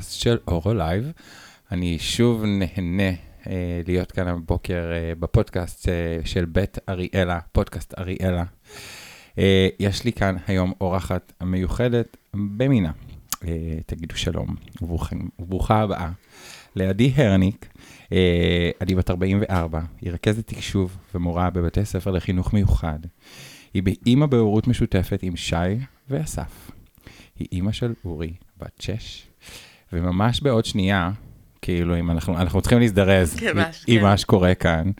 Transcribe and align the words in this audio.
בפודקאסט 0.00 0.20
של 0.20 0.38
אורו 0.48 0.74
לייב. 0.74 1.12
אני 1.72 1.98
שוב 1.98 2.44
נהנה 2.44 3.10
אה, 3.46 3.80
להיות 3.86 4.12
כאן 4.12 4.28
הבוקר 4.28 4.90
אה, 4.92 5.12
בפודקאסט 5.20 5.88
אה, 5.88 6.18
של 6.24 6.44
בית 6.44 6.78
אריאלה, 6.88 7.40
פודקאסט 7.52 7.94
אריאלה. 7.98 8.44
אה, 9.38 9.68
יש 9.80 10.04
לי 10.04 10.12
כאן 10.12 10.36
היום 10.46 10.72
אורחת 10.80 11.32
מיוחדת 11.42 12.16
במינה. 12.34 12.92
אה, 13.44 13.78
תגידו 13.86 14.16
שלום 14.16 14.56
וברוכה 15.38 15.80
הבאה. 15.80 16.10
עדי 16.76 17.12
הרניק, 17.16 17.68
אה, 18.12 18.70
היא 18.80 18.94
בת 18.94 19.10
44, 19.10 19.80
היא 20.00 20.12
רכזת 20.12 20.46
תקשוב 20.46 20.96
ומורה 21.14 21.50
בבתי 21.50 21.84
ספר 21.84 22.10
לחינוך 22.10 22.52
מיוחד. 22.52 22.98
היא 23.74 23.82
אימא 24.06 24.26
בהורות 24.26 24.66
משותפת 24.66 25.22
עם 25.22 25.36
שי 25.36 25.56
ואסף. 26.10 26.70
היא 27.38 27.48
אימא 27.52 27.72
של 27.72 27.94
אורי, 28.04 28.32
בת 28.58 28.80
6, 28.80 29.29
וממש 29.92 30.40
בעוד 30.40 30.64
שנייה, 30.64 31.10
כאילו, 31.62 31.98
אם 31.98 32.10
אנחנו, 32.10 32.38
אנחנו 32.38 32.60
צריכים 32.60 32.80
להזדרז 32.80 33.34
כן, 33.34 33.58
עם 33.86 33.98
כן. 33.98 34.02
מה 34.02 34.16
שקורה 34.16 34.54
כאן, 34.54 34.90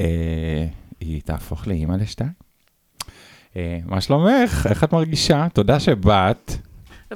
אה, 0.00 0.66
היא 1.00 1.22
תהפוך 1.22 1.66
לאימא 1.66 1.94
לשתיים. 1.94 2.32
אה, 3.56 3.78
מה 3.86 4.00
שלומך? 4.00 4.66
איך 4.70 4.84
את 4.84 4.92
מרגישה? 4.92 5.46
תודה 5.52 5.80
שבאת. 5.80 6.52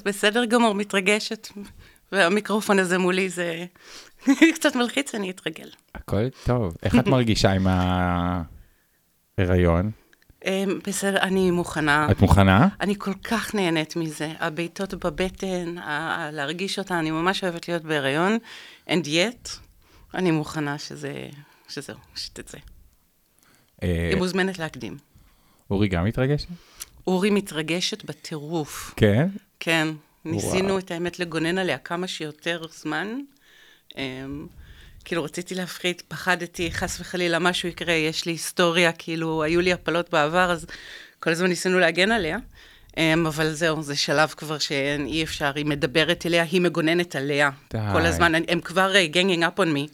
בסדר 0.05 0.45
גמור, 0.45 0.75
מתרגשת, 0.75 1.49
והמיקרופון 2.13 2.79
הזה 2.79 2.99
מולי 2.99 3.29
זה 3.29 3.65
קצת 4.55 4.77
מלחיץ, 4.77 5.15
אני 5.15 5.31
אתרגל. 5.31 5.69
הכל 5.95 6.29
טוב. 6.45 6.77
איך 6.83 6.95
את 6.99 7.07
מרגישה 7.07 7.53
עם 7.53 7.67
ההיריון? 9.39 9.91
אמ, 10.45 10.79
בסדר, 10.87 11.19
אני 11.21 11.51
מוכנה. 11.51 12.11
את 12.11 12.21
מוכנה? 12.21 12.69
אני 12.81 12.95
כל 12.99 13.15
כך 13.15 13.55
נהנית 13.55 13.97
מזה. 13.97 14.33
הבעיטות 14.39 14.95
בבטן, 14.95 15.75
להרגיש 16.33 16.79
אותה, 16.79 16.99
אני 16.99 17.11
ממש 17.11 17.45
אוהבת 17.45 17.69
להיות 17.69 17.83
בהיריון, 17.83 18.39
and 18.89 19.05
yet, 19.05 19.49
אני 20.15 20.31
מוכנה 20.31 20.79
שזה, 20.79 21.29
שזהו, 21.69 21.97
שתצא. 22.17 22.59
אה, 23.83 24.09
היא 24.11 24.17
מוזמנת 24.17 24.59
להקדים. 24.59 24.97
אורי 25.71 25.89
גם 25.89 26.05
מתרגשת? 26.05 26.49
אורי 27.07 27.31
מתרגשת 27.31 28.05
בטירוף. 28.05 28.95
כן? 28.97 29.29
כן. 29.61 29.89
ניסינו 30.25 30.79
את 30.79 30.91
האמת 30.91 31.19
לגונן 31.19 31.59
עליה 31.59 31.79
כמה 31.79 32.07
שיותר 32.07 32.63
זמן. 32.73 33.21
כאילו 35.05 35.25
רציתי 35.25 35.55
להפחית, 35.55 36.03
פחדתי, 36.09 36.73
חס 36.73 37.01
וחלילה 37.01 37.39
משהו 37.39 37.69
יקרה, 37.69 37.93
יש 37.93 38.27
לי 38.27 38.33
היסטוריה, 38.33 38.93
כאילו 38.93 39.43
היו 39.43 39.61
לי 39.61 39.73
הפלות 39.73 40.11
בעבר, 40.11 40.51
אז 40.51 40.67
כל 41.21 41.31
הזמן 41.31 41.47
ניסינו 41.47 41.79
להגן 41.79 42.13
עליה. 42.13 42.39
Um, 42.91 43.29
אבל 43.29 43.53
זהו, 43.53 43.83
זה 43.83 43.97
שלב 43.97 44.29
כבר 44.29 44.59
שאי 44.59 45.23
אפשר, 45.23 45.53
היא 45.55 45.67
מדברת 45.67 46.27
אליה, 46.27 46.43
היא 46.43 46.61
מגוננת 46.61 47.17
עליה. 47.17 47.51
די. 47.73 47.79
כל 47.93 48.07
הזמן, 48.07 48.35
הם, 48.49 48.61
כבר 48.61 48.93
ganging 49.13 49.41
up 49.41 49.61
on 49.61 49.67
me, 49.67 49.91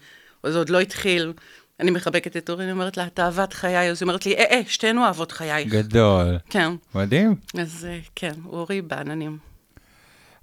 זה 0.46 0.58
עוד 0.58 0.70
לא 0.70 0.80
התחיל. 0.80 1.32
אני 1.80 1.90
מחבקת 1.90 2.36
את 2.36 2.50
אורי, 2.50 2.64
אני 2.64 2.72
אומרת 2.72 2.96
לה, 2.96 3.06
את 3.06 3.20
אהבת 3.20 3.52
חיי, 3.52 3.90
אז 3.90 4.02
היא 4.02 4.06
אומרת 4.06 4.26
לי, 4.26 4.34
אה, 4.34 4.44
אה, 4.50 4.60
שתינו 4.68 5.04
אהבות 5.04 5.32
חייך. 5.32 5.68
גדול. 5.68 6.38
כן, 6.50 6.72
מדהים. 6.94 7.34
אז 7.60 7.86
uh, 7.90 8.10
כן, 8.14 8.32
אורי 8.46 8.82
בעננים. 8.82 9.38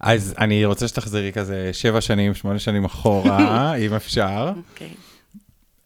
אז 0.03 0.35
אני 0.37 0.65
רוצה 0.65 0.87
שתחזרי 0.87 1.31
כזה 1.33 1.69
שבע 1.73 2.01
שנים, 2.01 2.33
שמונה 2.33 2.59
שנים 2.59 2.85
אחורה, 2.85 3.73
אם 3.85 3.93
אפשר. 3.93 4.51
אוקיי. 4.71 4.93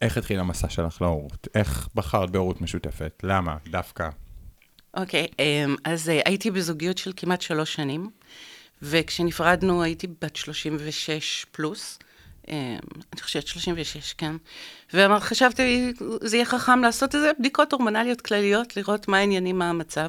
איך 0.02 0.16
התחיל 0.16 0.40
המסע 0.40 0.68
שלך 0.68 1.02
להורות? 1.02 1.48
איך 1.54 1.88
בחרת 1.94 2.30
בהורות 2.30 2.60
משותפת? 2.60 3.20
למה? 3.22 3.56
דווקא. 3.70 4.08
אוקיי, 4.96 5.26
אמ, 5.38 5.76
אז 5.84 6.08
אה, 6.08 6.20
הייתי 6.24 6.50
בזוגיות 6.50 6.98
של 6.98 7.12
כמעט 7.16 7.40
שלוש 7.40 7.74
שנים, 7.74 8.10
וכשנפרדנו 8.82 9.82
הייתי 9.82 10.06
בת 10.22 10.36
36 10.36 11.46
פלוס. 11.52 11.98
אמ, 12.50 12.78
אני 13.12 13.20
חושבת 13.20 13.46
36, 13.46 14.12
כן. 14.12 14.36
וחשבתי, 14.94 15.92
זה 16.20 16.36
יהיה 16.36 16.46
חכם 16.46 16.82
לעשות 16.82 17.14
איזה 17.14 17.30
בדיקות 17.38 17.72
הורמונליות 17.72 18.20
כלליות, 18.20 18.76
לראות 18.76 19.08
מה 19.08 19.18
העניינים, 19.18 19.58
מה 19.58 19.70
המצב. 19.70 20.08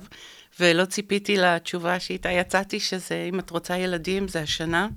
ולא 0.59 0.85
ציפיתי 0.85 1.37
לתשובה 1.37 1.99
שאיתה 1.99 2.31
יצאתי, 2.31 2.79
שזה 2.79 3.25
אם 3.29 3.39
את 3.39 3.49
רוצה 3.49 3.77
ילדים, 3.77 4.27
זה 4.27 4.41
השנה, 4.41 4.87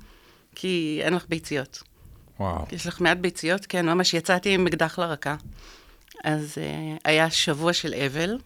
כי 0.54 1.00
אין 1.02 1.14
לך 1.14 1.24
ביציות. 1.28 1.82
וואו. 2.40 2.64
יש 2.72 2.86
לך 2.86 3.00
מעט 3.00 3.18
ביציות? 3.18 3.66
כן, 3.66 3.86
ממש 3.86 4.14
יצאתי 4.14 4.54
עם 4.54 4.66
אקדח 4.66 4.98
לרקה. 4.98 5.36
אז 6.24 6.54
uh, 6.54 7.00
היה 7.04 7.30
שבוע 7.30 7.72
של 7.72 7.94
אבל, 7.94 8.38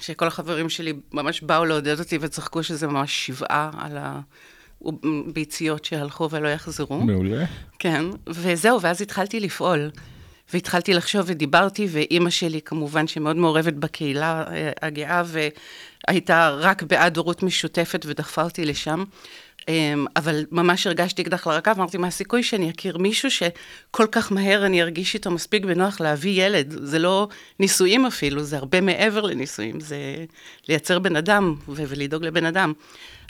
שכל 0.00 0.26
החברים 0.26 0.68
שלי 0.68 0.92
ממש 1.12 1.40
באו 1.40 1.64
לעודד 1.64 1.98
אותי 2.00 2.18
וצחקו 2.20 2.62
שזה 2.62 2.86
ממש 2.86 3.26
שבעה 3.26 3.70
על 3.78 3.98
הביציות 5.28 5.84
שהלכו 5.84 6.30
ולא 6.30 6.48
יחזרו. 6.48 7.00
מעולה. 7.00 7.44
כן, 7.78 8.04
וזהו, 8.26 8.80
ואז 8.80 9.02
התחלתי 9.02 9.40
לפעול. 9.40 9.90
והתחלתי 10.52 10.94
לחשוב 10.94 11.22
ודיברתי, 11.26 11.86
ואימא 11.90 12.30
שלי 12.30 12.60
כמובן 12.62 13.06
שמאוד 13.06 13.36
מעורבת 13.36 13.72
בקהילה 13.72 14.44
אה, 14.50 14.70
הגאה, 14.82 15.22
והייתה 16.06 16.50
רק 16.50 16.82
בעד 16.82 17.16
הורות 17.16 17.42
משותפת 17.42 18.04
ודחפה 18.08 18.42
אותי 18.42 18.64
לשם. 18.64 19.04
אמ, 19.68 20.06
אבל 20.16 20.44
ממש 20.50 20.86
הרגשתי 20.86 21.22
אקדח 21.22 21.46
לרקה, 21.46 21.72
ואמרתי, 21.76 21.98
מה 21.98 22.06
הסיכוי 22.06 22.42
שאני 22.42 22.70
אכיר 22.70 22.98
מישהו 22.98 23.30
שכל 23.30 24.06
כך 24.12 24.32
מהר 24.32 24.66
אני 24.66 24.82
ארגיש 24.82 25.14
איתו 25.14 25.30
מספיק 25.30 25.64
בנוח 25.64 26.00
להביא 26.00 26.46
ילד? 26.46 26.74
זה 26.82 26.98
לא 26.98 27.28
נישואים 27.60 28.06
אפילו, 28.06 28.42
זה 28.42 28.56
הרבה 28.56 28.80
מעבר 28.80 29.20
לנישואים, 29.20 29.80
זה 29.80 29.96
לייצר 30.68 30.98
בן 30.98 31.16
אדם 31.16 31.54
ולדאוג 31.68 32.24
לבן 32.24 32.46
אדם. 32.46 32.72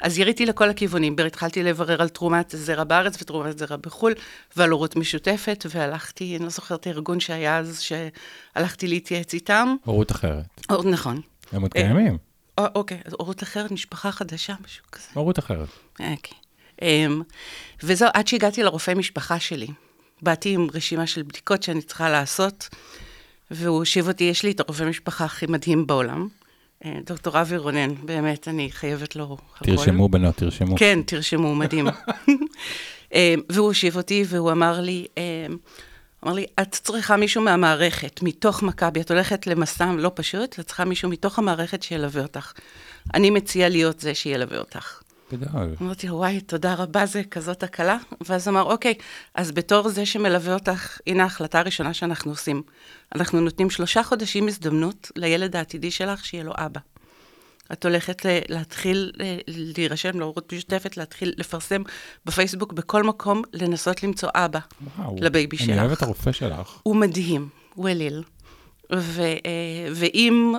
אז 0.03 0.19
יריתי 0.19 0.47
לכל 0.47 0.71
הכיוונים, 0.71 1.17
התחלתי 1.27 1.63
לברר 1.63 2.03
על 2.03 2.09
תרומת 2.09 2.55
זרע 2.57 2.85
בארץ 2.85 3.23
ותרומת 3.23 3.59
זרע 3.59 3.77
בחו"ל, 3.77 4.15
ועל 4.57 4.71
הורות 4.71 4.97
משותפת, 4.97 5.67
והלכתי, 5.71 6.37
אני 6.37 6.45
לא 6.45 6.51
זוכרת 6.51 6.81
את 6.81 6.87
הארגון 6.87 7.21
שהיה 7.21 7.59
אז, 7.59 7.81
שהלכתי 7.81 8.89
להתייעץ 8.89 9.35
איתם. 9.35 9.75
הורות 9.85 10.11
אחרת. 10.11 10.45
או, 10.71 10.83
נכון. 10.83 11.21
הם 11.53 11.63
עוד 11.63 11.71
אה, 11.77 11.83
קיימים. 11.83 12.19
או, 12.59 12.65
אוקיי, 12.75 13.01
אז 13.05 13.13
הורות 13.19 13.43
אחרת, 13.43 13.71
משפחה 13.71 14.13
חדשה, 14.13 14.55
משהו 14.65 14.85
כזה. 14.93 15.07
הורות 15.15 15.39
אחרת. 15.39 15.69
אוקיי. 16.01 16.39
Um, 16.81 17.23
וזהו, 17.83 18.09
עד 18.15 18.29
שהגעתי 18.29 18.63
לרופא 18.63 18.95
משפחה 18.95 19.41
שלי. 19.41 19.67
באתי 20.23 20.55
עם 20.55 20.69
רשימה 20.75 21.07
של 21.07 21.23
בדיקות 21.23 21.63
שאני 21.63 21.83
צריכה 21.83 22.11
לעשות, 22.11 22.69
והוא 23.51 23.79
הושיב 23.79 24.09
אותי, 24.09 24.25
יש 24.25 24.43
לי 24.43 24.51
את 24.51 24.61
הרופא 24.61 24.83
משפחה 24.83 25.25
הכי 25.25 25.47
מדהים 25.47 25.87
בעולם, 25.87 26.21
אה, 26.21 26.44
דוקטור 27.07 27.41
אבי 27.41 27.57
רונן, 27.57 27.95
באמת, 28.05 28.49
אני 28.49 28.71
חייבת 28.71 29.17
לו 29.17 29.25
הכל. 29.25 29.65
תרשמו 29.65 30.09
בנות, 30.09 30.37
תרשמו. 30.37 30.77
כן, 30.77 30.99
תרשמו, 31.07 31.55
מדהים. 31.55 31.87
אה, 33.15 33.35
והוא 33.49 33.67
הושיב 33.67 33.97
אותי 33.97 34.25
והוא 34.29 34.53
אמר 34.53 34.81
לי, 34.81 35.07
אה, 35.19 35.47
אמר 36.25 36.33
לי, 36.33 36.47
את 36.61 36.73
צריכה 36.73 37.17
מישהו 37.17 37.43
מהמערכת, 37.43 38.23
מתוך 38.23 38.63
מכבי, 38.63 39.01
את 39.01 39.11
הולכת 39.11 39.47
למסע 39.47 39.93
לא 39.99 40.11
פשוט, 40.15 40.59
את 40.61 40.67
צריכה 40.67 40.85
מישהו 40.85 41.09
מתוך 41.09 41.39
המערכת 41.39 41.83
שילווה 41.83 42.23
אותך. 42.23 42.53
אני 43.15 43.31
מציע 43.31 43.69
להיות 43.69 44.01
זה 44.01 44.15
שילווה 44.15 44.59
אותך. 44.59 45.01
גדול. 45.37 45.75
אמרתי 45.83 46.09
לו, 46.09 46.15
וואי, 46.17 46.41
תודה 46.41 46.75
רבה, 46.75 47.07
זה 47.07 47.23
כזאת 47.31 47.63
הקלה. 47.63 47.97
ואז 48.27 48.49
אמר, 48.49 48.63
אוקיי, 48.63 48.95
אז 49.35 49.53
בתור 49.53 49.89
זה 49.89 50.07
שמלווה 50.07 50.55
אותך, 50.55 50.99
הנה 51.07 51.23
ההחלטה 51.23 51.59
הראשונה 51.59 51.95
שאנחנו 51.95 52.31
עושים. 52.31 52.63
אנחנו 53.15 53.41
נותנים 53.41 53.71
שלושה 53.71 54.03
חודשים 54.03 54.49
הזדמנות 54.49 55.13
לילד 55.17 55.57
העתידי 55.57 55.91
שלך 55.91 56.25
שיהיה 56.25 56.45
לו 56.45 56.53
אבא. 56.57 56.81
את 57.73 57.85
הולכת 57.85 58.25
ל- 58.25 58.39
להתחיל 58.49 59.13
ל- 59.17 59.39
להירשם 59.77 60.19
להורות 60.19 60.53
משותפת, 60.53 60.97
להתחיל 60.97 61.33
לפרסם 61.37 61.83
בפייסבוק, 62.27 62.73
בכל 62.73 63.03
מקום, 63.03 63.43
לנסות 63.53 64.03
למצוא 64.03 64.29
אבא 64.35 64.59
וואו. 64.99 65.17
ל 65.21 65.28
baby 65.28 65.57
שלך. 65.57 65.69
אני 65.69 65.81
אוהב 65.81 65.93
את 65.93 66.03
הרופא 66.03 66.33
שלך. 66.33 66.81
הוא 66.83 66.97
מדהים, 66.97 67.49
הוא 67.75 67.89
אליל. 67.89 68.23
ו, 68.93 69.23
אה, 69.23 69.37
ואם 69.95 70.55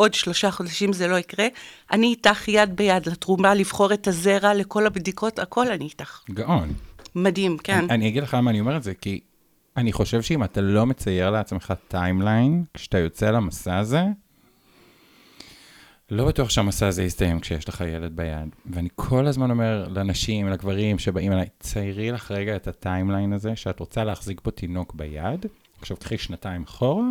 עוד 0.00 0.14
שלושה 0.14 0.50
חודשים 0.50 0.92
זה 0.92 1.08
לא 1.08 1.16
יקרה, 1.16 1.46
אני 1.92 2.06
איתך 2.06 2.48
יד 2.48 2.76
ביד 2.76 3.08
לתרומה, 3.08 3.54
לבחור 3.54 3.94
את 3.94 4.08
הזרע, 4.08 4.54
לכל 4.54 4.86
הבדיקות, 4.86 5.38
הכל 5.38 5.70
אני 5.70 5.84
איתך. 5.84 6.20
גאון. 6.30 6.72
מדהים, 7.14 7.58
כן. 7.58 7.78
אני, 7.78 7.88
אני 7.90 8.08
אגיד 8.08 8.22
לך 8.22 8.34
למה 8.34 8.50
אני 8.50 8.60
אומר 8.60 8.76
את 8.76 8.82
זה, 8.82 8.94
כי 8.94 9.20
אני 9.76 9.92
חושב 9.92 10.22
שאם 10.22 10.44
אתה 10.44 10.60
לא 10.60 10.86
מצייר 10.86 11.30
לעצמך 11.30 11.74
timeline, 11.88 12.64
כשאתה 12.74 12.98
יוצא 12.98 13.30
למסע 13.30 13.76
הזה, 13.76 14.02
לא 16.10 16.26
בטוח 16.26 16.50
שהמסע 16.50 16.86
הזה 16.86 17.02
יסתיים 17.02 17.40
כשיש 17.40 17.68
לך 17.68 17.80
ילד 17.80 18.16
ביד. 18.16 18.48
ואני 18.66 18.88
כל 18.94 19.26
הזמן 19.26 19.50
אומר 19.50 19.88
לנשים, 19.90 20.48
לגברים 20.48 20.98
שבאים 20.98 21.32
אליי, 21.32 21.46
ציירי 21.60 22.10
לך 22.10 22.30
רגע 22.30 22.56
את 22.56 22.68
ה 22.68 22.75
timeline 22.75 23.32
הזה, 23.32 23.56
שאת 23.56 23.80
רוצה 23.80 24.04
להחזיק 24.04 24.40
פה 24.42 24.50
תינוק 24.50 24.94
ביד, 24.94 25.46
עכשיו 25.78 25.96
קחי 25.96 26.18
שנתיים 26.18 26.62
אחורה, 26.62 27.06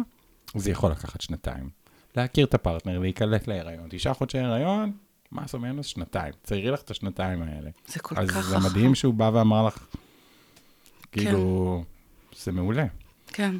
זה 0.55 0.71
יכול 0.71 0.91
לקחת 0.91 1.21
שנתיים. 1.21 1.76
להכיר 2.17 2.45
את 2.45 2.53
הפרטנר, 2.53 2.99
להיקלט 2.99 3.47
להיריון. 3.47 3.87
תשעה 3.89 4.13
חודשי 4.13 4.39
הריון, 4.39 4.91
פלוס 5.31 5.53
או 5.53 5.59
מינוס 5.59 5.85
שנתיים. 5.85 6.33
ציירי 6.43 6.71
לך 6.71 6.81
את 6.81 6.91
השנתיים 6.91 7.41
האלה. 7.41 7.69
זה 7.87 7.99
כל 7.99 8.15
אז 8.17 8.29
כך 8.29 8.39
זה 8.39 8.57
חכם. 8.57 8.65
מדהים 8.65 8.95
שהוא 8.95 9.13
בא 9.13 9.31
ואמר 9.33 9.67
לך, 9.67 9.77
כאילו, 11.11 11.83
זה 12.43 12.51
מעולה. 12.51 12.85
כן. 13.27 13.55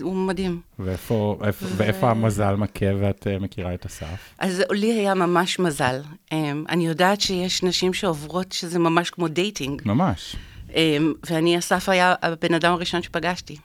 הוא 0.00 0.14
מדהים. 0.14 0.60
ואיפה, 0.78 1.38
איפה, 1.44 1.66
ואיפה 1.76 2.10
המזל 2.10 2.54
מכה 2.54 2.86
ואת 3.00 3.26
אה, 3.26 3.38
מכירה 3.38 3.74
את 3.74 3.86
אסף? 3.86 4.34
אז 4.38 4.62
לי 4.70 4.92
היה 4.92 5.14
ממש 5.14 5.58
מזל. 5.58 6.00
אמ, 6.32 6.64
אני 6.68 6.86
יודעת 6.86 7.20
שיש 7.20 7.62
נשים 7.62 7.94
שעוברות 7.94 8.52
שזה 8.52 8.78
ממש 8.78 9.10
כמו 9.10 9.28
dating, 9.28 9.82
ממש. 9.84 10.36
אמ, 10.74 11.14
ואני, 11.30 11.58
אסף 11.58 11.88
היה 11.88 12.14
הבן 12.22 12.54
אדם 12.54 12.72
הראשון 12.72 13.02
שפגשתי. 13.02 13.56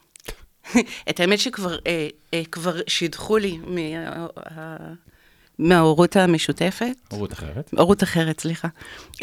את 1.10 1.20
האמת 1.20 1.40
שכבר 1.40 1.78
אה, 1.88 2.08
אה, 2.34 2.42
כבר 2.52 2.76
שידחו 2.88 3.38
לי 3.38 3.58
מה- 3.68 4.18
ה- 4.38 4.94
מההורות 5.60 6.16
המשותפת, 6.16 6.96
הורות 7.12 7.34
אחרת? 7.34 7.72
הורות 7.78 8.04
אחרת, 8.04 8.40
סליחה. 8.40 8.68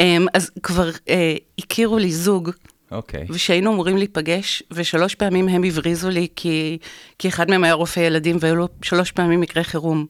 אמ, 0.01 0.27
אז 0.35 0.51
כבר 0.63 0.91
אה, 1.09 1.35
הכירו 1.59 1.99
לי 1.99 2.13
זוג, 2.13 2.51
אוקיי. 2.91 3.27
ושהיינו 3.31 3.73
אמורים 3.73 3.97
להיפגש, 3.97 4.63
ושלוש 4.71 5.15
פעמים 5.15 5.49
הם 5.49 5.65
הבריזו 5.65 6.09
לי, 6.11 6.29
כי, 6.37 6.79
כי 7.19 7.29
אחד 7.29 7.51
מהם 7.51 7.65
היה 7.65 7.73
רופא 7.75 8.01
ילדים, 8.01 8.37
והיו 8.41 8.57
לו 8.57 8.69
שלוש 8.83 9.13
פעמים 9.13 9.41
מקרה 9.41 9.65
חירום. 9.65 10.07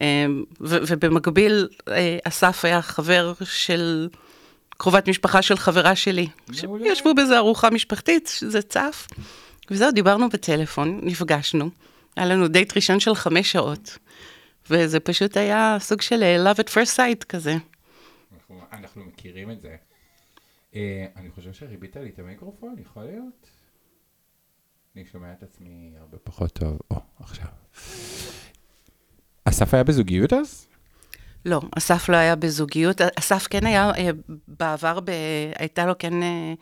אמ, 0.00 0.44
ו- 0.60 0.78
ובמקביל, 0.88 1.68
אה, 1.88 2.18
אסף 2.24 2.64
היה 2.64 2.82
חבר 2.82 3.32
של 3.44 4.08
קרובת 4.78 5.08
משפחה 5.08 5.42
של 5.42 5.56
חברה 5.56 5.96
שלי. 5.96 6.26
ישבו 6.92 7.14
באיזו 7.14 7.36
ארוחה 7.36 7.70
משפחתית, 7.70 8.32
שזה 8.38 8.62
צף. 8.62 9.06
וזהו, 9.70 9.90
דיברנו 9.90 10.28
בטלפון, 10.28 11.00
נפגשנו. 11.02 11.70
היה 12.16 12.26
לנו 12.26 12.48
דייט 12.48 12.76
ראשון 12.76 13.00
של 13.00 13.14
חמש 13.14 13.52
שעות. 13.52 13.98
וזה 14.70 15.00
פשוט 15.00 15.36
היה 15.36 15.76
סוג 15.80 16.00
של 16.00 16.22
אה, 16.22 16.52
love 16.52 16.56
at 16.56 16.68
first 16.68 16.96
sight 16.96 17.24
כזה. 17.28 17.54
אנחנו, 18.34 18.60
אנחנו 18.72 19.04
מכירים 19.04 19.50
את 19.50 19.60
זה. 19.60 19.76
אה, 20.74 21.06
אני 21.16 21.30
חושב 21.30 21.52
שריבית 21.52 21.96
לי 21.96 22.08
את 22.08 22.18
המיקרופון, 22.18 22.74
יכול 22.78 23.04
להיות? 23.04 23.50
אני 24.96 25.04
שומע 25.06 25.32
את 25.32 25.42
עצמי 25.42 25.92
הרבה 25.98 26.18
פחות 26.18 26.52
טוב. 26.52 26.78
או, 26.90 26.96
עכשיו. 27.20 27.48
אסף 29.44 29.74
היה 29.74 29.84
בזוגיות 29.84 30.32
אז? 30.32 30.66
לא, 31.44 31.60
אסף 31.78 32.08
לא 32.08 32.16
היה 32.16 32.36
בזוגיות. 32.36 33.00
אסף 33.18 33.46
כן 33.50 33.66
היה, 33.66 33.90
אה, 33.98 34.10
בעבר, 34.48 35.00
ב... 35.00 35.10
הייתה 35.58 35.86
לו 35.86 35.92
כן 35.98 36.22
אה, 36.22 36.54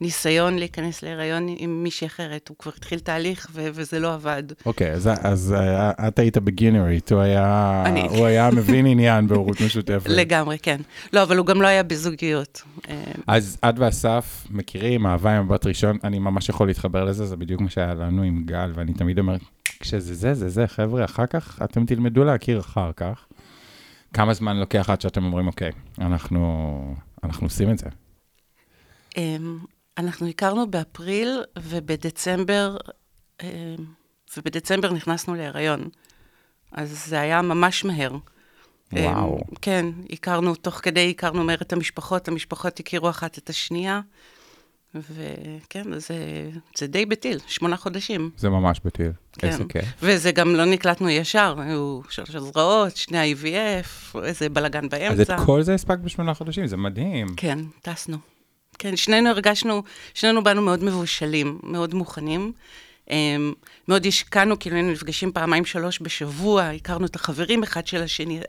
ניסיון 0.00 0.58
להיכנס 0.58 1.02
להיריון 1.02 1.46
עם 1.58 1.82
מישהי 1.82 2.06
אחרת. 2.06 2.48
הוא 2.48 2.56
כבר 2.58 2.72
התחיל 2.76 2.98
תהליך 2.98 3.48
ו... 3.52 3.68
וזה 3.74 3.98
לא 3.98 4.14
עבד. 4.14 4.42
אוקיי, 4.66 4.92
אז, 4.92 5.10
אז 5.22 5.54
אה, 5.58 6.08
את 6.08 6.18
היית 6.18 6.38
בגינרית, 6.38 7.12
הוא 7.12 7.20
היה, 7.20 7.82
אני. 7.86 8.08
הוא 8.08 8.26
היה 8.26 8.50
מבין 8.50 8.86
עניין 8.92 9.26
בהורות 9.26 9.60
משותפת. 9.60 10.10
לגמרי, 10.10 10.58
כן. 10.58 10.80
לא, 11.12 11.22
אבל 11.22 11.36
הוא 11.36 11.46
גם 11.46 11.62
לא 11.62 11.66
היה 11.66 11.82
בזוגיות. 11.82 12.62
אז 13.26 13.58
את 13.68 13.74
ואסף 13.78 14.46
מכירים, 14.50 15.06
אהבה 15.06 15.36
עם 15.36 15.44
מבט 15.44 15.66
ראשון, 15.66 15.98
אני 16.04 16.18
ממש 16.18 16.48
יכול 16.48 16.66
להתחבר 16.66 17.04
לזה, 17.04 17.26
זה 17.26 17.36
בדיוק 17.36 17.60
מה 17.60 17.70
שהיה 17.70 17.94
לנו 17.94 18.22
עם 18.22 18.42
גל, 18.46 18.72
ואני 18.74 18.92
תמיד 18.94 19.18
אומר, 19.18 19.36
כשזה 19.80 20.14
זה, 20.14 20.34
זה 20.34 20.48
זה, 20.48 20.66
חבר'ה, 20.66 21.04
אחר 21.04 21.26
כך 21.26 21.62
אתם 21.64 21.86
תלמדו 21.86 22.24
להכיר 22.24 22.60
אחר 22.60 22.90
כך. 22.96 23.26
כמה 24.12 24.34
זמן 24.34 24.56
לוקח 24.56 24.90
עד 24.90 25.00
שאתם 25.00 25.24
אומרים, 25.24 25.46
אוקיי, 25.46 25.70
אנחנו, 25.98 26.94
אנחנו 27.24 27.46
עושים 27.46 27.70
את 27.70 27.78
זה. 27.78 27.86
אמ, 29.16 29.58
אנחנו 29.98 30.28
הכרנו 30.28 30.70
באפריל, 30.70 31.42
ובדצמבר, 31.58 32.76
אמ, 33.42 33.48
ובדצמבר 34.36 34.92
נכנסנו 34.92 35.34
להיריון. 35.34 35.88
אז 36.72 37.04
זה 37.06 37.20
היה 37.20 37.42
ממש 37.42 37.84
מהר. 37.84 38.16
וואו. 38.92 39.36
אמ, 39.36 39.54
כן, 39.62 39.86
הכרנו, 40.12 40.54
תוך 40.54 40.74
כדי 40.74 41.10
הכרנו 41.10 41.44
מהר 41.44 41.58
את 41.62 41.72
המשפחות, 41.72 42.28
המשפחות 42.28 42.80
הכירו 42.80 43.10
אחת 43.10 43.38
את 43.38 43.50
השנייה, 43.50 44.00
וכן, 44.94 45.98
זה, 45.98 46.16
זה 46.76 46.86
די 46.86 47.06
בטיל, 47.06 47.38
שמונה 47.46 47.76
חודשים. 47.76 48.30
זה 48.36 48.48
ממש 48.48 48.80
בטיל. 48.84 49.12
כן. 49.32 49.48
איזה 49.48 49.64
כיף. 49.68 49.84
וזה 50.02 50.32
גם 50.32 50.54
לא 50.54 50.64
נקלטנו 50.64 51.10
ישר, 51.10 51.54
היו 51.58 52.00
שלוש 52.10 52.34
הזרעות, 52.34 52.96
שני 52.96 53.18
ה-IVF, 53.18 54.18
איזה 54.24 54.48
בלאגן 54.48 54.88
באמצע. 54.88 55.12
אז 55.12 55.20
את 55.20 55.46
כל 55.46 55.62
זה 55.62 55.74
הספקת 55.74 56.00
בשמונה 56.00 56.34
חודשים, 56.34 56.66
זה 56.66 56.76
מדהים. 56.76 57.26
כן, 57.36 57.58
טסנו. 57.82 58.18
כן, 58.78 58.96
שנינו 58.96 59.28
הרגשנו, 59.28 59.82
שנינו 60.14 60.44
באנו 60.44 60.62
מאוד 60.62 60.84
מבושלים, 60.84 61.58
מאוד 61.62 61.94
מוכנים. 61.94 62.52
אמ, 63.10 63.52
מאוד 63.88 64.06
השקענו, 64.06 64.58
כאילו 64.58 64.76
היינו 64.76 64.92
נפגשים 64.92 65.32
פעמיים 65.32 65.64
שלוש 65.64 65.98
בשבוע, 66.02 66.68
הכרנו 66.68 67.06
את 67.06 67.16
החברים 67.16 67.62
אחד 67.62 67.86
של 67.86 68.02
השני. 68.02 68.40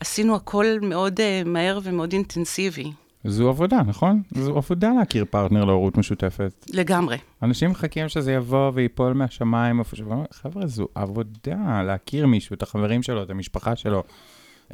עשינו 0.00 0.36
הכל 0.36 0.66
מאוד 0.82 1.20
אה, 1.20 1.42
מהר 1.44 1.80
ומאוד 1.82 2.12
אינטנסיבי, 2.12 2.92
זו 3.28 3.48
עבודה, 3.48 3.80
נכון? 3.86 4.22
זו 4.34 4.56
עבודה 4.56 4.90
להכיר 4.98 5.24
פרטנר 5.30 5.64
להורות 5.64 5.98
משותפת. 5.98 6.66
לגמרי. 6.72 7.16
אנשים 7.42 7.70
מחכים 7.70 8.08
שזה 8.08 8.32
יבוא 8.32 8.70
ויפול 8.74 9.12
מהשמיים 9.12 9.78
איפה 9.78 9.96
שבא, 9.96 10.16
חבר'ה, 10.32 10.66
זו 10.66 10.88
עבודה, 10.94 11.82
להכיר 11.86 12.26
מישהו, 12.26 12.54
את 12.54 12.62
החברים 12.62 13.02
שלו, 13.02 13.22
את 13.22 13.30
המשפחה 13.30 13.76
שלו, 13.76 14.02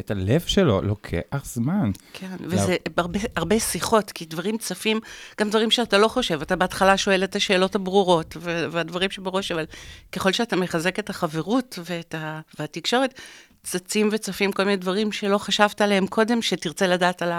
את 0.00 0.10
הלב 0.10 0.40
שלו, 0.40 0.82
לוקח 0.82 1.44
זמן. 1.44 1.90
כן, 2.12 2.36
וזה 2.40 2.76
הרבה, 2.96 3.18
הרבה 3.36 3.60
שיחות, 3.60 4.12
כי 4.12 4.24
דברים 4.24 4.58
צפים, 4.58 5.00
גם 5.40 5.50
דברים 5.50 5.70
שאתה 5.70 5.98
לא 5.98 6.08
חושב. 6.08 6.42
אתה 6.42 6.56
בהתחלה 6.56 6.96
שואל 6.96 7.24
את 7.24 7.36
השאלות 7.36 7.74
הברורות, 7.74 8.36
והדברים 8.40 9.10
שבראש, 9.10 9.52
אבל 9.52 9.64
ככל 10.12 10.32
שאתה 10.32 10.56
מחזק 10.56 10.98
את 10.98 11.10
החברות 11.10 11.78
ואת 11.84 12.14
ה- 12.14 12.40
והתקשורת, 12.58 13.20
צצים 13.62 14.08
וצפים 14.12 14.52
כל 14.52 14.64
מיני 14.64 14.76
דברים 14.76 15.12
שלא 15.12 15.38
חשבת 15.38 15.80
עליהם 15.80 16.06
קודם, 16.06 16.42
שתרצה 16.42 16.86
לדעת 16.86 17.22
על 17.22 17.32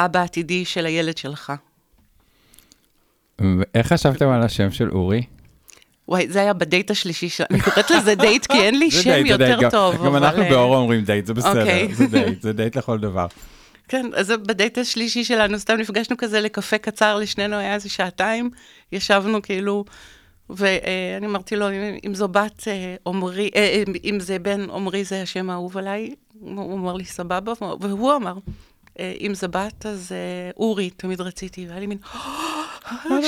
האבא 0.00 0.20
העתידי 0.20 0.64
של 0.64 0.86
הילד 0.86 1.18
שלך. 1.18 1.52
ואיך 3.40 3.86
חשבתם 3.92 4.28
על 4.28 4.42
השם 4.42 4.70
של 4.70 4.90
אורי? 4.90 5.22
וואי, 6.08 6.28
זה 6.28 6.40
היה 6.40 6.52
בדייט 6.52 6.90
השלישי 6.90 7.28
שלנו, 7.28 7.48
אני 7.50 7.60
קוראת 7.62 7.90
לזה 7.90 8.14
דייט, 8.14 8.46
כי 8.46 8.58
אין 8.60 8.78
לי 8.78 8.90
שם 9.02 9.10
דייט, 9.10 9.26
יותר 9.26 9.44
דייט, 9.46 9.60
גם- 9.60 9.70
טוב. 9.70 9.94
גם 9.96 10.06
אבל, 10.06 10.24
אנחנו 10.24 10.42
אה, 10.42 10.48
באורו 10.50 10.76
אומרים 10.76 11.04
דייט, 11.04 11.26
זה 11.26 11.34
בסדר, 11.34 11.60
אוקיי. 11.60 11.94
זה 11.94 12.06
דייט, 12.06 12.42
זה 12.42 12.52
דייט 12.52 12.76
לכל 12.76 12.98
דבר. 12.98 13.26
כן, 13.90 14.06
אז 14.16 14.30
בדייט 14.46 14.78
השלישי 14.78 15.24
שלנו, 15.24 15.58
סתם 15.58 15.76
נפגשנו 15.76 16.16
כזה 16.16 16.40
לקפה 16.40 16.78
קצר, 16.78 17.16
לשנינו 17.16 17.56
היה 17.56 17.74
איזה 17.74 17.88
שעתיים, 17.88 18.50
ישבנו 18.92 19.42
כאילו, 19.42 19.84
ואני 20.50 21.26
אמרתי 21.26 21.56
לו, 21.56 21.70
אם- 21.70 21.98
אם 22.06 22.14
זו 22.14 22.28
בת 22.28 22.68
אה, 22.68 22.94
עמרי, 23.06 23.50
אה, 23.56 23.60
אה, 23.60 23.82
אם 24.04 24.20
זה 24.20 24.38
בן 24.38 24.70
עמרי 24.70 25.04
זה 25.04 25.22
השם 25.22 25.50
האהוב 25.50 25.78
עליי, 25.78 26.14
הוא 26.40 26.74
אמר 26.78 26.94
לי 26.94 27.04
סבבה, 27.04 27.52
והוא 27.80 28.16
אמר, 28.16 28.32
אה, 28.32 28.52
אם 29.20 29.34
זה 29.34 29.48
בת 29.48 29.86
אז 29.86 30.12
אה, 30.12 30.50
אורי, 30.56 30.90
תמיד 30.90 31.20
רציתי, 31.20 31.66
והיה 31.68 31.80
לי 31.80 31.86
מין, 31.86 31.98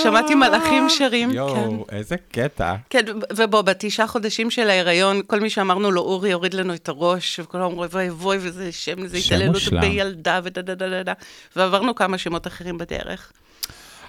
שמעתי 0.02 0.34
מלאכים 0.34 0.88
שרים, 0.88 1.28
כן. 1.30 1.36
יואו, 1.36 1.86
איזה 1.92 2.16
קטע. 2.32 2.74
כן, 2.90 3.04
ובוא, 3.36 3.62
בתשעה 3.62 4.06
חודשים 4.06 4.50
של 4.50 4.70
ההיריון, 4.70 5.20
כל 5.26 5.40
מי 5.40 5.50
שאמרנו 5.50 5.90
לו, 5.90 6.00
אורי 6.00 6.32
הוריד 6.32 6.54
לנו 6.54 6.74
את 6.74 6.88
הראש, 6.88 7.40
וכולם 7.40 7.64
אמרו, 7.64 7.84
וואי 7.84 8.10
וואי, 8.10 8.38
וזה 8.40 8.72
שם, 8.72 9.06
זה 9.06 9.16
התעללות. 9.16 9.62
בילדה, 9.80 10.40
ודה 10.44 10.62
דה 10.62 10.74
דה 10.74 10.88
דה 10.88 11.02
דה, 11.02 11.12
ועברנו 11.56 11.94
כמה 11.94 12.18
שמות 12.18 12.46
אחרים 12.46 12.78
בדרך. 12.78 13.32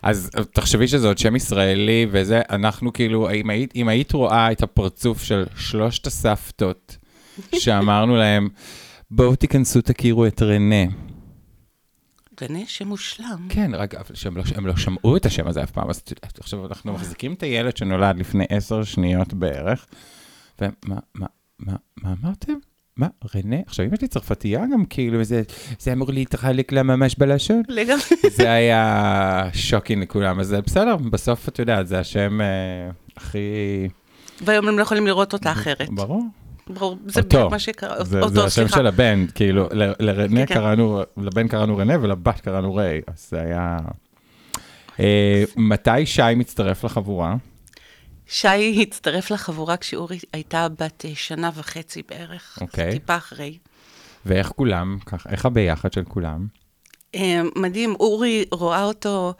אז 0.03 0.29
תחשבי 0.53 0.87
שזה 0.87 1.07
עוד 1.07 1.17
שם 1.17 1.35
ישראלי, 1.35 2.07
וזה, 2.11 2.41
אנחנו 2.49 2.93
כאילו, 2.93 3.31
אם 3.31 3.49
היית, 3.49 3.75
אם 3.75 3.87
היית 3.87 4.11
רואה 4.11 4.51
את 4.51 4.63
הפרצוף 4.63 5.23
של 5.23 5.45
שלושת 5.57 6.07
הסבתות, 6.07 6.97
שאמרנו 7.59 8.15
להם, 8.15 8.49
בואו 9.11 9.35
תיכנסו, 9.35 9.81
תכירו 9.81 10.25
את 10.25 10.41
רנה. 10.41 10.85
רנה, 12.41 12.59
שם 12.67 12.87
מושלם. 12.87 13.47
כן, 13.49 13.75
רק 13.75 13.95
שהם 14.13 14.37
לא, 14.37 14.43
הם 14.55 14.67
לא 14.67 14.75
שמעו 14.75 15.17
את 15.17 15.25
השם 15.25 15.47
הזה 15.47 15.63
אף 15.63 15.71
פעם, 15.71 15.89
אז 15.89 16.03
עכשיו 16.39 16.65
אנחנו 16.65 16.93
מחזיקים 16.93 17.33
את 17.33 17.43
הילד 17.43 17.77
שנולד 17.77 18.17
לפני 18.17 18.45
עשר 18.49 18.83
שניות 18.83 19.33
בערך, 19.33 19.85
ומה, 20.61 20.71
מה, 21.15 21.25
מה, 21.59 21.75
מה 21.97 22.13
אמרתם? 22.21 22.53
מה, 22.97 23.07
רנה? 23.35 23.55
עכשיו, 23.67 23.85
אם 23.85 23.93
יש 23.93 24.01
לי 24.01 24.07
צרפתייה 24.07 24.65
גם, 24.73 24.85
כאילו, 24.85 25.23
זה, 25.23 25.41
זה 25.79 25.93
אמור 25.93 26.11
להתחלק 26.11 26.71
לה 26.71 26.83
ממש 26.83 27.15
בלשון. 27.17 27.61
לגמרי. 27.67 28.03
זה 28.37 28.51
היה 28.51 29.49
שוקינג 29.53 30.03
לכולם, 30.03 30.39
אז 30.39 30.55
בסדר, 30.65 30.95
בסוף 30.95 31.49
את 31.49 31.59
יודעת, 31.59 31.87
זה 31.87 31.99
השם 31.99 32.41
אה, 32.41 32.89
הכי... 33.17 33.39
והיום 34.41 34.67
הם 34.67 34.77
לא 34.77 34.81
יכולים 34.81 35.07
לראות 35.07 35.33
אותה 35.33 35.51
אחרת. 35.51 35.89
ברור. 35.89 36.23
ברור, 36.67 36.97
זה 37.05 37.19
אותו. 37.19 37.37
בדיוק 37.37 37.51
מה 37.51 37.59
שקרה. 37.59 38.03
זה, 38.03 38.19
אותו, 38.19 38.33
זה 38.33 38.43
השם 38.43 38.61
סליחה. 38.61 38.75
של 38.75 38.87
הבן, 38.87 39.25
כאילו, 39.35 39.67
ל- 39.71 39.93
לרנה 39.99 40.39
כן, 40.39 40.45
כן. 40.45 40.53
קראנו, 40.53 41.01
לבן 41.17 41.47
קראנו 41.47 41.77
רנה 41.77 41.93
ולבת 42.01 42.41
קראנו 42.41 42.75
ריי, 42.75 43.01
אז 43.07 43.27
זה 43.29 43.41
היה... 43.41 43.77
אה, 44.99 45.43
מתי 45.57 46.05
שי 46.05 46.21
מצטרף 46.35 46.83
לחבורה? 46.83 47.35
שי 48.27 48.81
הצטרף 48.81 49.31
לחבורה 49.31 49.77
כשאורי 49.77 50.19
הייתה 50.33 50.67
בת 50.69 51.05
אה, 51.05 51.11
שנה 51.15 51.49
וחצי 51.55 52.01
בערך. 52.09 52.57
אוקיי. 52.61 52.91
טיפה 52.91 53.15
אחרי. 53.15 53.57
ואיך 54.25 54.47
כולם, 54.47 54.97
ככה, 55.05 55.29
איך 55.29 55.45
הביחד 55.45 55.93
של 55.93 56.03
כולם? 56.03 56.47
אה, 57.15 57.41
מדהים, 57.55 57.95
אורי 57.99 58.45
רואה 58.51 58.83
אותו, 58.83 59.33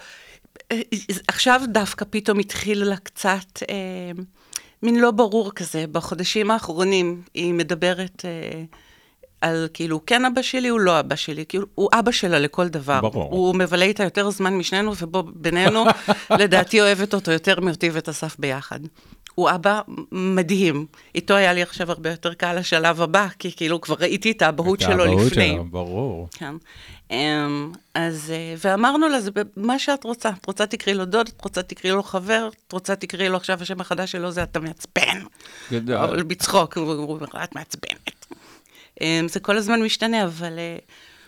אה, 0.72 0.82
עכשיו 1.27 1.62
דווקא 1.68 2.06
פתאום 2.10 2.39
התחיל 2.39 2.84
לה 2.84 2.98
קצת, 2.98 3.63
אה, 3.70 4.24
מין 4.84 5.00
לא 5.00 5.12
ברור 5.12 5.52
כזה, 5.52 5.86
בחודשים 5.92 6.52
האחרונים 6.52 7.22
היא 7.34 7.54
מדברת 7.54 8.25
אה, 8.25 8.63
על 9.42 9.68
כאילו, 9.74 10.06
כן 10.06 10.25
אבא 10.25 10.42
שלי, 10.42 10.68
הוא 10.68 10.80
לא 10.80 11.00
אבא 11.00 11.16
שלי, 11.16 11.46
כאילו, 11.50 11.66
הוא 11.75 11.90
אבא 11.94 12.12
שלה 12.12 12.40
לכל 12.40 12.68
דבר. 12.68 13.02
ברור. 13.02 13.32
הוא 13.32 13.56
מבלה 13.56 13.86
איתה 13.86 14.04
יותר 14.04 14.30
זמן 14.30 14.54
משנינו, 14.54 14.94
ובו 15.02 15.24
בינינו, 15.36 15.86
לדעתי 16.40 16.82
אוהבת 16.82 17.13
אותו 17.13 17.32
יותר 17.32 17.60
מאותי 17.60 17.90
ואת 17.90 18.10
אסף 18.10 18.36
ביחד. 18.40 18.80
הוא 19.36 19.50
אבא 19.50 19.82
מדהים. 20.12 20.86
איתו 21.16 21.34
היה 21.34 21.54
לי 21.54 21.62
עכשיו 21.62 21.92
הרבה 21.92 22.10
יותר 22.10 22.34
קל 22.34 22.60
לשלב 22.60 23.02
הבא, 23.02 23.28
כי 23.40 23.52
כאילו 23.56 23.82
כבר 23.82 23.96
ראיתי 24.00 24.32
את 24.32 24.42
האבהות 24.42 24.80
שלו 24.80 25.06
לפני. 25.06 25.16
את 25.16 25.20
האבהות 25.20 25.34
שלו, 25.34 25.66
ברור. 25.66 26.28
כן. 26.32 26.56
אמ, 27.12 27.72
אז, 27.94 28.32
אה, 28.36 28.56
ואמרנו 28.58 29.08
לה, 29.08 29.22
זה 29.22 29.32
מה 29.58 29.80
שאת 29.80 30.04
רוצה. 30.04 30.30
את 30.42 30.46
רוצה 30.46 30.66
תקראי 30.66 30.96
לו 30.98 31.06
דוד, 31.06 31.28
את 31.28 31.44
רוצה 31.44 31.62
תקראי 31.62 31.94
לו 31.94 32.04
חבר, 32.04 32.50
את 32.68 32.72
רוצה 32.72 32.96
תקראי 32.96 33.30
לו 33.30 33.38
עכשיו, 33.38 33.62
השם 33.62 33.82
החדש 33.82 34.12
שלו 34.12 34.32
זה 34.32 34.44
אתה 34.44 34.60
מעצבן. 34.60 35.22
גדול. 35.72 35.96
אבל 35.96 36.24
בצחוק, 36.24 36.78
הוא 36.78 37.13
אומר, 37.13 37.28
את 37.44 37.56
מעצבנת. 37.56 38.25
אמ, 39.02 39.28
זה 39.30 39.40
כל 39.40 39.58
הזמן 39.58 39.82
משתנה, 39.82 40.24
אבל 40.24 40.60
אה, 40.60 40.78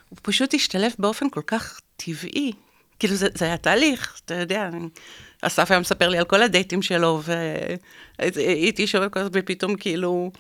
הוא 0.10 0.18
פשוט 0.22 0.54
השתלב 0.54 0.92
באופן 1.00 1.30
כל 1.30 1.42
כך 1.48 1.80
טבעי. 1.98 2.52
כאילו, 3.00 3.16
זה, 3.16 3.28
זה 3.34 3.46
היה 3.46 3.58
תהליך, 3.58 4.22
אתה 4.26 4.34
יודע. 4.34 4.70
אסף 5.48 5.72
היה 5.72 5.80
מספר 5.80 6.10
לי 6.10 6.18
על 6.18 6.26
כל 6.26 6.42
הדייטים 6.42 6.82
שלו, 6.82 7.22
והייתי 8.20 8.88
שומעת 8.88 9.14
כל 9.14 9.20
הזמן, 9.20 9.40
ופתאום 9.44 9.76
כאילו... 9.76 10.32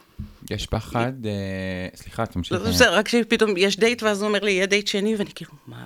יש 0.52 0.66
פחד, 0.66 1.26
אה, 1.26 1.88
סליחה, 1.96 2.26
תמשיך. 2.26 2.62
בסדר, 2.62 2.98
רק 2.98 3.08
שפתאום 3.08 3.58
יש 3.58 3.80
דייט, 3.80 4.04
ואז 4.04 4.22
הוא 4.22 4.28
אומר 4.28 4.40
לי, 4.40 4.52
יהיה 4.52 4.66
דייט 4.66 4.88
שני, 4.88 5.16
ואני 5.16 5.30
כאילו, 5.36 5.52
מה? 5.68 5.86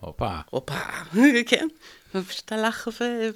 הופה. 0.00 0.38
הופה, 0.50 0.74
כן. 1.50 1.68
ופשוט 2.14 2.52
הלך 2.52 2.88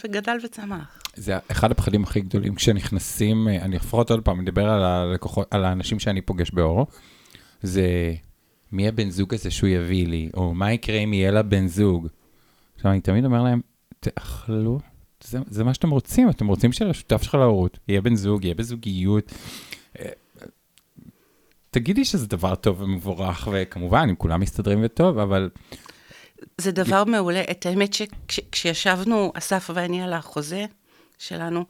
וגדל 0.04 0.36
וצמח. 0.44 1.02
זה 1.16 1.38
אחד 1.48 1.70
הפחדים 1.70 2.02
הכי 2.02 2.20
גדולים 2.20 2.54
כשנכנסים, 2.54 3.48
אה, 3.48 3.56
אני 3.56 3.76
לפחות 3.76 4.10
עוד 4.10 4.20
פעם 4.20 4.38
מדבר 4.38 4.70
על 4.70 4.82
הלקוחות, 4.84 5.46
על 5.50 5.64
האנשים 5.64 5.98
שאני 5.98 6.20
פוגש 6.20 6.50
באורו, 6.50 6.86
זה 7.62 8.14
מי 8.72 8.88
הבן 8.88 9.10
זוג 9.10 9.34
הזה 9.34 9.50
שהוא 9.50 9.68
יביא 9.68 10.06
לי, 10.06 10.30
או 10.34 10.54
מה 10.54 10.72
יקרה 10.72 10.96
אם 10.96 11.12
יהיה 11.12 11.30
לה 11.30 11.42
בן 11.42 11.66
זוג. 11.66 12.08
עכשיו, 12.76 12.90
אני 12.90 13.00
תמיד 13.00 13.24
אומר 13.24 13.42
להם, 13.42 13.60
תאכלו 14.00 14.78
זה, 15.24 15.38
זה 15.46 15.64
מה 15.64 15.74
שאתם 15.74 15.90
רוצים, 15.90 16.30
אתם 16.30 16.46
רוצים 16.46 16.72
שלשותף 16.72 17.22
שלך 17.22 17.34
להורות 17.34 17.78
יהיה 17.88 18.00
בן 18.00 18.16
זוג, 18.16 18.44
יהיה 18.44 18.54
בזוגיות. 18.54 19.32
אה, 20.00 20.08
תגידי 21.70 22.04
שזה 22.04 22.26
דבר 22.26 22.54
טוב 22.54 22.80
ומבורך, 22.80 23.48
וכמובן, 23.52 24.06
אם 24.10 24.14
כולם 24.14 24.40
מסתדרים 24.40 24.80
וטוב, 24.84 25.18
אבל... 25.18 25.50
זה 26.58 26.72
דבר 26.72 27.04
מעולה. 27.04 27.42
את 27.50 27.66
האמת 27.66 27.94
שכשישבנו, 27.94 29.32
אסף 29.34 29.70
ואני 29.74 30.02
על 30.02 30.12
החוזה 30.12 30.66
שלנו, 31.18 31.64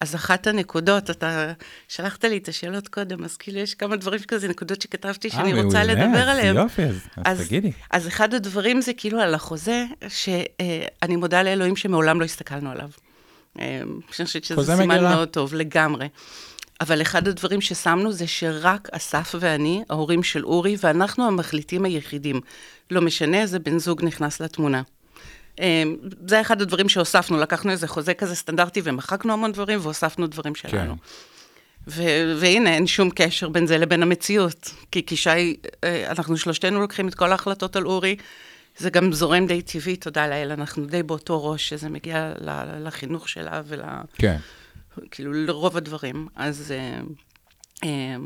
אז 0.00 0.14
אחת 0.14 0.46
הנקודות, 0.46 1.10
אתה 1.10 1.52
שלחת 1.88 2.24
לי 2.24 2.36
את 2.38 2.48
השאלות 2.48 2.88
קודם, 2.88 3.24
אז 3.24 3.36
כאילו 3.36 3.58
יש 3.58 3.74
כמה 3.74 3.96
דברים 3.96 4.20
כזה, 4.28 4.48
נקודות 4.48 4.82
שכתבתי 4.82 5.30
שאני 5.30 5.52
아, 5.52 5.64
רוצה 5.64 5.78
מעולה, 5.78 5.84
לדבר 5.84 6.28
עליהן. 6.28 6.56
אה, 6.56 6.62
יופי, 6.62 6.82
אז, 6.82 7.00
אז, 7.24 7.46
תגידי. 7.46 7.72
אז 7.90 8.08
אחד 8.08 8.34
הדברים 8.34 8.80
זה 8.80 8.92
כאילו 8.92 9.20
על 9.20 9.34
החוזה, 9.34 9.84
שאני 10.08 11.16
מודה 11.16 11.42
לאלוהים 11.42 11.76
שמעולם 11.76 12.20
לא 12.20 12.24
הסתכלנו 12.24 12.70
עליו. 12.70 12.88
אה, 13.60 13.80
אני 13.82 14.02
חושבת 14.10 14.44
שזה 14.44 14.76
סימן 14.76 14.88
מגירה. 14.88 15.14
מאוד 15.14 15.28
טוב, 15.28 15.54
לגמרי. 15.54 16.08
אבל 16.80 17.02
אחד 17.02 17.28
הדברים 17.28 17.60
ששמנו 17.60 18.12
זה 18.12 18.26
שרק 18.26 18.88
אסף 18.92 19.34
ואני, 19.40 19.82
ההורים 19.90 20.22
של 20.22 20.44
אורי, 20.44 20.76
ואנחנו 20.80 21.26
המחליטים 21.26 21.84
היחידים. 21.84 22.40
לא 22.90 23.00
משנה 23.00 23.40
איזה 23.40 23.58
בן 23.58 23.78
זוג 23.78 24.04
נכנס 24.04 24.40
לתמונה. 24.40 24.82
אמ, 25.58 25.96
זה 26.26 26.40
אחד 26.40 26.62
הדברים 26.62 26.88
שהוספנו, 26.88 27.38
לקחנו 27.40 27.70
איזה 27.70 27.88
חוזה 27.88 28.14
כזה 28.14 28.34
סטנדרטי 28.34 28.80
ומחקנו 28.84 29.32
המון 29.32 29.52
דברים 29.52 29.78
והוספנו 29.82 30.26
דברים 30.26 30.54
שלנו. 30.54 30.96
כן. 30.96 31.02
ו- 31.88 32.36
והנה, 32.40 32.74
אין 32.74 32.86
שום 32.86 33.10
קשר 33.14 33.48
בין 33.48 33.66
זה 33.66 33.78
לבין 33.78 34.02
המציאות. 34.02 34.70
כי, 34.92 35.06
כי 35.06 35.16
שי, 35.16 35.56
אה, 35.84 36.10
אנחנו 36.10 36.36
שלושתנו 36.36 36.80
לוקחים 36.80 37.08
את 37.08 37.14
כל 37.14 37.32
ההחלטות 37.32 37.76
על 37.76 37.86
אורי, 37.86 38.16
זה 38.78 38.90
גם 38.90 39.12
זורם 39.12 39.46
די 39.46 39.62
טבעי, 39.62 39.96
תודה 39.96 40.28
לאל, 40.28 40.52
אנחנו 40.52 40.86
די 40.86 41.02
באותו 41.02 41.44
ראש, 41.44 41.68
שזה 41.68 41.88
מגיע 41.88 42.32
לחינוך 42.80 43.28
שלה 43.28 43.62
ול... 43.66 43.80
כן. 44.12 44.36
כאילו, 45.10 45.32
לרוב 45.32 45.76
הדברים. 45.76 46.28
אז, 46.36 46.74
אה, 46.76 47.00
אה, 47.84 48.16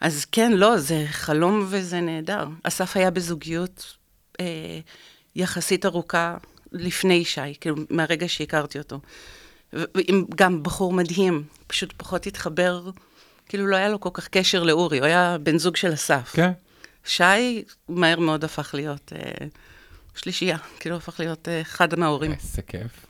אז 0.00 0.24
כן, 0.32 0.52
לא, 0.52 0.78
זה 0.78 1.04
חלום 1.10 1.66
וזה 1.68 2.00
נהדר. 2.00 2.46
אסף 2.62 2.96
היה 2.96 3.10
בזוגיות 3.10 3.96
יחסית 5.36 5.86
ארוכה 5.86 6.36
לפני 6.72 7.24
שי, 7.24 7.54
כאילו, 7.60 7.76
מהרגע 7.90 8.28
שהכרתי 8.28 8.78
אותו. 8.78 9.00
גם 10.36 10.62
בחור 10.62 10.92
מדהים, 10.92 11.44
פשוט 11.66 11.92
פחות 11.96 12.26
התחבר, 12.26 12.90
כאילו 13.48 13.66
לא 13.66 13.76
היה 13.76 13.88
לו 13.88 14.00
כל 14.00 14.10
כך 14.12 14.28
קשר 14.28 14.62
לאורי, 14.62 14.98
הוא 14.98 15.06
היה 15.06 15.36
בן 15.42 15.58
זוג 15.58 15.76
של 15.76 15.94
אסף. 15.94 16.30
כן. 16.34 16.50
שי 17.04 17.64
מהר 17.88 18.18
מאוד 18.18 18.44
הפך 18.44 18.74
להיות 18.74 19.12
אה, 19.16 19.46
שלישייה, 20.14 20.58
כאילו 20.80 20.96
הפך 20.96 21.20
להיות 21.20 21.48
אה, 21.48 21.60
אחד 21.60 21.98
מההורים. 21.98 22.32
איזה 22.32 22.62
כיף. 22.62 23.06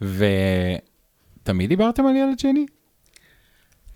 ותמיד 0.00 1.68
דיברתם 1.68 2.06
על 2.06 2.16
ילד 2.16 2.38
שני? 2.38 2.66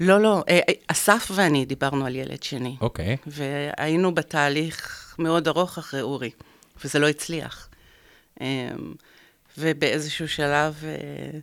לא, 0.01 0.21
לא, 0.21 0.45
אה, 0.49 0.61
אסף 0.87 1.31
ואני 1.35 1.65
דיברנו 1.65 2.07
על 2.07 2.17
ילד 2.17 2.43
שני. 2.43 2.77
אוקיי. 2.81 3.17
והיינו 3.27 4.15
בתהליך 4.15 5.15
מאוד 5.19 5.49
ארוך 5.49 5.79
אחרי 5.79 6.01
אורי, 6.01 6.31
וזה 6.85 6.99
לא 6.99 7.09
הצליח. 7.09 7.69
אמ, 8.41 8.95
ובאיזשהו 9.59 10.29
שלב 10.29 10.83
אה, 10.85 11.39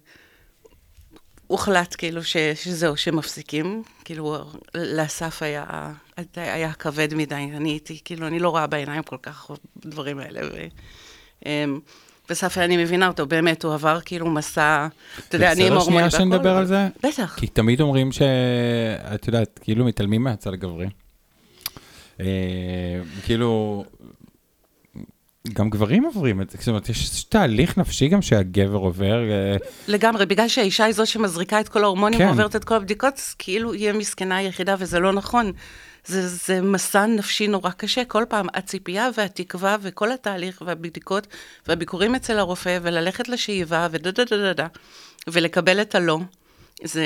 הוחלט 1.48 1.96
כאילו 1.98 2.24
ש, 2.24 2.38
שזהו, 2.56 2.98
שמפסיקים. 2.98 3.84
כאילו, 4.06 4.46
לאסף 4.76 5.44
היה, 5.44 5.92
היה 6.36 6.74
כבד 6.74 7.14
מדי, 7.14 7.36
אני 7.36 7.70
הייתי, 7.70 8.00
כאילו, 8.06 8.28
אני 8.28 8.40
לא 8.40 8.50
רואה 8.50 8.68
בעיניים 8.68 9.04
כל 9.04 9.18
כך 9.22 9.52
דברים 9.86 10.20
האלה. 10.20 10.42
ו, 10.54 10.66
אמ, 11.46 11.80
בסוף 12.30 12.58
אני 12.58 12.78
מבינה 12.78 13.08
אותו, 13.08 13.26
באמת, 13.26 13.64
הוא 13.64 13.74
עבר 13.74 14.00
כאילו 14.06 14.30
מסע, 14.30 14.88
אתה 15.28 15.36
יודע, 15.36 15.52
אני 15.52 15.68
עם 15.68 15.74
הורמונים 15.74 16.04
והכל. 16.04 16.08
בסדר 16.08 16.20
שנייה 16.20 16.38
שנדבר 16.38 16.58
על 16.58 16.66
זה? 16.66 16.88
בטח. 17.04 17.36
כי 17.40 17.48
תמיד 17.48 17.82
אומרים 17.82 18.12
שאת 18.12 19.28
יודעת, 19.28 19.60
כאילו 19.64 19.86
מתעלמים 19.86 20.24
מהצד 20.24 20.54
הגברי. 20.54 20.88
אה, 22.20 22.26
כאילו, 23.26 23.84
גם 25.48 25.70
גברים 25.70 26.04
עוברים 26.04 26.42
את 26.42 26.50
זה, 26.50 26.58
זאת 26.60 26.68
אומרת, 26.68 26.90
יש 26.90 27.24
תהליך 27.24 27.78
נפשי 27.78 28.08
גם 28.08 28.22
שהגבר 28.22 28.78
עובר. 28.78 29.32
אה, 29.32 29.56
לגמרי, 29.88 30.26
בגלל 30.26 30.48
שהאישה 30.48 30.84
היא 30.84 30.94
זו 30.94 31.06
שמזריקה 31.06 31.60
את 31.60 31.70
כל 31.70 31.84
ההורמונים 31.84 32.20
כן. 32.20 32.28
ועוברת 32.28 32.56
את 32.56 32.64
כל 32.64 32.76
הבדיקות, 32.76 33.14
אז 33.18 33.34
כאילו 33.40 33.74
היא 33.74 33.90
המסכנה 33.90 34.38
היחידה, 34.38 34.76
וזה 34.80 35.00
לא 35.00 35.14
נכון. 35.14 35.52
זה, 36.06 36.28
זה 36.28 36.62
מסע 36.62 37.06
נפשי 37.06 37.48
נורא 37.48 37.70
קשה, 37.70 38.06
כל 38.06 38.24
פעם 38.30 38.48
הציפייה 38.54 39.10
והתקווה 39.18 39.78
וכל 39.82 40.12
התהליך 40.12 40.64
והבדיקות 40.66 41.28
והביקורים 41.68 42.16
אצל 42.16 42.40
הרופא 42.40 42.80
וללכת 42.82 43.30
לשאיבה 43.30 43.88
ודה 43.92 44.12
דה 44.12 44.24
דה 44.26 44.38
דה 44.38 44.54
דה 44.54 44.68
ולקבל 45.28 45.82
את 45.82 45.96
הלא. 45.96 46.20
זה... 46.84 47.06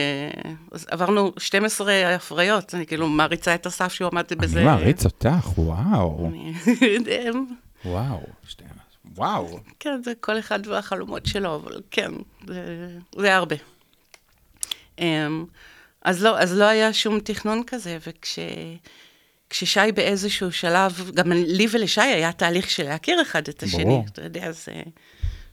עברנו 0.87 1.31
12 1.37 2.15
הפריות, 2.15 2.75
אני 2.75 2.85
כאילו 2.85 3.07
מעריצה 3.07 3.55
את 3.55 3.65
הסף 3.65 3.93
שהוא 3.93 4.09
עמד 4.11 4.25
בזה. 4.37 4.59
אני 4.59 4.65
מעריץ 4.65 5.05
אותך, 5.05 5.57
וואו. 5.57 6.29
וואו, 7.85 8.23
שתיים, 8.47 8.69
וואו. 9.15 9.59
כן, 9.79 10.01
זה 10.03 10.13
כל 10.19 10.39
אחד 10.39 10.67
והחלומות 10.67 11.25
שלו, 11.25 11.55
אבל 11.55 11.81
כן, 11.91 12.11
זה, 12.47 12.87
זה 13.17 13.35
הרבה. 13.35 13.55
Um, 14.97 15.01
אז 16.01 16.23
לא, 16.23 16.39
אז 16.39 16.57
לא 16.57 16.63
היה 16.63 16.93
שום 16.93 17.19
תכנון 17.19 17.63
כזה, 17.67 17.97
וכששי 19.49 19.91
באיזשהו 19.95 20.51
שלב, 20.51 21.11
גם 21.13 21.31
לי 21.31 21.67
ולשי 21.71 22.01
היה 22.01 22.31
תהליך 22.31 22.69
של 22.69 22.83
להכיר 22.83 23.21
אחד 23.21 23.47
את 23.47 23.63
השני. 23.63 23.83
ברור. 23.83 24.05
אתה 24.11 24.21
יודע, 24.21 24.51
זה... 24.51 24.73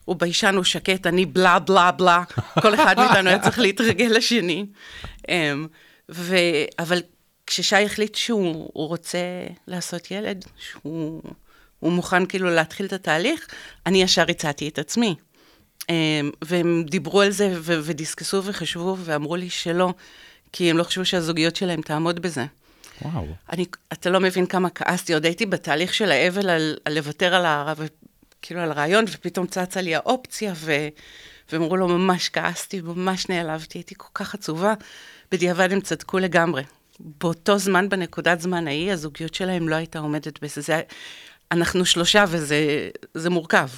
הוא 0.04 0.16
ביישן, 0.16 0.54
הוא 0.54 0.64
שקט, 0.64 1.06
אני 1.06 1.26
בלה 1.26 1.58
בלה 1.58 1.92
בלה, 1.92 2.22
כל 2.62 2.74
אחד 2.74 2.98
מאיתנו 2.98 3.28
היה 3.28 3.38
צריך 3.38 3.58
להתרגל 3.58 4.12
לשני. 4.16 4.66
Um, 5.22 5.30
ו... 6.10 6.36
אבל 6.78 6.98
כששי 7.46 7.84
החליט 7.84 8.14
שהוא 8.14 8.70
רוצה 8.74 9.18
לעשות 9.66 10.10
ילד, 10.10 10.44
שהוא 10.58 11.22
הוא 11.84 11.92
מוכן 11.92 12.26
כאילו 12.26 12.50
להתחיל 12.50 12.86
את 12.86 12.92
התהליך, 12.92 13.46
אני 13.86 14.02
ישר 14.02 14.24
הצעתי 14.28 14.68
את 14.68 14.78
עצמי. 14.78 15.14
אמ, 15.88 16.30
והם 16.44 16.84
דיברו 16.90 17.20
על 17.20 17.30
זה 17.30 17.52
ו- 17.56 17.80
ודיסקסו 17.82 18.44
וחשבו 18.44 18.96
ואמרו 18.98 19.36
לי 19.36 19.50
שלא, 19.50 19.94
כי 20.52 20.70
הם 20.70 20.78
לא 20.78 20.82
חשבו 20.82 21.04
שהזוגיות 21.04 21.56
שלהם 21.56 21.80
תעמוד 21.80 22.20
בזה. 22.20 22.44
וואו. 23.02 23.26
אני, 23.52 23.66
אתה 23.92 24.10
לא 24.10 24.20
מבין 24.20 24.46
כמה 24.46 24.70
כעסתי, 24.70 25.14
עוד 25.14 25.24
הייתי 25.24 25.46
בתהליך 25.46 25.94
של 25.94 26.10
האבל 26.10 26.50
על, 26.50 26.76
על 26.84 26.94
לוותר 26.94 27.34
על, 27.34 27.44
ה, 27.44 27.72
כאילו 28.42 28.60
על 28.60 28.70
הרעיון, 28.70 29.04
ופתאום 29.12 29.46
צצה 29.46 29.80
לי 29.80 29.94
האופציה, 29.94 30.52
ו, 30.56 30.88
והם 31.52 31.62
אמרו 31.62 31.76
לו, 31.76 31.88
ממש 31.88 32.28
כעסתי, 32.28 32.80
ממש 32.80 33.28
נעלבתי, 33.28 33.78
הייתי 33.78 33.94
כל 33.96 34.08
כך 34.14 34.34
עצובה. 34.34 34.74
בדיעבד 35.32 35.72
הם 35.72 35.80
צדקו 35.80 36.18
לגמרי. 36.18 36.62
באותו 37.00 37.58
זמן, 37.58 37.88
בנקודת 37.88 38.40
זמן 38.40 38.66
ההיא, 38.66 38.92
הזוגיות 38.92 39.34
שלהם 39.34 39.68
לא 39.68 39.74
הייתה 39.74 39.98
עומדת 39.98 40.42
בזה. 40.42 40.60
זה, 40.60 40.80
אנחנו 41.52 41.84
שלושה 41.84 42.24
וזה 42.28 43.30
מורכב. 43.30 43.68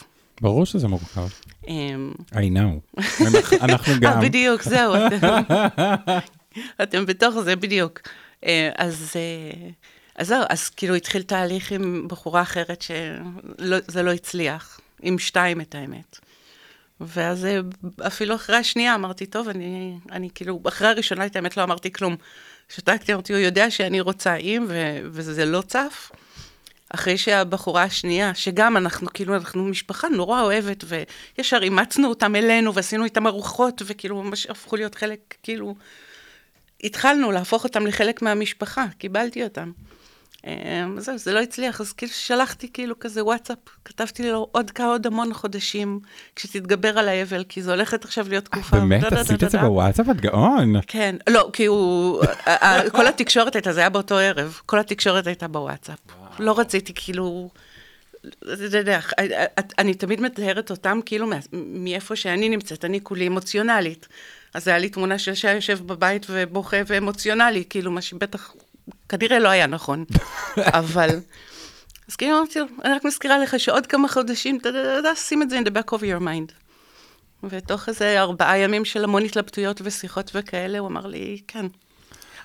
ברור 0.41 0.67
שזה 0.67 0.89
מורכב. 0.89 1.29
אמ, 1.69 2.13
I 2.33 2.37
know. 2.37 3.03
אנחנו 3.61 3.95
גם. 4.01 4.13
אה, 4.13 4.21
בדיוק, 4.21 4.63
זהו. 4.63 4.95
אתם 6.83 7.07
בתוך 7.07 7.35
זה, 7.41 7.57
בדיוק. 7.57 8.01
אה, 8.45 8.71
אז... 8.77 9.13
אה, 9.17 9.69
אז 10.19 10.29
זהו, 10.29 10.43
אז 10.49 10.69
כאילו 10.69 10.95
התחיל 10.95 11.23
תהליך 11.23 11.73
עם 11.73 12.09
בחורה 12.09 12.43
אחרת 12.43 12.83
שזה 12.83 14.03
לא 14.03 14.13
הצליח, 14.13 14.81
עם 15.03 15.19
שתיים 15.19 15.61
את 15.61 15.75
האמת. 15.75 16.19
ואז 17.01 17.47
אפילו 18.07 18.35
אחרי 18.35 18.57
השנייה 18.57 18.95
אמרתי, 18.95 19.27
טוב, 19.27 19.49
אני, 19.49 19.99
אני 20.13 20.29
כאילו, 20.35 20.61
אחרי 20.69 20.89
הראשונה, 20.89 21.27
את 21.27 21.37
האמת, 21.37 21.57
לא 21.57 21.63
אמרתי 21.63 21.93
כלום. 21.93 22.17
שתקתי, 22.69 23.13
אמרתי, 23.13 23.33
הוא 23.33 23.41
יודע 23.41 23.71
שאני 23.71 24.01
רוצה 24.01 24.37
עם, 24.41 24.65
ו- 24.69 24.99
וזה 25.05 25.45
לא 25.45 25.63
צף. 25.67 26.11
אחרי 26.91 27.19
שהבחורה 27.19 27.83
השנייה, 27.83 28.35
שגם 28.35 28.77
אנחנו, 28.77 29.09
כאילו, 29.15 29.35
אנחנו 29.35 29.65
משפחה 29.65 30.09
נורא 30.09 30.43
אוהבת, 30.43 30.85
וישר 31.39 31.59
אימצנו 31.63 32.09
אותם 32.09 32.37
אלינו, 32.37 32.75
ועשינו 32.75 33.05
איתם 33.05 33.27
ארוחות, 33.27 33.83
וכאילו, 33.87 34.23
ממש 34.23 34.47
הפכו 34.47 34.77
להיות 34.77 34.95
חלק, 34.95 35.35
כאילו, 35.43 35.75
התחלנו 36.85 37.33
להפוך 37.33 37.65
אותם 37.65 37.87
לחלק 37.87 38.23
מהמשפחה, 38.23 38.87
קיבלתי 38.99 39.45
אותם. 39.45 39.71
אה, 40.47 40.85
זהו, 40.99 41.19
זה 41.19 41.33
לא 41.33 41.41
הצליח, 41.41 41.81
אז 41.81 41.93
כאילו 41.93 42.13
שלחתי 42.13 42.73
כאילו 42.73 42.99
כזה 42.99 43.25
וואטסאפ, 43.25 43.59
כתבתי 43.85 44.31
לו 44.31 44.49
עוד 44.53 44.71
כמה, 44.71 44.87
עוד 44.87 45.07
המון 45.07 45.35
חודשים, 45.35 46.01
כשתתגבר 46.37 46.99
על 46.99 47.09
האבל, 47.09 47.45
כי 47.49 47.63
זה 47.63 47.71
הולכת 47.71 48.05
עכשיו 48.05 48.29
להיות 48.29 48.45
תקופה. 48.45 48.77
באמת? 48.81 49.13
עשית 49.13 49.45
את 49.45 49.51
זה 49.51 49.59
בוואטסאפ? 49.59 50.07
את 50.11 50.21
גאון. 50.21 50.75
כן, 50.87 51.17
לא, 51.29 51.51
כי 51.53 51.67
הוא, 51.67 52.23
כל 52.93 53.07
התקשורת 53.07 53.55
הייתה, 53.55 53.73
זה 53.73 53.81
היה 53.81 53.89
באותו 53.89 54.19
ערב, 54.19 54.61
כל 54.67 54.79
התקשורת 54.79 55.27
הייתה 55.27 55.49
בוואטסאפ. 55.49 55.99
לא 56.39 56.59
רציתי 56.59 56.93
כאילו... 56.95 57.51
אתה 58.53 58.79
יודע, 58.79 59.01
אני 59.79 59.95
תמיד 59.95 60.21
מתארת 60.21 60.71
אותם 60.71 61.01
כאילו 61.07 61.27
מאיפה 61.53 62.17
שאני 62.17 62.49
נמצאת, 62.49 62.85
אני 62.85 63.01
כולי 63.03 63.27
אמוציונלית. 63.27 64.09
אז 64.55 64.69
היה 64.69 64.79
לי 64.79 64.89
תמונה 64.89 65.19
של 65.19 65.35
שי 65.35 65.53
יושב 65.53 65.79
בבית 65.87 66.27
ובוכה 66.31 66.77
ואמוציונלי, 66.87 67.65
כאילו, 67.71 67.91
מה 67.91 68.03
שבטח 68.03 68.55
כנראה 69.09 69.39
לא 69.39 69.49
היה 69.49 69.67
נכון, 69.67 70.05
אבל... 70.81 71.11
אז 72.09 72.17
כאילו 72.17 72.39
אמרתי 72.39 72.59
לו, 72.59 72.67
אני 72.85 72.95
רק 72.95 73.05
מזכירה 73.05 73.39
לך 73.39 73.61
שעוד 73.61 73.87
כמה 73.87 74.09
חודשים, 74.09 74.59
שים 75.15 75.43
את 75.43 75.51
זה 75.51 75.59
in 75.59 75.63
the 75.63 75.71
back 75.71 75.93
of 75.93 76.01
your 76.01 76.21
mind. 76.21 76.53
ותוך 77.45 77.89
איזה 77.89 78.21
ארבעה 78.21 78.59
ימים 78.59 78.85
של 78.85 79.05
המון 79.05 79.25
התלבטויות 79.25 79.81
ושיחות 79.85 80.31
וכאלה, 80.35 80.79
הוא 80.79 80.89
אמר 80.89 81.07
לי, 81.07 81.41
כן. 81.49 81.67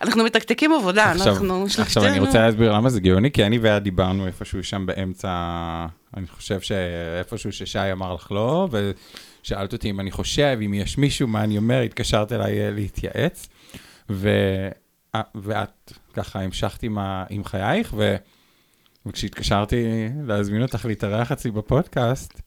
אנחנו 0.01 0.23
מתקתקים 0.23 0.71
עבודה, 0.73 1.11
עכשיו, 1.11 1.27
אנחנו 1.27 1.69
שלושתנו. 1.69 1.83
עכשיו 1.83 2.05
אני 2.05 2.19
רוצה 2.19 2.39
להסביר 2.39 2.73
למה 2.73 2.89
זה 2.89 2.99
גאוני, 2.99 3.31
כי 3.31 3.45
אני 3.45 3.57
ואת 3.57 3.83
דיברנו 3.83 4.27
איפשהו 4.27 4.63
שם 4.63 4.85
באמצע, 4.85 5.29
אני 6.17 6.27
חושב 6.27 6.61
שאיפשהו 6.61 7.51
ששי 7.51 7.91
אמר 7.91 8.13
לך 8.13 8.31
לא, 8.31 8.69
ושאלת 9.41 9.73
אותי 9.73 9.89
אם 9.89 9.99
אני 9.99 10.11
חושב, 10.11 10.57
אם 10.65 10.73
יש 10.73 10.97
מישהו, 10.97 11.27
מה 11.27 11.43
אני 11.43 11.57
אומר, 11.57 11.81
התקשרת 11.81 12.31
אליי 12.31 12.71
להתייעץ, 12.71 13.49
ו... 14.09 14.29
ואת 15.35 15.93
ככה 16.13 16.41
המשכת 16.41 16.83
עם, 16.83 16.97
ה, 16.97 17.25
עם 17.29 17.43
חייך, 17.43 17.93
ו, 17.97 18.15
וכשהתקשרתי 19.05 19.85
להזמין 20.27 20.61
אותך 20.61 20.85
להתארח 20.85 21.31
אצלי 21.31 21.51
בפודקאסט, 21.51 22.41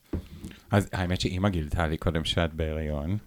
אז 0.71 0.89
האמת 0.93 1.21
שאימא 1.21 1.49
גילתה 1.49 1.87
לי 1.87 1.97
קודם 1.97 2.25
שאת 2.25 2.53
בהיריון. 2.53 3.17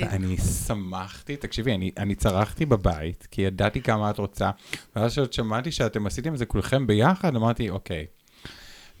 ואני 0.00 0.36
שמחתי, 0.66 1.36
תקשיבי, 1.36 1.74
אני, 1.74 1.90
אני 1.96 2.14
צרחתי 2.14 2.66
בבית, 2.66 3.28
כי 3.30 3.42
ידעתי 3.42 3.80
כמה 3.80 4.10
את 4.10 4.18
רוצה, 4.18 4.50
ואז 4.96 5.12
כשעוד 5.12 5.32
שמעתי 5.32 5.72
שאתם 5.72 6.06
עשיתם 6.06 6.32
את 6.32 6.38
זה 6.38 6.46
כולכם 6.46 6.86
ביחד, 6.86 7.36
אמרתי, 7.36 7.70
אוקיי, 7.70 8.06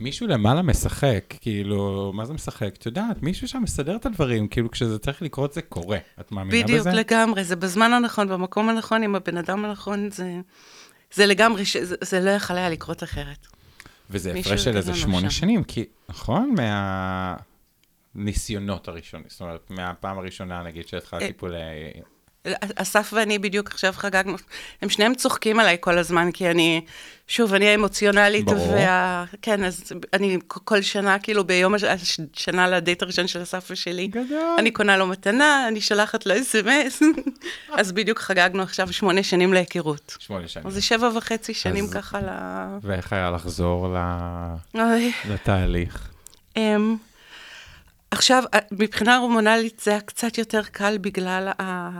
מישהו 0.00 0.26
למעלה 0.26 0.62
משחק, 0.62 1.34
כאילו, 1.40 2.12
מה 2.14 2.24
זה 2.24 2.32
משחק? 2.32 2.74
את 2.78 2.86
יודעת, 2.86 3.22
מישהו 3.22 3.48
שם 3.48 3.62
מסדר 3.62 3.96
את 3.96 4.06
הדברים, 4.06 4.48
כאילו, 4.48 4.70
כשזה 4.70 4.98
צריך 4.98 5.22
לקרות 5.22 5.52
זה 5.52 5.62
קורה. 5.62 5.98
את 6.20 6.32
מאמינה 6.32 6.64
בדיוק, 6.64 6.80
בזה? 6.80 6.90
בדיוק, 6.90 7.06
לגמרי, 7.10 7.44
זה 7.44 7.56
בזמן 7.56 7.92
הנכון, 7.92 8.28
במקום 8.28 8.68
הנכון, 8.68 9.02
עם 9.02 9.14
הבן 9.14 9.36
אדם 9.36 9.64
הנכון, 9.64 10.10
זה, 10.10 10.40
זה 11.14 11.26
לגמרי, 11.26 11.62
זה, 11.82 11.96
זה 12.00 12.20
לא 12.20 12.30
יכול 12.30 12.56
היה 12.56 12.70
לקרות 12.70 13.02
אחרת. 13.02 13.46
וזה 14.10 14.32
הפרש 14.32 14.64
של 14.64 14.76
איזה 14.76 14.94
שמונה 14.94 15.30
שם. 15.30 15.40
שנים, 15.40 15.64
כי, 15.64 15.84
נכון? 16.08 16.54
מהניסיונות 18.16 18.88
הראשונים, 18.88 19.26
זאת 19.28 19.40
אומרת, 19.40 19.70
מהפעם 19.70 20.18
הראשונה, 20.18 20.62
נגיד, 20.62 20.88
שהתחלת 20.88 21.22
אה, 21.22 21.26
טיפולי 21.26 21.58
אסף 22.76 23.12
ואני 23.16 23.38
בדיוק 23.38 23.70
עכשיו 23.70 23.92
חגגנו, 23.96 24.36
הם 24.82 24.88
שניהם 24.88 25.14
צוחקים 25.14 25.60
עליי 25.60 25.76
כל 25.80 25.98
הזמן, 25.98 26.32
כי 26.32 26.50
אני, 26.50 26.80
שוב, 27.28 27.54
אני 27.54 27.68
האמוציונלית, 27.68 28.44
ברור. 28.44 28.72
וה... 28.72 29.24
כן, 29.42 29.64
אז 29.64 29.92
אני 30.12 30.38
כל 30.48 30.82
שנה, 30.82 31.18
כאילו 31.18 31.44
ביום 31.44 31.74
השנה 31.74 32.68
לדייט 32.68 33.02
הראשון 33.02 33.26
של 33.26 33.42
אסף 33.42 33.68
ושלי, 33.70 34.06
גדול. 34.06 34.56
אני 34.58 34.70
קונה 34.70 34.96
לו 34.96 35.06
מתנה, 35.06 35.68
אני 35.68 35.80
שולחת 35.80 36.26
לו 36.26 36.34
אס.אם.אס, 36.40 37.02
אז 37.80 37.92
בדיוק 37.92 38.18
חגגנו 38.18 38.62
עכשיו 38.62 38.92
שמונה 38.92 39.22
שנים 39.22 39.52
להיכרות. 39.52 40.16
שמונה 40.18 40.48
שנים. 40.48 40.66
אז 40.66 40.74
זה 40.74 40.82
שבע 40.82 41.10
וחצי 41.16 41.54
שנים 41.54 41.84
אז... 41.84 41.92
ככה 41.92 42.20
ל... 42.20 42.28
ואיך 42.82 43.12
היה 43.12 43.30
לחזור 43.30 43.88
ל... 43.88 43.98
לתהליך? 45.28 46.08
עכשיו, 48.10 48.44
אה, 48.54 48.58
מבחינה 48.70 49.16
הורמונלית 49.16 49.80
זה 49.80 49.90
היה 49.90 50.00
קצת 50.00 50.38
יותר 50.38 50.62
קל 50.62 50.98
בגלל 50.98 51.52
ה... 51.60 51.90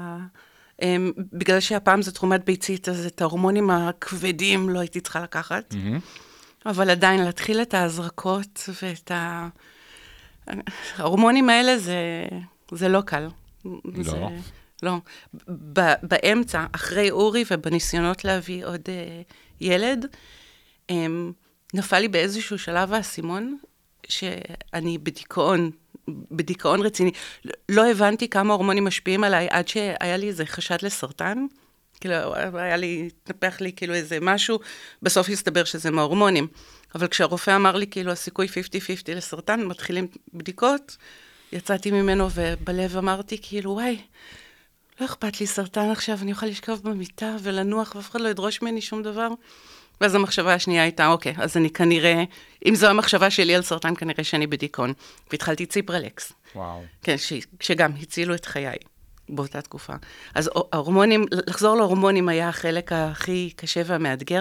אמ, 0.82 1.12
בגלל 1.32 1.60
שהפעם 1.60 2.02
זו 2.02 2.10
תרומת 2.10 2.44
ביצית, 2.44 2.88
אז 2.88 3.06
את 3.06 3.20
ההורמונים 3.20 3.70
הכבדים 3.70 4.68
לא 4.68 4.78
הייתי 4.78 5.00
צריכה 5.00 5.22
לקחת. 5.22 5.72
Mm-hmm. 5.74 6.66
אבל 6.66 6.90
עדיין, 6.90 7.24
להתחיל 7.24 7.62
את 7.62 7.74
ההזרקות 7.74 8.68
ואת 8.82 9.10
ה... 9.10 9.48
ההורמונים 10.96 11.50
האלה 11.50 11.78
זה, 11.78 12.26
זה 12.72 12.88
לא 12.88 13.00
קל. 13.00 13.28
לא. 13.64 13.80
זה, 14.02 14.16
לא. 14.82 14.96
ב, 15.48 15.80
באמצע, 16.02 16.66
אחרי 16.72 17.10
אורי 17.10 17.44
ובניסיונות 17.50 18.24
להביא 18.24 18.66
עוד 18.66 18.80
uh, 18.80 19.32
ילד, 19.60 20.06
um, 20.90 20.94
נפל 21.74 21.98
לי 21.98 22.08
באיזשהו 22.08 22.58
שלב 22.58 22.92
האסימון 22.92 23.56
שאני 24.08 24.98
בדיכאון 24.98 25.70
בדיכאון 26.08 26.80
רציני. 26.80 27.10
לא 27.68 27.90
הבנתי 27.90 28.28
כמה 28.28 28.52
הורמונים 28.52 28.84
משפיעים 28.84 29.24
עליי 29.24 29.48
עד 29.50 29.68
שהיה 29.68 30.16
לי 30.16 30.28
איזה 30.28 30.46
חשד 30.46 30.76
לסרטן. 30.82 31.46
כאילו, 32.00 32.34
היה 32.54 32.76
לי, 32.76 33.08
התנפח 33.22 33.60
לי 33.60 33.72
כאילו 33.72 33.94
איזה 33.94 34.18
משהו, 34.20 34.58
בסוף 35.02 35.28
הסתבר 35.28 35.64
שזה 35.64 35.90
מההורמונים. 35.90 36.46
אבל 36.94 37.06
כשהרופא 37.06 37.56
אמר 37.56 37.76
לי, 37.76 37.86
כאילו, 37.86 38.12
הסיכוי 38.12 38.46
50-50 38.46 38.50
לסרטן, 39.14 39.64
מתחילים 39.64 40.06
בדיקות, 40.34 40.96
יצאתי 41.52 41.90
ממנו 41.90 42.28
ובלב 42.34 42.96
אמרתי, 42.96 43.38
כאילו, 43.42 43.70
וואי, 43.70 43.98
לא 45.00 45.06
אכפת 45.06 45.40
לי 45.40 45.46
סרטן 45.46 45.90
עכשיו, 45.90 46.18
אני 46.22 46.32
אוכל 46.32 46.46
לשכב 46.46 46.78
במיטה 46.82 47.36
ולנוח, 47.42 47.94
ואף 47.96 48.10
אחד 48.10 48.20
לא 48.20 48.28
ידרוש 48.28 48.62
ממני 48.62 48.80
שום 48.80 49.02
דבר. 49.02 49.28
ואז 50.00 50.14
המחשבה 50.14 50.54
השנייה 50.54 50.82
הייתה, 50.82 51.06
אוקיי, 51.06 51.34
אז 51.38 51.56
אני 51.56 51.70
כנראה, 51.70 52.24
אם 52.66 52.74
זו 52.74 52.86
המחשבה 52.86 53.30
שלי 53.30 53.54
על 53.54 53.62
סרטן, 53.62 53.94
כנראה 53.94 54.24
שאני 54.24 54.46
בדיכאון. 54.46 54.92
והתחלתי 55.32 55.66
ציפרלקס. 55.66 56.32
וואו. 56.54 56.82
כן, 57.02 57.18
ש, 57.18 57.32
שגם 57.60 57.90
הצילו 58.02 58.34
את 58.34 58.44
חיי 58.44 58.76
באותה 59.28 59.62
תקופה. 59.62 59.92
אז 60.34 60.50
ההורמונים, 60.72 61.26
לחזור 61.46 61.76
להורמונים 61.76 62.28
היה 62.28 62.48
החלק 62.48 62.92
הכי 62.92 63.50
קשה 63.56 63.82
והמאתגר. 63.86 64.40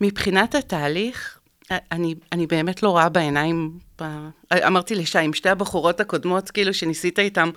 מבחינת 0.00 0.54
התהליך, 0.54 1.38
אני, 1.70 2.14
אני 2.32 2.46
באמת 2.46 2.82
לא 2.82 2.88
רואה 2.88 3.08
בעיניים, 3.08 3.78
ב... 4.02 4.04
אמרתי 4.66 4.94
לשי, 4.94 5.18
עם 5.18 5.32
שתי 5.32 5.48
הבחורות 5.48 6.00
הקודמות, 6.00 6.50
כאילו, 6.50 6.74
שניסית 6.74 7.18
איתן 7.18 7.50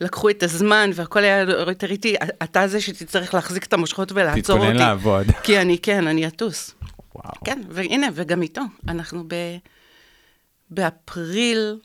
לקחו 0.00 0.30
את 0.30 0.42
הזמן, 0.42 0.90
והכל 0.94 1.24
היה 1.24 1.40
יותר 1.40 1.90
איטי, 1.90 2.14
אתה 2.42 2.68
זה 2.68 2.80
שתצטרך 2.80 3.34
להחזיק 3.34 3.64
את 3.64 3.72
המושכות 3.72 4.12
ולעצור 4.12 4.34
אותי. 4.36 4.42
תתכונן 4.42 4.76
לעבוד. 4.76 5.26
כי 5.42 5.58
אני, 5.60 5.78
כן, 5.78 6.06
אני 6.06 6.26
אטוס. 6.26 6.74
וואו. 7.14 7.34
כן, 7.44 7.62
והנה, 7.68 8.06
וגם 8.14 8.42
איתו. 8.42 8.60
אנחנו 8.88 9.24
ב... 9.28 9.34
באפריל 10.70 11.78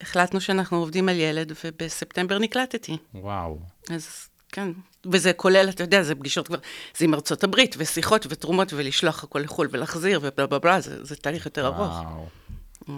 החלטנו 0.00 0.40
שאנחנו 0.40 0.76
עובדים 0.76 1.08
על 1.08 1.16
ילד, 1.16 1.52
ובספטמבר 1.64 2.38
נקלטתי. 2.38 2.96
וואו. 3.14 3.58
אז 3.90 4.28
כן, 4.52 4.68
וזה 5.12 5.32
כולל, 5.32 5.68
אתה 5.68 5.82
יודע, 5.82 6.02
זה 6.02 6.14
פגישות 6.14 6.46
כבר, 6.46 6.58
זה 6.96 7.04
עם 7.04 7.14
ארצות 7.14 7.44
הברית, 7.44 7.74
ושיחות 7.78 8.26
ותרומות, 8.28 8.72
ולשלוח 8.72 9.24
הכל 9.24 9.38
לחו"ל 9.38 9.68
ולהחזיר, 9.70 10.20
ובלה 10.22 10.46
בלה 10.46 10.58
בלה, 10.58 10.80
זה, 10.80 11.04
זה 11.04 11.16
תהליך 11.16 11.44
יותר 11.44 11.66
ארוך. 11.66 11.78
וואו. 11.78 12.26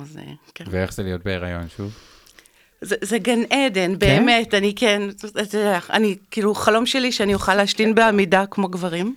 אז 0.02 0.18
כן. 0.54 0.64
ואיך 0.70 0.92
זה 0.92 1.02
להיות 1.02 1.22
בהיריון 1.24 1.68
שוב? 1.76 1.92
זה, 2.80 2.96
זה 3.02 3.18
גן 3.18 3.40
עדן, 3.50 3.92
כן? 3.92 3.98
באמת, 3.98 4.54
אני 4.54 4.74
כן, 4.76 5.02
אני, 5.90 6.16
כאילו, 6.30 6.54
חלום 6.54 6.86
שלי 6.86 7.12
שאני 7.12 7.34
אוכל 7.34 7.54
להשתין 7.54 7.94
בעמידה 7.94 8.46
כמו 8.46 8.68
גברים, 8.68 9.14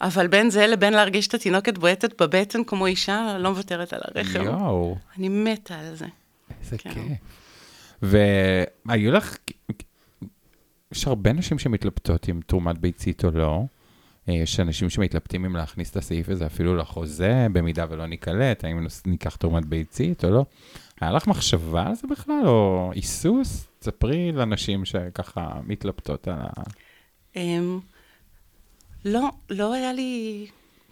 אבל 0.00 0.26
בין 0.26 0.50
זה 0.50 0.66
לבין 0.66 0.92
להרגיש 0.92 1.26
את 1.26 1.34
התינוקת 1.34 1.78
בועטת 1.78 2.22
בבטן 2.22 2.64
כמו 2.64 2.86
אישה, 2.86 3.36
לא 3.38 3.50
מוותרת 3.50 3.92
על 3.92 4.00
הרחם. 4.04 4.44
יואו. 4.44 4.96
אני 5.18 5.28
מתה 5.28 5.74
על 5.78 5.94
זה. 5.94 6.06
איזה 6.60 6.78
כן. 6.78 6.90
כיף. 6.90 7.02
והיו 8.86 9.12
לך, 9.12 9.36
יש 10.92 11.06
הרבה 11.06 11.32
נשים 11.32 11.58
שמתלבטות 11.58 12.28
עם 12.28 12.40
תרומת 12.46 12.78
ביצית 12.78 13.24
או 13.24 13.30
לא. 13.30 13.62
אה, 14.28 14.34
יש 14.34 14.60
אנשים 14.60 14.90
שמתלבטים 14.90 15.44
אם 15.44 15.56
להכניס 15.56 15.90
את 15.90 15.96
הסעיף 15.96 16.28
הזה 16.28 16.46
אפילו 16.46 16.76
לחוזה, 16.76 17.46
במידה 17.52 17.86
ולא 17.90 18.06
ניקלט, 18.06 18.64
האם 18.64 18.86
ניקח 19.06 19.36
תרומת 19.36 19.64
ביצית 19.64 20.24
או 20.24 20.30
לא. 20.30 20.44
היה 21.02 21.12
לך 21.12 21.26
מחשבה 21.26 21.86
על 21.86 21.94
זה 21.94 22.08
בכלל, 22.10 22.42
או 22.46 22.90
היסוס? 22.94 23.66
תספרי 23.78 24.32
לנשים 24.32 24.84
שככה 24.84 25.48
מתלבטות 25.66 26.28
על 26.28 26.34
ה... 26.38 26.62
אמ, 27.36 27.80
לא, 29.04 29.28
לא 29.50 29.72
היה 29.72 29.92
לי 29.92 30.46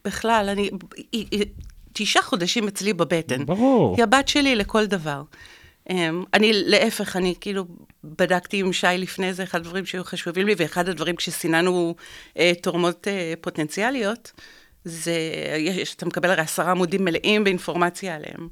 בכלל, 0.05 0.49
אני... 0.49 0.71
תשעה 1.93 2.23
חודשים 2.23 2.69
אצלי 2.69 2.93
בבטן. 2.93 3.47
ברור. 3.47 3.95
היא 3.97 4.03
הבת 4.03 4.29
שלי 4.29 4.57
לכל 4.57 4.87
דבר. 4.87 5.23
אמ, 5.91 6.25
אני, 6.35 6.51
להפך, 6.53 7.17
אני 7.17 7.35
כאילו 7.41 7.65
בדקתי 8.05 8.61
עם 8.61 8.73
שי 8.73 8.87
לפני 8.99 9.35
זה, 9.35 9.43
אחד 9.43 9.59
הדברים 9.59 9.87
שהיו 9.87 10.05
חשובים 10.05 10.47
לי, 10.47 10.55
ואחד 10.57 10.89
הדברים 10.89 11.17
כשסיננו 11.17 11.95
אה, 12.39 12.53
תורמות 12.63 13.09
אה, 13.09 13.35
פוטנציאליות, 13.41 14.33
זה, 14.85 15.15
יש, 15.59 15.95
אתה 15.95 16.07
מקבל 16.07 16.31
הרי 16.31 16.41
עשרה 16.41 16.71
עמודים 16.71 17.05
מלאים 17.05 17.45
באינפורמציה 17.45 18.15
עליהם. 18.15 18.49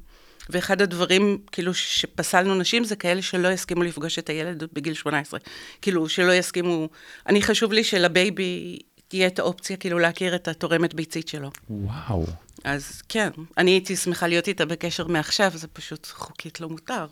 ואחד 0.49 0.81
הדברים, 0.81 1.37
כאילו, 1.51 1.73
שפסלנו 1.73 2.55
נשים, 2.55 2.83
זה 2.83 2.95
כאלה 2.95 3.21
שלא 3.21 3.47
יסכימו 3.47 3.83
לפגוש 3.83 4.19
את 4.19 4.29
הילד 4.29 4.63
בגיל 4.73 4.93
18. 4.93 5.39
כאילו, 5.81 6.09
שלא 6.09 6.31
יסכימו... 6.31 6.89
אני, 7.27 7.41
חשוב 7.41 7.73
לי 7.73 7.83
שלבייבי 7.83 8.79
תהיה 9.07 9.27
את 9.27 9.39
האופציה, 9.39 9.77
כאילו, 9.77 9.99
להכיר 9.99 10.35
את 10.35 10.47
התורמת 10.47 10.93
ביצית 10.93 11.27
שלו. 11.27 11.51
וואו. 11.69 12.25
אז 12.63 13.01
כן, 13.09 13.29
אני 13.57 13.71
הייתי 13.71 13.95
שמחה 13.95 14.27
להיות 14.27 14.47
איתה 14.47 14.65
בקשר 14.65 15.07
מעכשיו, 15.07 15.51
זה 15.55 15.67
פשוט 15.67 16.07
חוקית 16.07 16.61
לא 16.61 16.69
מותר. 16.69 17.05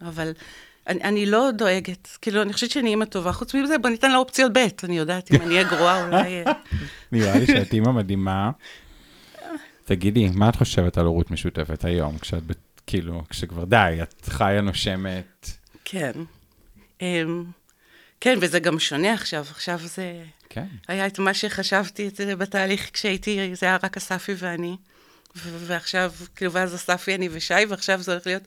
אבל 0.00 0.32
אני, 0.86 1.00
אני 1.02 1.26
לא 1.26 1.50
דואגת, 1.50 2.08
כאילו, 2.22 2.42
אני 2.42 2.52
חושבת 2.52 2.70
שאני 2.70 2.90
אימא 2.90 3.04
טובה. 3.04 3.32
חוץ 3.32 3.54
מזה, 3.54 3.78
בוא 3.78 3.90
ניתן 3.90 4.10
לה 4.10 4.18
אופציות 4.18 4.52
ב', 4.52 4.66
אני 4.84 4.98
יודעת, 4.98 5.32
אם 5.34 5.42
אני 5.42 5.54
אהיה 5.54 5.68
גרועה, 5.68 6.06
אולי... 6.06 6.42
אה. 6.46 6.52
נראה 7.12 7.38
לי 7.38 7.46
שאת 7.46 7.72
אימא 7.72 7.92
מדהימה. 7.92 8.50
תגידי, 9.88 10.28
מה 10.34 10.48
את 10.48 10.56
חושבת 10.56 10.98
על 10.98 11.06
הורות 11.06 11.30
משותפת 11.30 11.84
היום, 11.84 12.18
כשאת, 12.18 12.42
כאילו, 12.86 13.22
כשכבר 13.30 13.64
די, 13.64 13.98
את 14.02 14.26
חיה 14.28 14.60
נושמת? 14.60 15.50
כן. 15.84 16.12
אמ, 17.00 17.44
כן, 18.20 18.38
וזה 18.40 18.60
גם 18.60 18.78
שונה 18.78 19.12
עכשיו, 19.12 19.44
עכשיו 19.50 19.78
זה... 19.82 20.22
כן. 20.48 20.66
היה 20.88 21.06
את 21.06 21.18
מה 21.18 21.34
שחשבתי 21.34 22.08
את 22.08 22.16
זה 22.16 22.36
בתהליך 22.36 22.90
כשהייתי, 22.92 23.54
זה 23.54 23.66
היה 23.66 23.78
רק 23.82 23.96
אספי 23.96 24.32
ואני. 24.38 24.76
ועכשיו, 25.36 26.12
כאילו, 26.36 26.52
ואז 26.52 26.74
אספי, 26.74 27.14
אני 27.14 27.28
ושי, 27.32 27.54
ועכשיו 27.68 28.02
זה 28.02 28.12
הולך 28.12 28.26
להיות 28.26 28.42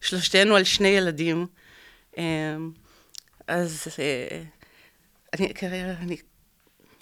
שלושתנו 0.00 0.56
על 0.56 0.64
שני 0.64 0.88
ילדים. 0.88 1.46
אמ, 2.18 2.22
אז 3.48 3.86
אה, 3.98 4.42
אני, 5.34 5.52
אני 6.00 6.16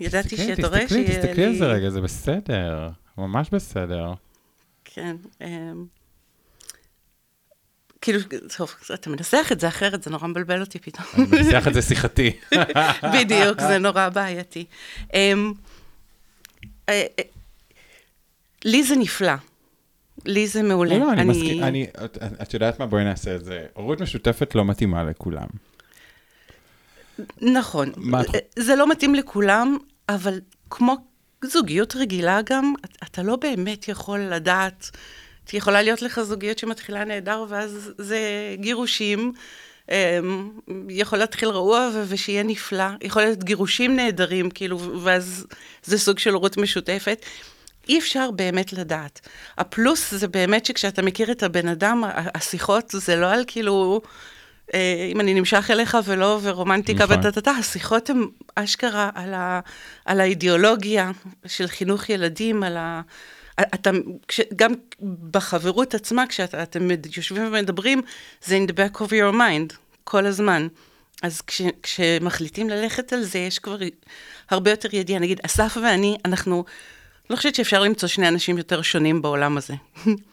ידעתי 0.00 0.36
שאתה 0.36 0.68
רואה 0.68 0.88
שיהיה 0.88 1.00
לי... 1.00 1.08
תסתכלי, 1.08 1.26
תסתכלי 1.26 1.44
על 1.44 1.54
זה 1.54 1.66
רגע, 1.66 1.90
זה 1.90 2.00
בסדר, 2.00 2.90
ממש 3.18 3.50
בסדר. 3.50 4.12
כן. 4.84 5.16
אמ, 5.40 5.86
כאילו, 8.00 8.20
טוב, 8.56 8.74
אתה 8.94 9.10
מנסח 9.10 9.48
את 9.52 9.60
זה 9.60 9.68
אחרת, 9.68 10.02
זה 10.02 10.10
נורא 10.10 10.26
מבלבל 10.26 10.60
אותי 10.60 10.78
פתאום. 10.78 11.06
אני 11.14 11.24
מנסח 11.42 11.68
את 11.68 11.74
זה 11.74 11.82
שיחתי. 11.82 12.30
בדיוק, 13.14 13.60
זה 13.60 13.78
נורא 13.78 14.08
בעייתי. 14.08 14.64
אמ, 15.14 15.52
אה, 16.88 17.06
אה, 17.18 17.24
לי 18.64 18.82
זה 18.82 18.96
נפלא. 18.96 19.32
לי 20.24 20.46
זה 20.46 20.62
מעולה. 20.62 20.98
לא, 20.98 21.06
לא, 21.06 21.12
אני 21.12 21.24
מסכים, 21.24 21.62
אני, 21.62 21.86
את 22.42 22.54
יודעת 22.54 22.78
מה? 22.78 22.86
בואי 22.86 23.04
נעשה 23.04 23.34
את 23.34 23.44
זה. 23.44 23.66
הורות 23.74 24.00
משותפת 24.00 24.54
לא 24.54 24.64
מתאימה 24.64 25.04
לכולם. 25.04 25.46
נכון. 27.40 27.92
זה 28.58 28.76
לא 28.76 28.90
מתאים 28.90 29.14
לכולם, 29.14 29.76
אבל 30.08 30.40
כמו 30.70 30.96
זוגיות 31.46 31.96
רגילה 31.96 32.40
גם, 32.44 32.74
אתה 33.02 33.22
לא 33.22 33.36
באמת 33.36 33.88
יכול 33.88 34.18
לדעת, 34.20 34.90
יכולה 35.52 35.82
להיות 35.82 36.02
לך 36.02 36.20
זוגיות 36.22 36.58
שמתחילה 36.58 37.04
נהדר, 37.04 37.44
ואז 37.48 37.92
זה 37.98 38.18
גירושים. 38.54 39.32
אמ, 39.90 40.50
יכול 40.88 41.18
להתחיל 41.18 41.48
רעוע 41.48 41.90
ושיהיה 42.08 42.42
נפלא, 42.42 42.84
יכול 43.00 43.22
להיות 43.22 43.44
גירושים 43.44 43.96
נהדרים, 43.96 44.50
כאילו, 44.50 45.02
ואז 45.02 45.46
זה 45.84 45.98
סוג 45.98 46.18
של 46.18 46.34
הורות 46.34 46.56
משותפת. 46.56 47.24
אי 47.88 47.98
אפשר 47.98 48.30
באמת 48.30 48.72
לדעת. 48.72 49.20
הפלוס 49.58 50.14
זה 50.14 50.28
באמת 50.28 50.66
שכשאתה 50.66 51.02
מכיר 51.02 51.30
את 51.30 51.42
הבן 51.42 51.68
אדם, 51.68 52.04
השיחות 52.06 52.90
זה 52.90 53.16
לא 53.16 53.32
על 53.32 53.44
כאילו, 53.46 54.00
אם 55.12 55.20
אני 55.20 55.34
נמשך 55.34 55.70
אליך 55.70 55.98
ולא, 56.04 56.38
ורומנטיקה 56.42 57.04
נכון. 57.04 57.18
וטטטה, 57.18 57.50
השיחות 57.50 58.10
הן 58.10 58.24
אשכרה 58.54 59.10
על, 59.14 59.34
ה, 59.34 59.60
על 60.04 60.20
האידיאולוגיה 60.20 61.10
של 61.46 61.66
חינוך 61.66 62.10
ילדים, 62.10 62.62
על 62.62 62.76
ה... 62.76 63.00
אתה, 63.60 63.90
כש, 64.28 64.40
גם 64.56 64.72
בחברות 65.30 65.94
עצמה, 65.94 66.26
כשאתם 66.26 66.88
יושבים 67.16 67.46
ומדברים, 67.46 68.02
זה 68.44 68.58
in 68.58 68.70
the 68.70 68.72
back 68.72 69.00
of 69.00 69.08
your 69.08 69.34
mind, 69.34 69.76
כל 70.04 70.26
הזמן. 70.26 70.68
אז 71.22 71.40
כש, 71.40 71.62
כשמחליטים 71.82 72.70
ללכת 72.70 73.12
על 73.12 73.22
זה, 73.22 73.38
יש 73.38 73.58
כבר 73.58 73.78
הרבה 74.50 74.70
יותר 74.70 74.96
ידיעה. 74.96 75.20
נגיד, 75.20 75.40
אסף 75.44 75.76
ואני, 75.82 76.16
אנחנו 76.24 76.64
לא 77.30 77.36
חושבת 77.36 77.54
שאפשר 77.54 77.82
למצוא 77.82 78.08
שני 78.08 78.28
אנשים 78.28 78.58
יותר 78.58 78.82
שונים 78.82 79.22
בעולם 79.22 79.56
הזה. 79.56 79.74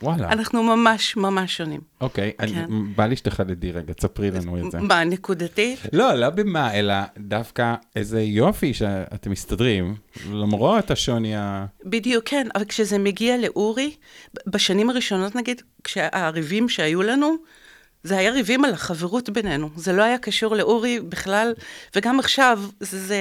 וואלה. 0.02 0.32
אנחנו 0.34 0.64
ממש 0.64 1.18
ממש 1.18 1.58
שונים. 1.58 1.82
אוקיי, 2.02 2.32
כן. 2.38 2.44
אני, 2.44 2.84
בא 2.96 3.06
לי 3.06 3.16
שתחדדי 3.16 3.72
רגע, 3.72 3.94
תספרי 3.94 4.32
לנו 4.32 4.68
את 4.68 4.72
זה. 4.72 4.80
מה, 4.80 5.04
נקודתי? 5.04 5.76
לא, 5.94 6.14
לא 6.14 6.30
במה, 6.30 6.74
אלא 6.74 6.94
דווקא 7.18 7.76
איזה 7.96 8.22
יופי 8.22 8.74
שאתם 8.74 9.32
מסתדרים, 9.32 9.96
למרות 10.32 10.92
השוני 10.92 11.36
ה... 11.36 11.66
בדיוק, 11.86 12.24
כן, 12.28 12.48
אבל 12.56 12.66
כשזה 12.66 12.98
מגיע 12.98 13.38
לאורי, 13.38 13.96
בשנים 14.48 14.90
הראשונות 14.90 15.36
נגיד, 15.36 15.62
כשהריבים 15.84 16.70
שהיו 16.70 17.02
לנו, 17.02 17.36
זה 18.04 18.18
היה 18.18 18.32
ריבים 18.32 18.66
על 18.66 18.74
החברות 18.74 19.30
בינינו, 19.30 19.70
זה 19.76 19.94
לא 19.94 20.04
היה 20.04 20.18
קשור 20.18 20.56
לאורי 20.56 21.00
בכלל, 21.00 21.54
וגם 21.96 22.20
עכשיו 22.20 22.60
זה 22.80 23.18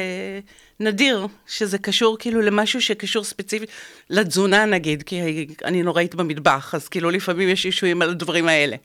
נדיר 0.81 1.27
שזה 1.47 1.79
קשור 1.79 2.17
כאילו 2.19 2.41
למשהו 2.41 2.81
שקשור 2.83 3.25
ספציפית 3.25 3.71
לתזונה 4.11 4.65
נגיד, 4.65 5.03
כי 5.03 5.47
אני 5.65 5.83
נוראית 5.83 6.15
במטבח, 6.15 6.75
אז 6.75 6.89
כאילו 6.89 7.11
לפעמים 7.11 7.49
יש 7.49 7.67
אישויים 7.67 8.03
על 8.03 8.11
הדברים 8.11 8.49
האלה. 8.49 8.77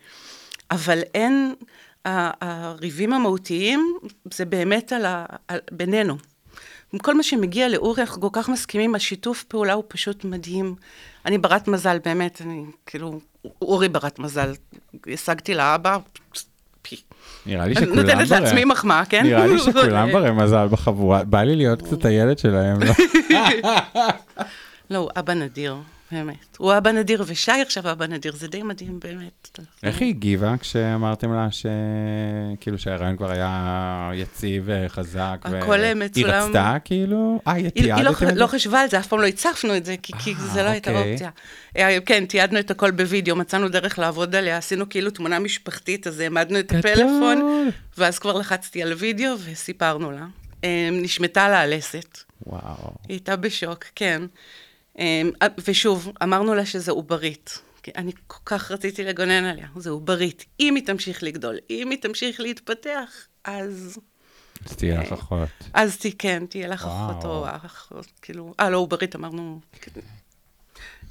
אבל 0.71 1.01
אין, 1.13 1.55
הריבים 2.05 3.13
המהותיים 3.13 3.97
זה 4.34 4.45
באמת 4.45 4.93
על 4.93 5.05
ה, 5.05 5.25
על, 5.47 5.60
בינינו. 5.71 6.17
כל 7.02 7.13
מה 7.13 7.24
שמגיע 7.24 7.69
לאורי, 7.69 8.02
אנחנו 8.02 8.21
כל 8.21 8.30
כך 8.32 8.50
מסכימים, 8.50 8.95
השיתוף 8.95 9.43
פעולה 9.43 9.74
הוא 9.74 9.84
פשוט 9.88 10.26
מדהים. 10.26 10.76
אני 11.26 11.38
ברת 11.38 11.67
מזל, 11.67 11.98
באמת, 12.06 12.41
אני 12.41 12.65
כאילו, 12.86 13.19
אורי 13.62 13.89
ברת 13.89 14.19
מזל. 14.19 14.54
השגתי 15.13 15.54
לאבא, 15.54 15.98
פי. 16.82 16.95
נראה 17.45 17.67
לי 17.67 17.76
שכולם... 17.76 17.95
נותנת 17.95 18.30
לעצמי 18.30 18.65
מחמאה, 18.65 19.06
כן? 19.06 19.24
נראה 19.24 19.48
לי 19.48 19.60
שכולם 19.65 20.12
ברי 20.12 20.32
מזל 20.32 20.67
בחבורה. 20.67 21.24
בא 21.24 21.43
לי 21.43 21.56
להיות 21.56 21.82
קצת 21.82 22.06
הילד 22.06 22.38
שלהם. 22.38 22.80
לא, 22.84 22.93
לא 24.89 24.98
הוא 24.98 25.10
אבא 25.15 25.34
נדיר. 25.34 25.76
באמת. 26.11 26.57
הוא 26.57 26.77
אבא 26.77 26.91
נדיר, 26.91 27.23
ושי 27.27 27.51
עכשיו 27.51 27.91
אבא 27.91 28.07
נדיר, 28.07 28.35
זה 28.35 28.47
די 28.47 28.63
מדהים, 28.63 28.99
באמת. 28.99 29.59
איך 29.83 30.01
היא 30.01 30.09
הגיבה 30.09 30.55
כשאמרתם 30.59 31.33
לה 31.33 31.47
שכאילו 31.51 32.79
שהרעיון 32.79 33.17
כבר 33.17 33.31
היה 33.31 34.11
יציב 34.13 34.63
וחזק? 34.65 35.37
הכל 35.43 35.77
מצולם. 35.95 36.09
היא 36.15 36.25
רצתה 36.25 36.77
כאילו? 36.85 37.41
אה, 37.47 37.53
היא 37.53 37.69
תיעדתם 37.69 38.11
את 38.11 38.33
זה? 38.33 38.35
לא 38.35 38.47
חשבה 38.47 38.81
על 38.81 38.89
זה, 38.89 38.99
אף 38.99 39.07
פעם 39.07 39.19
לא 39.19 39.27
הצפנו 39.27 39.77
את 39.77 39.85
זה, 39.85 39.95
כי 40.01 40.35
זה 40.35 40.63
לא 40.63 40.69
הייתה 40.69 40.91
אוקיי. 40.91 41.11
אופציה. 41.11 41.29
אה, 41.77 41.97
כן, 42.05 42.25
תיעדנו 42.25 42.59
את 42.59 42.71
הכל 42.71 42.91
בווידאו, 42.91 43.35
מצאנו 43.35 43.69
דרך 43.69 43.99
לעבוד 43.99 44.35
עליה, 44.35 44.57
עשינו 44.57 44.89
כאילו 44.89 45.11
תמונה 45.11 45.39
משפחתית, 45.39 46.07
אז 46.07 46.19
העמדנו 46.19 46.59
את 46.59 46.71
הפלאפון, 46.71 47.69
ואז 47.97 48.19
כבר 48.19 48.37
לחצתי 48.37 48.83
על 48.83 48.93
וידאו 48.93 49.35
וסיפרנו 49.45 50.11
לה. 50.11 50.25
אה, 50.63 50.89
נשמטה 50.91 51.49
לה 51.49 51.59
הלסת. 51.59 52.17
וואו. 52.47 52.61
היא 53.07 53.15
הייתה 53.15 53.35
בשוק, 53.35 53.85
כן. 53.95 54.21
אמ, 54.99 55.31
אה, 55.41 55.47
ושוב, 55.67 56.12
אמרנו 56.23 56.53
לה 56.53 56.65
שזה 56.65 56.91
עוברית. 56.91 57.62
אני 57.95 58.12
כל 58.27 58.39
כך 58.45 58.71
רציתי 58.71 59.03
לגונן 59.03 59.43
עליה, 59.43 59.67
זה 59.77 59.89
עוברית. 59.89 60.45
אם 60.60 60.75
היא 60.75 60.86
תמשיך 60.86 61.23
לגדול, 61.23 61.58
אם 61.69 61.89
היא 61.89 62.01
תמשיך 62.01 62.39
להתפתח, 62.39 63.27
אז... 63.43 63.99
אז 64.65 64.75
תהיה 64.75 64.99
לך 64.99 65.13
אחות. 65.13 65.49
אז 65.73 65.97
כן, 66.19 66.45
תהיה 66.49 66.67
לך 66.67 66.86
אחות 66.86 67.25
או 67.25 67.45
אח, 67.47 67.91
כאילו... 68.21 68.53
אה, 68.60 68.69
לא, 68.69 68.77
עוברית 68.77 69.15
אמרנו. 69.15 69.60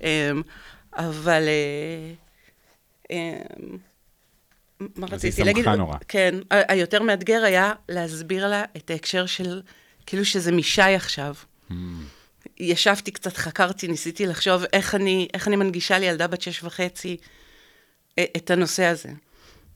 אמ, 0.03 0.42
אבל... 0.92 1.42
אה, 1.49 2.14
אמ, 3.11 3.79
מה 4.97 5.07
רציתי 5.07 5.44
להגיד? 5.44 5.64
זה 5.64 5.70
שמחה 5.70 5.77
נורא. 5.77 5.97
כן, 6.09 6.35
היותר 6.51 7.03
מאתגר 7.03 7.44
היה 7.44 7.73
להסביר 7.88 8.49
לה 8.49 8.64
את 8.77 8.90
ההקשר 8.90 9.27
של, 9.27 9.62
כאילו 10.07 10.25
שזה 10.25 10.53
משי 10.53 10.83
עכשיו. 10.83 11.35
ישבתי 12.59 13.11
קצת, 13.11 13.37
חקרתי, 13.37 13.88
ניסיתי 13.88 14.26
לחשוב 14.26 14.62
איך 14.72 14.94
אני, 14.94 15.28
איך 15.35 15.48
אני 15.48 15.57
מנגישה 15.57 15.98
לילדה 15.98 16.26
בת 16.26 16.42
שש 16.42 16.62
וחצי 16.62 17.16
אה, 18.18 18.24
את 18.37 18.50
הנושא 18.50 18.85
הזה. 18.85 19.09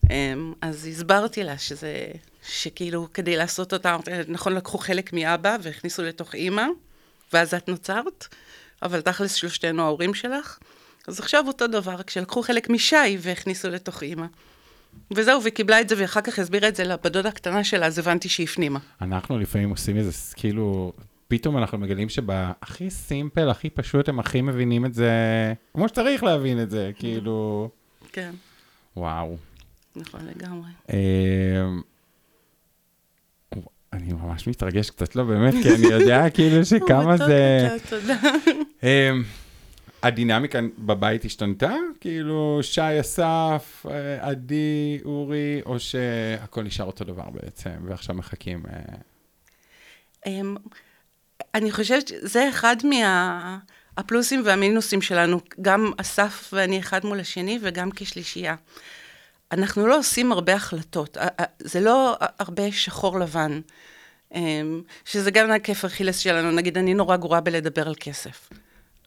אמ, 0.09 0.53
אז 0.61 0.85
הסברתי 0.85 1.43
לה 1.43 1.57
שזה, 1.57 2.07
שכאילו 2.43 3.07
כדי 3.13 3.35
לעשות 3.37 3.73
אותה, 3.73 3.97
נכון, 4.27 4.53
לקחו 4.53 4.77
חלק 4.77 5.13
מאבא 5.13 5.57
והכניסו 5.61 6.03
לתוך 6.03 6.35
אימא, 6.35 6.65
ואז 7.33 7.53
את 7.53 7.67
נוצרת, 7.67 8.27
אבל 8.81 9.01
תכלס 9.01 9.33
שלושתנו 9.33 9.83
ההורים 9.83 10.13
שלך. 10.13 10.57
אז 11.07 11.19
עכשיו 11.19 11.43
אותו 11.47 11.67
דבר, 11.67 12.03
כשלקחו 12.03 12.41
חלק 12.41 12.69
משי 12.69 13.17
והכניסו 13.19 13.69
לתוך 13.69 14.03
אימא. 14.03 14.25
וזהו, 15.11 15.41
וקיבלה 15.43 15.81
את 15.81 15.89
זה, 15.89 15.95
ואחר 15.97 16.21
כך 16.21 16.39
הסבירה 16.39 16.67
את 16.67 16.75
זה 16.75 16.83
לבת 16.83 17.05
דודה 17.05 17.29
הקטנה 17.29 17.63
שלה, 17.63 17.85
אז 17.85 17.99
הבנתי 17.99 18.29
שהיא 18.29 18.47
הפנימה. 18.49 18.79
אנחנו 19.01 19.39
לפעמים 19.39 19.69
עושים 19.69 19.97
איזה, 19.97 20.11
כאילו, 20.35 20.93
פתאום 21.29 21.57
אנחנו 21.57 21.77
מגלים 21.77 22.09
שבהכי 22.09 22.89
סימפל, 22.89 23.49
הכי 23.49 23.69
פשוט, 23.69 24.09
הם 24.09 24.19
הכי 24.19 24.41
מבינים 24.41 24.85
את 24.85 24.93
זה 24.93 25.13
כמו 25.73 25.87
שצריך 25.87 26.23
להבין 26.23 26.61
את 26.61 26.69
זה, 26.69 26.91
כאילו... 26.95 27.69
כן. 28.11 28.31
וואו. 28.97 29.37
נכון, 29.95 30.21
לגמרי. 30.25 30.69
אמ, 30.89 31.81
אני 33.93 34.13
ממש 34.13 34.47
מתרגש 34.47 34.89
קצת, 34.89 35.15
לא 35.15 35.23
באמת, 35.23 35.53
כי 35.63 35.75
אני 35.75 35.87
יודע 35.87 36.25
כאילו 36.35 36.65
שכמה 36.65 37.17
זה... 37.17 37.67
תודה, 37.89 38.17
אמ, 38.83 39.23
הדינמיקה 40.03 40.59
בבית 40.79 41.25
השתנתה? 41.25 41.73
כאילו, 41.99 42.59
שי 42.61 42.99
אסף, 42.99 43.85
אה, 43.89 44.29
עדי, 44.29 44.99
אורי, 45.05 45.61
או 45.65 45.79
שהכל 45.79 46.63
נשאר 46.63 46.85
אותו 46.85 47.03
דבר 47.03 47.29
בעצם, 47.29 47.71
ועכשיו 47.85 48.15
מחכים... 48.15 48.63
אני 51.55 51.71
חושבת 51.71 52.07
שזה 52.07 52.49
אחד 52.49 52.75
מהפלוסים 52.83 54.41
והמינוסים 54.45 55.01
שלנו, 55.01 55.39
גם 55.61 55.91
אסף 55.97 56.49
ואני 56.53 56.79
אחד 56.79 57.05
מול 57.05 57.19
השני 57.19 57.59
וגם 57.61 57.89
כשלישייה. 57.95 58.55
אנחנו 59.51 59.87
לא 59.87 59.97
עושים 59.97 60.31
הרבה 60.31 60.53
החלטות, 60.53 61.17
זה 61.59 61.79
לא 61.79 62.17
הרבה 62.39 62.71
שחור 62.71 63.19
לבן, 63.19 63.61
אמ, 64.35 64.81
שזה 65.05 65.31
גם 65.31 65.51
הכיף 65.51 65.85
אכילס 65.85 66.17
שלנו, 66.19 66.51
נגיד 66.51 66.77
אני 66.77 66.93
נורא 66.93 67.17
גרועה 67.17 67.41
בלדבר 67.41 67.87
על 67.87 67.95
כסף. 67.99 68.49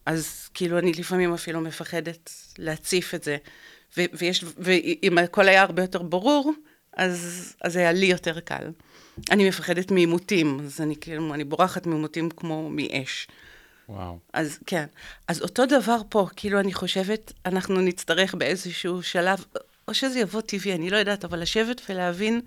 אז 0.07 0.49
כאילו 0.55 0.79
אני 0.79 0.93
לפעמים 0.93 1.35
אפילו 1.35 1.61
מפחדת 1.61 2.31
להציף 2.59 3.15
את 3.15 3.25
זה, 3.25 3.37
ואם 4.59 5.19
הכל 5.19 5.49
היה 5.49 5.63
הרבה 5.63 5.83
יותר 5.83 6.03
ברור, 6.03 6.53
אז, 6.97 7.55
אז 7.61 7.77
היה 7.77 7.93
לי 7.93 8.07
יותר 8.07 8.41
קל. 8.41 8.71
אני 9.31 9.49
מפחדת 9.49 9.91
מעימותים, 9.91 10.61
אז 10.65 10.81
אני 10.81 10.97
כאילו, 10.97 11.35
אני 11.35 11.45
בורחת 11.45 11.87
מעימותים 11.87 12.31
כמו 12.31 12.71
מאש. 12.71 13.29
וואו. 13.89 14.19
אז 14.33 14.59
כן, 14.67 14.87
אז 15.29 15.43
אותו 15.43 15.67
דבר 15.67 15.97
פה, 16.09 16.27
כאילו 16.37 16.61
אני 16.61 16.75
חושבת, 16.75 17.33
אנחנו 17.47 17.81
נצטרך 17.81 18.35
באיזשהו 18.35 19.03
שלב, 19.03 19.45
או 19.89 19.95
שזה 19.95 20.19
יבוא 20.19 20.41
טבעי, 20.41 20.75
אני 20.75 20.91
לא 20.91 20.97
יודעת, 20.97 21.25
אבל 21.25 21.43
לשבת 21.43 21.81
ולהבין 21.89 22.41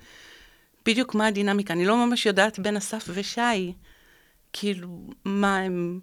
בדיוק 0.85 1.15
מה 1.15 1.27
הדינמיקה. 1.27 1.73
אני 1.73 1.85
לא 1.85 2.07
ממש 2.07 2.25
יודעת 2.25 2.59
בין 2.59 2.77
אסף 2.77 3.05
ושי, 3.13 3.73
כאילו, 4.53 5.09
מה 5.25 5.57
הם... 5.57 5.99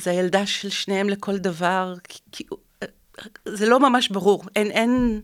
זה 0.00 0.10
הילדה 0.10 0.46
של 0.46 0.70
שניהם 0.70 1.08
לכל 1.08 1.38
דבר, 1.38 1.94
כי, 2.32 2.44
זה 3.44 3.66
לא 3.66 3.80
ממש 3.80 4.08
ברור. 4.08 4.44
אין, 4.56 4.70
אין... 4.70 5.20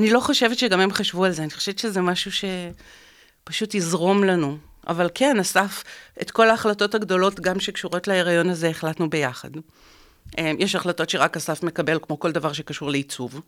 אני 0.00 0.10
לא 0.10 0.20
חושבת 0.20 0.58
שגם 0.58 0.80
הם 0.80 0.92
חשבו 0.92 1.24
על 1.24 1.32
זה, 1.32 1.42
אני 1.42 1.50
חושבת 1.50 1.78
שזה 1.78 2.00
משהו 2.00 2.30
שפשוט 2.32 3.74
יזרום 3.74 4.24
לנו. 4.24 4.58
אבל 4.88 5.08
כן, 5.14 5.38
אסף, 5.40 5.84
את 6.22 6.30
כל 6.30 6.50
ההחלטות 6.50 6.94
הגדולות, 6.94 7.40
גם 7.40 7.60
שקשורות 7.60 8.08
להיריון 8.08 8.50
הזה, 8.50 8.68
החלטנו 8.68 9.10
ביחד. 9.10 9.50
אה, 10.38 10.52
יש 10.58 10.74
החלטות 10.74 11.10
שרק 11.10 11.36
אסף 11.36 11.62
מקבל, 11.62 11.98
כמו 12.02 12.20
כל 12.20 12.32
דבר 12.32 12.52
שקשור 12.52 12.90
לעיצוב. 12.90 13.40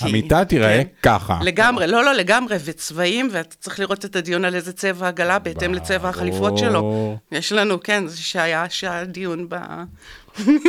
המיטה 0.00 0.44
תיראה 0.44 0.84
כן, 0.84 0.90
ככה. 1.02 1.38
לגמרי, 1.42 1.86
לא, 1.86 2.04
לא, 2.04 2.14
לגמרי, 2.14 2.56
וצבעים, 2.64 3.28
ואתה 3.32 3.56
צריך 3.56 3.80
לראות 3.80 4.04
את 4.04 4.16
הדיון 4.16 4.44
על 4.44 4.54
איזה 4.54 4.72
צבע 4.72 5.08
עגלה, 5.08 5.38
בהתאם 5.38 5.74
לצבע 5.74 6.08
החליפות 6.08 6.58
שלו. 6.58 7.16
יש 7.32 7.52
לנו, 7.52 7.80
כן, 7.82 8.06
זה 8.06 8.22
שהיה 8.22 8.70
שעה 8.70 9.04
דיון 9.04 9.48
ב... 9.48 9.56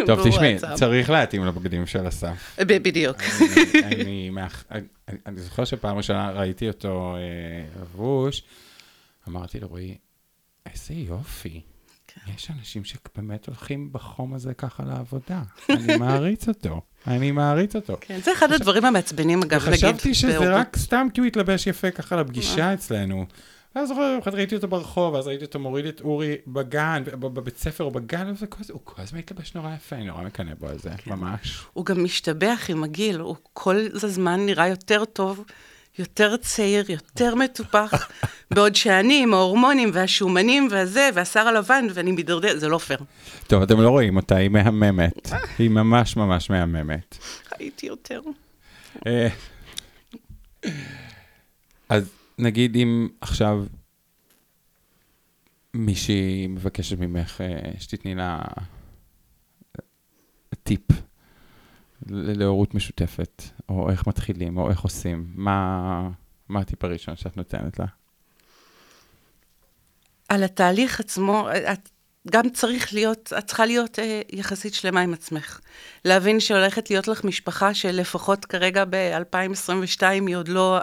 טוב, 0.06 0.20
תשמעי, 0.30 0.58
צריך 0.76 1.10
להתאים 1.10 1.46
לבגדים 1.46 1.86
של 1.86 2.08
אסף. 2.08 2.60
בדיוק. 2.60 3.18
אני 5.26 5.42
זוכר 5.42 5.66
שפעם 5.66 5.98
ראשונה 5.98 6.32
ראיתי 6.32 6.68
אותו 6.68 7.16
אה, 7.16 7.82
לבוש, 7.82 8.44
אמרתי 9.28 9.60
לו, 9.60 9.68
רועי, 9.68 9.98
איזה 10.66 10.94
יופי. 10.94 11.62
כן. 12.08 12.32
יש 12.36 12.52
אנשים 12.52 12.84
שבאמת 12.84 13.48
הולכים 13.48 13.90
בחום 13.92 14.34
הזה 14.34 14.54
ככה 14.54 14.84
לעבודה. 14.84 15.42
אני 15.70 15.98
מעריץ 15.98 16.48
אותו. 16.48 16.82
אני 17.08 17.32
מעריץ 17.32 17.76
אותו. 17.76 17.98
כן, 18.02 18.20
זה 18.24 18.34
אחד 18.34 18.52
הדברים 18.52 18.86
המעצבנים, 18.86 19.44
אגב, 19.44 19.62
נגיד. 19.62 19.74
וחשבתי 19.74 20.14
שזה 20.14 20.56
רק 20.56 20.78
סתם 20.78 21.08
כי 21.14 21.22
הוא 21.22 21.28
התלבש 21.28 21.68
יפה 21.68 21.92
ככה 21.92 22.16
לפגישה 22.16 22.74
אצלנו. 22.74 23.26
ואז 23.76 23.88
זוכר, 23.88 24.20
ראיתי 24.34 24.56
אותו 24.56 24.68
ברחוב, 24.68 25.14
ואז 25.14 25.28
ראיתי 25.28 25.46
אותו 25.46 25.60
מוריד 25.60 25.86
את 25.86 26.02
אורי 26.02 26.36
בגן, 26.48 27.04
בבית 27.20 27.58
ספר 27.58 27.84
או 27.84 27.92
בגן, 27.92 28.34
הוא 28.72 28.82
כל 28.84 29.02
הזמן 29.02 29.20
התלבש 29.20 29.56
נורא 29.56 29.74
יפה, 29.76 29.96
אני 29.96 30.06
נורא 30.06 30.24
מקנא 30.24 30.54
בו 30.60 30.68
על 30.68 30.80
זה, 30.80 30.90
כן. 30.98 31.12
ממש. 31.12 31.66
הוא 31.74 31.86
גם 31.86 32.04
משתבח 32.04 32.66
עם 32.70 32.84
הגיל, 32.84 33.20
הוא 33.20 33.36
כל 33.54 33.88
הזמן 34.04 34.46
נראה 34.46 34.68
יותר 34.68 35.06
טוב. 35.06 35.44
יותר 36.00 36.38
צעיר, 36.38 36.92
יותר 36.92 37.36
מטופח, 37.36 38.10
בעוד 38.54 38.76
שאני 38.76 39.24
עם 39.24 39.34
ההורמונים 39.34 39.90
והשומנים 39.94 40.68
והזה, 40.72 41.10
והשיער 41.14 41.48
הלבן, 41.48 41.88
ואני 41.94 42.12
מידרדר, 42.12 42.58
זה 42.58 42.68
לא 42.68 42.78
פייר. 42.78 43.00
טוב, 43.48 43.62
אתם 43.62 43.82
לא 43.82 43.90
רואים 43.90 44.16
אותה, 44.16 44.36
היא 44.36 44.50
מהממת. 44.50 45.32
היא 45.60 45.70
ממש 45.70 46.16
ממש 46.16 46.50
מהממת. 46.50 47.18
הייתי 47.60 47.86
יותר. 47.86 48.22
אה, 49.08 49.28
אז 51.90 52.10
נגיד 52.38 52.76
אם 52.76 53.08
עכשיו 53.22 53.66
מישהי 55.74 56.48
מבקשת 56.48 57.00
ממך 57.00 57.42
אה, 57.42 57.72
שתתני 57.80 58.16
לה 58.16 58.40
טיפ 60.64 60.82
להורות 62.10 62.76
משותפת, 62.76 63.44
או 63.70 63.90
איך 63.90 64.08
מתחילים, 64.08 64.58
או 64.58 64.70
איך 64.70 64.80
עושים? 64.80 65.28
מה, 65.36 66.10
מה 66.50 66.60
הטיפ 66.60 66.84
הראשון 66.84 67.16
שאת 67.16 67.38
נותנת 67.38 67.80
לה? 67.80 67.86
על 70.30 70.44
התהליך 70.44 71.00
עצמו, 71.00 71.48
את 71.74 71.90
גם 72.32 72.50
צריך 72.50 72.94
להיות, 72.94 73.34
את 73.38 73.48
צריכה 73.48 73.66
להיות 73.66 74.00
אה, 74.00 74.22
יחסית 74.30 74.74
שלמה 74.74 75.02
עם 75.02 75.14
עצמך. 75.14 75.60
להבין 76.06 76.40
שהולכת 76.40 76.90
להיות 76.90 77.08
לך 77.08 77.24
משפחה 77.24 77.74
שלפחות 77.74 78.46
כרגע 78.46 78.84
ב-2022 78.90 80.02
היא 80.02 80.36
עוד 80.36 80.48
לא 80.48 80.80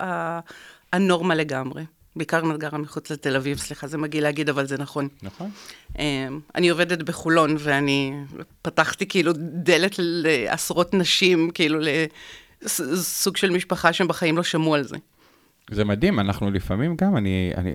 הנורמה 0.93 1.35
לגמרי. 1.35 1.85
בעיקר 2.17 2.41
אם 2.41 2.51
את 2.51 2.59
גרה 2.59 2.79
מחוץ 2.79 3.11
לתל 3.11 3.37
אביב, 3.37 3.59
סליחה, 3.59 3.87
זה 3.87 3.99
מגעיל 3.99 4.23
להגיד, 4.23 4.49
אבל 4.49 4.67
זה 4.67 4.79
נכון. 4.79 5.09
נכון. 5.23 5.51
אמ, 5.99 6.41
אני 6.55 6.69
עובדת 6.69 7.03
בחולון, 7.03 7.57
ואני 7.59 8.13
פתחתי 8.63 9.07
כאילו 9.07 9.33
דלת 9.37 9.95
לעשרות 9.99 10.95
נשים, 10.95 11.51
כאילו 11.51 11.79
לסוג 12.63 13.37
של 13.37 13.51
משפחה 13.51 13.93
שהם 13.93 14.09
בחיים 14.09 14.37
לא 14.37 14.43
שמעו 14.43 14.75
על 14.75 14.83
זה. 14.83 14.97
זה 15.71 15.85
מדהים, 15.85 16.21
אנחנו 16.21 16.51
לפעמים 16.51 16.97
גם, 16.97 17.17
אני, 17.17 17.53
אני, 17.57 17.73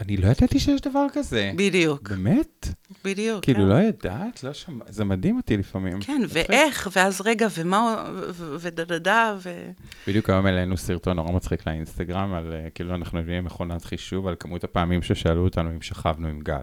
אני 0.00 0.16
לא 0.16 0.26
ידעתי 0.26 0.60
שיש 0.60 0.80
דבר 0.80 1.06
כזה. 1.12 1.52
בדיוק. 1.56 2.08
באמת? 2.08 2.68
בדיוק, 3.04 3.44
כאילו, 3.44 3.58
כן. 3.58 3.66
לא 3.66 3.74
ידעת? 3.74 4.44
לא 4.44 4.52
שמע... 4.52 4.84
זה 4.88 5.04
מדהים 5.04 5.36
אותי 5.36 5.56
לפעמים. 5.56 6.00
כן, 6.00 6.22
ואיך, 6.28 6.88
ואז 6.96 7.20
רגע, 7.24 7.46
ומה, 7.58 8.04
ודדדה, 8.34 9.36
ו... 9.38 9.70
בדיוק 10.06 10.30
היום 10.30 10.46
העלינו 10.46 10.76
סרטון 10.76 11.16
נורא 11.16 11.32
מצחיק 11.32 11.66
לאינסטגרם, 11.66 12.34
על 12.34 12.52
אה, 12.52 12.70
כאילו 12.74 12.94
אנחנו 12.94 13.18
מביאים 13.18 13.44
מכונת 13.44 13.84
חישוב, 13.84 14.26
על 14.26 14.34
כמות 14.40 14.64
הפעמים 14.64 15.02
ששאלו 15.02 15.44
אותנו 15.44 15.70
אם 15.70 15.82
שכבנו 15.82 16.28
עם 16.28 16.40
גל. 16.40 16.62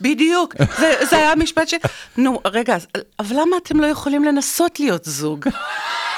בדיוק, 0.00 0.54
זה, 0.78 0.92
זה 1.10 1.16
היה 1.16 1.36
משפט 1.36 1.68
ש... 1.68 1.74
נו, 2.16 2.40
רגע, 2.46 2.76
אבל 3.18 3.36
למה 3.36 3.56
אתם 3.62 3.80
לא 3.80 3.86
יכולים 3.86 4.24
לנסות 4.24 4.80
להיות 4.80 5.04
זוג? 5.04 5.48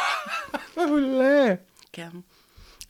מעולה. 0.77 1.55
כן. 1.93 2.09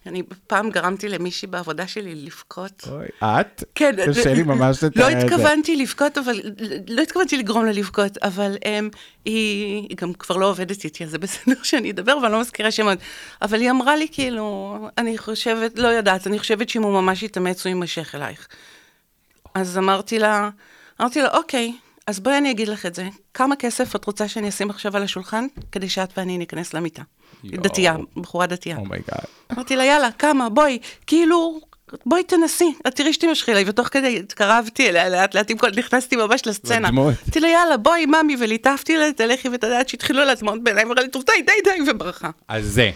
אני 0.09 0.23
פעם 0.47 0.71
גרמתי 0.71 1.09
למישהי 1.09 1.49
בעבודה 1.49 1.87
שלי 1.87 2.15
לבכות. 2.15 2.89
אוי, 2.91 3.07
את? 3.19 3.65
כן. 3.75 3.95
קשה 4.07 4.35
לי 4.35 4.43
ממש 4.43 4.85
לתאר 4.85 5.09
את 5.09 5.11
זה. 5.11 5.17
לא 5.19 5.25
התכוונתי 5.25 5.77
לבכות, 5.77 6.19
אבל, 6.19 6.41
לא 6.89 7.03
התכוונתי 7.03 7.37
לגרום 7.37 7.65
לה 7.65 7.73
לבכות, 7.73 8.19
אבל 8.19 8.57
um, 8.65 8.97
היא, 9.25 9.87
היא 9.89 9.97
גם 9.97 10.13
כבר 10.13 10.37
לא 10.37 10.51
עובדת 10.51 10.85
איתי, 10.85 11.05
אז 11.05 11.11
זה 11.11 11.19
בסדר 11.19 11.63
שאני 11.69 11.91
אדבר, 11.91 12.19
ואני 12.23 12.33
לא 12.33 12.41
מזכירה 12.41 12.71
שמות. 12.71 12.99
אבל 13.43 13.61
היא 13.61 13.71
אמרה 13.71 13.97
לי, 13.97 14.07
כאילו, 14.13 14.79
אני 14.99 15.19
חושבת, 15.19 15.79
לא 15.79 15.89
יודעת, 15.89 16.27
אני 16.27 16.39
חושבת 16.39 16.69
שאם 16.69 16.83
הוא 16.83 16.93
ממש 16.93 17.23
יתאמץ, 17.23 17.67
הוא 17.67 17.69
יימשך 17.69 18.15
אלייך. 18.15 18.49
אז 19.55 19.79
אמרתי 19.79 20.19
לה, 20.19 20.51
אמרתי 21.01 21.23
לה, 21.23 21.29
אוקיי, 21.29 21.73
אז 22.09 22.21
בואי 22.21 22.39
אני 22.39 22.51
אגיד 22.51 22.69
לך 22.69 22.87
את 22.87 22.95
זה. 22.95 23.09
כמה 23.35 23.57
כסף 23.57 23.97
את 23.97 24.05
רוצה 24.05 24.29
שאני 24.29 24.49
אשים 24.49 24.71
עכשיו 24.71 24.97
על 24.97 25.03
השולחן, 25.03 25.47
כדי 25.73 25.89
שאת 25.89 26.19
ואני 26.19 26.39
ניכנס 26.39 26.75
למיטה? 26.75 27.03
דתייה, 27.45 27.97
בחורה 28.17 28.47
דתייה. 28.47 28.77
oh 28.77 28.87
my 28.87 28.98
God. 28.98 29.19
Oh 29.19 29.55
אמרתי 29.55 29.77
לה, 29.77 29.85
יאללה, 29.85 30.13
כמה, 30.13 30.49
בואי, 30.49 30.79
כאילו, 31.07 31.61
בואי 32.07 32.25
תנסי, 32.25 32.75
את 32.89 32.97
תראי 32.97 33.13
שתימשכי 33.13 33.53
אליי, 33.53 33.65
ותוך 33.67 33.89
כדי 33.89 34.19
התקרבתי 34.19 34.89
אליה 34.89 35.09
לאט 35.09 35.35
לאט 35.35 35.51
עם 35.51 35.59
כל, 35.59 35.71
נכנסתי 35.77 36.17
ממש 36.17 36.47
לסצנה. 36.47 36.89
אמרתי 36.89 37.41
לה, 37.41 37.49
יאללה, 37.49 37.77
בואי, 37.77 38.07
ממי, 38.07 38.37
וליטפתי 38.41 38.97
לה 38.97 39.09
את 39.09 39.21
הלחי 39.21 39.49
ואת 39.49 39.65
הדמעות 39.65 39.89
שהתחילו 39.89 40.25
לצאת 40.25 40.65
מהעיניים, 40.65 40.85
אמרה 40.85 41.03
לי, 41.03 41.09
טוב, 41.09 41.25
די, 41.27 41.43
די, 41.47 41.71
די, 41.71 41.91
וברחה. 41.91 42.31
אז 42.49 42.65
זה, 42.65 42.91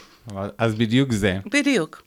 אז 0.58 0.74
בדיוק 0.74 1.12
זה. 1.12 1.38
בדיוק. 1.52 2.02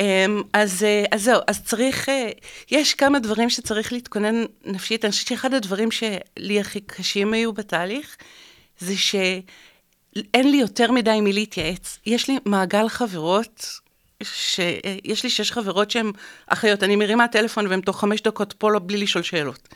אמ, 0.00 0.42
אז, 0.52 0.82
אה, 0.82 1.04
אז 1.10 1.22
זהו, 1.22 1.40
אז 1.46 1.64
צריך, 1.64 2.08
אה, 2.08 2.30
יש 2.70 2.94
כמה 2.94 3.18
דברים 3.18 3.50
שצריך 3.50 3.92
להתכונן 3.92 4.44
נפשית. 4.64 5.04
אני 5.04 5.12
חושבת 5.12 5.28
שאחד 5.28 5.54
הדברים 5.54 5.90
שלי 5.90 6.60
הכי 6.60 6.80
קשים 6.80 7.32
היו 7.32 7.52
בתהליך, 7.52 8.16
זה 8.78 8.96
שאין 8.96 10.50
לי 10.50 10.56
יותר 10.56 10.92
מדי 10.92 11.20
מי 11.20 11.32
להתייעץ. 11.32 11.98
יש 12.06 12.28
לי 12.28 12.38
מעגל 12.44 12.88
חברות, 12.88 13.64
שיש 14.22 14.60
אה, 14.60 15.24
לי 15.24 15.30
שש 15.30 15.52
חברות 15.52 15.90
שהן 15.90 16.12
אחיות. 16.46 16.82
אני 16.82 16.96
מרימה 16.96 17.28
טלפון 17.28 17.66
והן 17.66 17.80
תוך 17.80 18.00
חמש 18.00 18.22
דקות 18.22 18.52
פה 18.52 18.70
לא 18.70 18.80
בלי 18.86 18.98
לשאול 18.98 19.24
שאלות. 19.24 19.68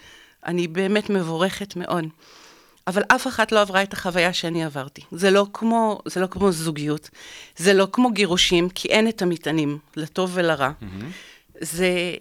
אני 0.47 0.69
באמת 0.69 1.11
מבורכת 1.11 1.77
מאוד. 1.77 2.05
אבל 2.87 3.03
אף 3.09 3.27
אחת 3.27 3.53
לא 3.53 3.61
עברה 3.61 3.83
את 3.83 3.93
החוויה 3.93 4.33
שאני 4.33 4.65
עברתי. 4.65 5.03
זה 5.13 5.31
לא 5.31 5.47
כמו, 5.53 6.01
זה 6.05 6.21
לא 6.21 6.27
כמו 6.27 6.53
זוגיות, 6.53 7.11
זה 7.57 7.75
לא 7.75 7.89
כמו 7.93 8.11
גירושים, 8.11 8.69
כי 8.69 8.89
אין 8.89 9.09
את 9.09 9.23
המטענים, 9.23 9.79
לטוב 9.97 10.31
ולרע. 10.35 10.71
Mm-hmm. 10.81 11.05
זה, 11.61 12.15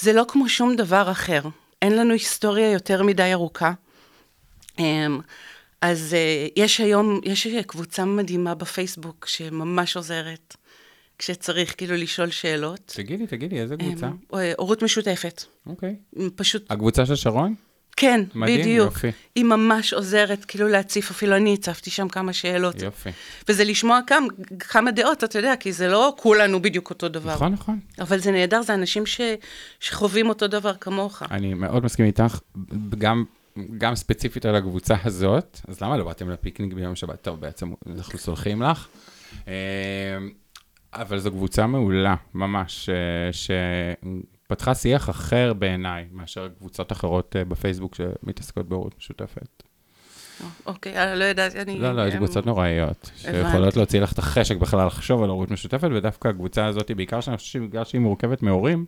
זה 0.00 0.12
לא 0.12 0.24
כמו 0.28 0.48
שום 0.48 0.76
דבר 0.76 1.10
אחר. 1.10 1.40
אין 1.82 1.96
לנו 1.96 2.12
היסטוריה 2.12 2.72
יותר 2.72 3.02
מדי 3.02 3.32
ארוכה. 3.32 3.72
אמ, 4.78 5.20
אז 5.80 6.14
אה, 6.14 6.46
יש 6.56 6.80
היום, 6.80 7.20
יש 7.24 7.46
קבוצה 7.66 8.04
מדהימה 8.04 8.54
בפייסבוק 8.54 9.26
שממש 9.26 9.96
עוזרת. 9.96 10.56
כשצריך 11.18 11.74
כאילו 11.76 11.96
לשאול 11.96 12.30
שאלות. 12.30 12.92
תגידי, 12.96 13.26
תגידי, 13.26 13.60
איזה 13.60 13.76
קבוצה? 13.76 14.08
אה, 14.34 14.52
הורות 14.58 14.82
משותפת. 14.82 15.44
אוקיי. 15.66 15.96
פשוט... 16.36 16.70
הקבוצה 16.70 17.06
של 17.06 17.14
שרון? 17.14 17.54
כן, 17.96 18.20
מדהים, 18.34 18.60
בדיוק. 18.60 18.92
יופי. 18.92 19.10
היא 19.34 19.44
ממש 19.44 19.92
עוזרת 19.92 20.44
כאילו 20.44 20.68
להציף, 20.68 21.10
אפילו 21.10 21.36
אני 21.36 21.54
הצפתי 21.54 21.90
שם 21.90 22.08
כמה 22.08 22.32
שאלות. 22.32 22.82
יופי. 22.82 23.10
וזה 23.48 23.64
לשמוע 23.64 24.00
כמה, 24.06 24.26
כמה 24.58 24.90
דעות, 24.90 25.24
אתה 25.24 25.38
יודע, 25.38 25.56
כי 25.60 25.72
זה 25.72 25.88
לא 25.88 26.14
כולנו 26.18 26.62
בדיוק 26.62 26.90
אותו 26.90 27.08
דבר. 27.08 27.34
נכון, 27.34 27.52
נכון. 27.52 27.78
אבל 28.00 28.18
זה 28.18 28.30
נהדר, 28.30 28.62
זה 28.62 28.74
אנשים 28.74 29.06
ש, 29.06 29.20
שחווים 29.80 30.28
אותו 30.28 30.46
דבר 30.46 30.74
כמוך. 30.74 31.22
אני 31.30 31.54
מאוד 31.54 31.84
מסכים 31.84 32.06
איתך, 32.06 32.38
גם, 32.98 33.24
גם 33.78 33.94
ספציפית 33.94 34.46
על 34.46 34.56
הקבוצה 34.56 34.94
הזאת, 35.04 35.60
אז 35.68 35.80
למה 35.80 35.96
לא 35.96 36.04
באתם 36.04 36.30
לפיקניק 36.30 36.72
ביום 36.72 36.96
שבת? 36.96 37.22
טוב, 37.22 37.40
בעצם 37.40 37.72
אנחנו 37.86 38.18
סולחים 38.18 38.62
לך. 38.62 38.88
אה, 39.48 39.54
אבל 40.92 41.18
זו 41.18 41.30
קבוצה 41.30 41.66
מעולה, 41.66 42.14
ממש, 42.34 42.90
אה, 44.50 44.56
שפתחה 44.56 44.74
שיח 44.74 45.10
אחר 45.10 45.52
בעיניי, 45.52 46.06
מאשר 46.12 46.48
קבוצות 46.58 46.92
אחרות 46.92 47.36
אה, 47.36 47.44
בפייסבוק 47.44 47.94
שמתעסקות 47.94 48.68
בהורות 48.68 48.94
משותפת. 48.98 49.62
אוקיי, 50.66 51.12
אני 51.12 51.18
לא 51.18 51.24
יודעת, 51.24 51.56
אני... 51.56 51.78
לא, 51.78 51.92
לא, 51.92 52.08
יש 52.08 52.14
אמ, 52.14 52.18
קבוצות 52.18 52.46
נוראיות, 52.46 53.10
שיכולות. 53.16 53.76
להוציא 53.76 54.00
לך 54.00 54.12
את 54.12 54.18
החשק 54.18 54.56
בכלל 54.56 54.86
לחשוב 54.86 55.22
על 55.22 55.28
הורות 55.30 55.50
משותפת, 55.50 55.88
ודווקא 55.94 56.28
הקבוצה 56.28 56.66
הזאת, 56.66 56.90
בעיקר 56.90 57.20
שאני 57.20 57.36
חושב 57.36 57.50
שבגלל 57.50 57.84
שהיא 57.84 58.00
מורכבת 58.00 58.42
מהורים, 58.42 58.84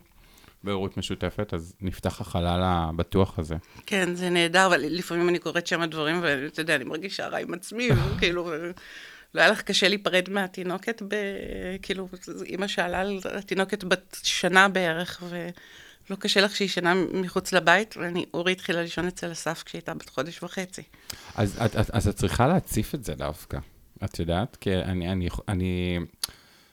בהורות 0.63 0.97
משותפת, 0.97 1.53
אז 1.53 1.73
נפתח 1.81 2.21
החלל 2.21 2.59
הבטוח 2.63 3.39
הזה. 3.39 3.55
כן, 3.85 4.15
זה 4.15 4.29
נהדר, 4.29 4.65
אבל 4.65 4.81
לפעמים 4.81 5.29
אני 5.29 5.39
קוראת 5.39 5.67
שם 5.67 5.85
דברים, 5.85 6.19
ואתה 6.21 6.61
יודע, 6.61 6.75
אני 6.75 6.83
מרגישה 6.83 7.27
רע 7.27 7.37
עם 7.37 7.53
עצמי, 7.53 7.89
כאילו, 8.19 8.51
לא 9.33 9.41
היה 9.41 9.49
לך 9.49 9.61
קשה 9.61 9.87
להיפרד 9.87 10.29
מהתינוקת, 10.29 11.01
ב... 11.07 11.15
כאילו, 11.81 12.07
אימא 12.45 12.67
שאלה 12.67 12.99
על 12.99 13.19
התינוקת 13.37 13.83
בת 13.83 14.17
שנה 14.23 14.69
בערך, 14.69 15.23
ולא 15.29 16.15
קשה 16.15 16.41
לך 16.41 16.55
שהיא 16.55 16.65
ישנה 16.65 16.93
מחוץ 17.13 17.53
לבית, 17.53 17.97
ואני, 17.97 18.25
אורי 18.33 18.51
התחילה 18.51 18.81
לישון 18.81 19.07
אצל 19.07 19.31
אסף 19.31 19.63
כשהיא 19.63 19.79
הייתה 19.79 19.93
בת 19.93 20.09
חודש 20.09 20.43
וחצי. 20.43 20.83
אז 21.35 21.61
את, 21.65 21.75
את, 21.75 21.89
אז 21.89 22.07
את 22.07 22.15
צריכה 22.15 22.47
להציף 22.47 22.95
את 22.95 23.03
זה 23.03 23.15
דווקא, 23.15 23.57
את 24.03 24.19
יודעת? 24.19 24.55
כי 24.55 24.75
אני, 24.75 25.11
אני, 25.11 25.27
אני 25.47 25.99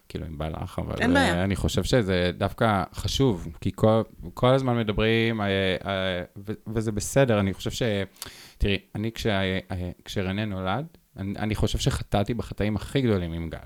כאילו, 0.09 0.27
אם 0.27 0.39
בא 0.39 0.49
לך, 0.49 0.79
אבל 0.79 0.95
אין 1.01 1.15
בעיה. 1.15 1.35
אה, 1.35 1.45
אני 1.45 1.57
חושב 1.57 1.85
שזה 1.85 2.31
דווקא 2.39 2.83
חשוב, 2.95 3.49
כי 3.61 3.71
כל, 3.75 4.03
כל 4.35 4.55
הזמן 4.55 4.79
מדברים, 4.79 5.41
אה, 5.41 5.47
אה, 5.87 6.23
ו, 6.37 6.53
וזה 6.75 6.93
בסדר, 6.93 7.41
אני 7.41 7.55
חושב 7.55 7.71
ש... 7.71 7.83
תראי, 8.59 8.79
אני 8.95 9.13
כשה, 9.13 9.43
אה, 9.43 9.91
כשרנה 10.05 10.45
נולד, 10.45 10.87
אני, 11.17 11.35
אני 11.39 11.55
חושב 11.55 11.79
שחטאתי 11.79 12.35
בחטאים 12.35 12.77
הכי 12.77 13.01
גדולים 13.01 13.33
עם 13.33 13.51
גל. 13.51 13.59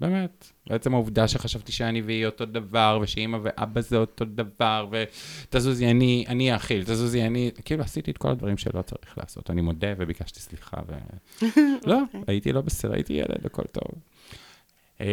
באמת. 0.00 0.52
בעצם 0.66 0.94
העובדה 0.94 1.28
שחשבתי 1.28 1.72
שאני 1.72 2.02
והיא 2.02 2.26
אותו 2.26 2.44
דבר, 2.44 2.98
ושאימא 3.02 3.38
ואבא 3.42 3.80
זה 3.80 3.96
אותו 3.96 4.24
דבר, 4.24 4.88
ותזוזי 4.90 5.90
אני, 5.90 6.24
אני 6.28 6.54
אאכיל, 6.54 6.84
תזוזי 6.84 7.22
אני, 7.22 7.50
כאילו 7.64 7.82
עשיתי 7.82 8.10
את 8.10 8.18
כל 8.18 8.30
הדברים 8.30 8.56
שלא 8.56 8.82
צריך 8.82 9.18
לעשות. 9.18 9.50
אני 9.50 9.60
מודה 9.60 9.88
וביקשתי 9.96 10.40
סליחה, 10.40 10.76
ו... 10.88 10.94
לא, 11.90 11.98
הייתי 12.26 12.52
לא 12.52 12.60
בסדר, 12.60 12.92
הייתי 12.92 13.12
ילד, 13.12 13.46
הכל 13.46 13.62
טוב. 13.72 13.90
אה, 15.00 15.06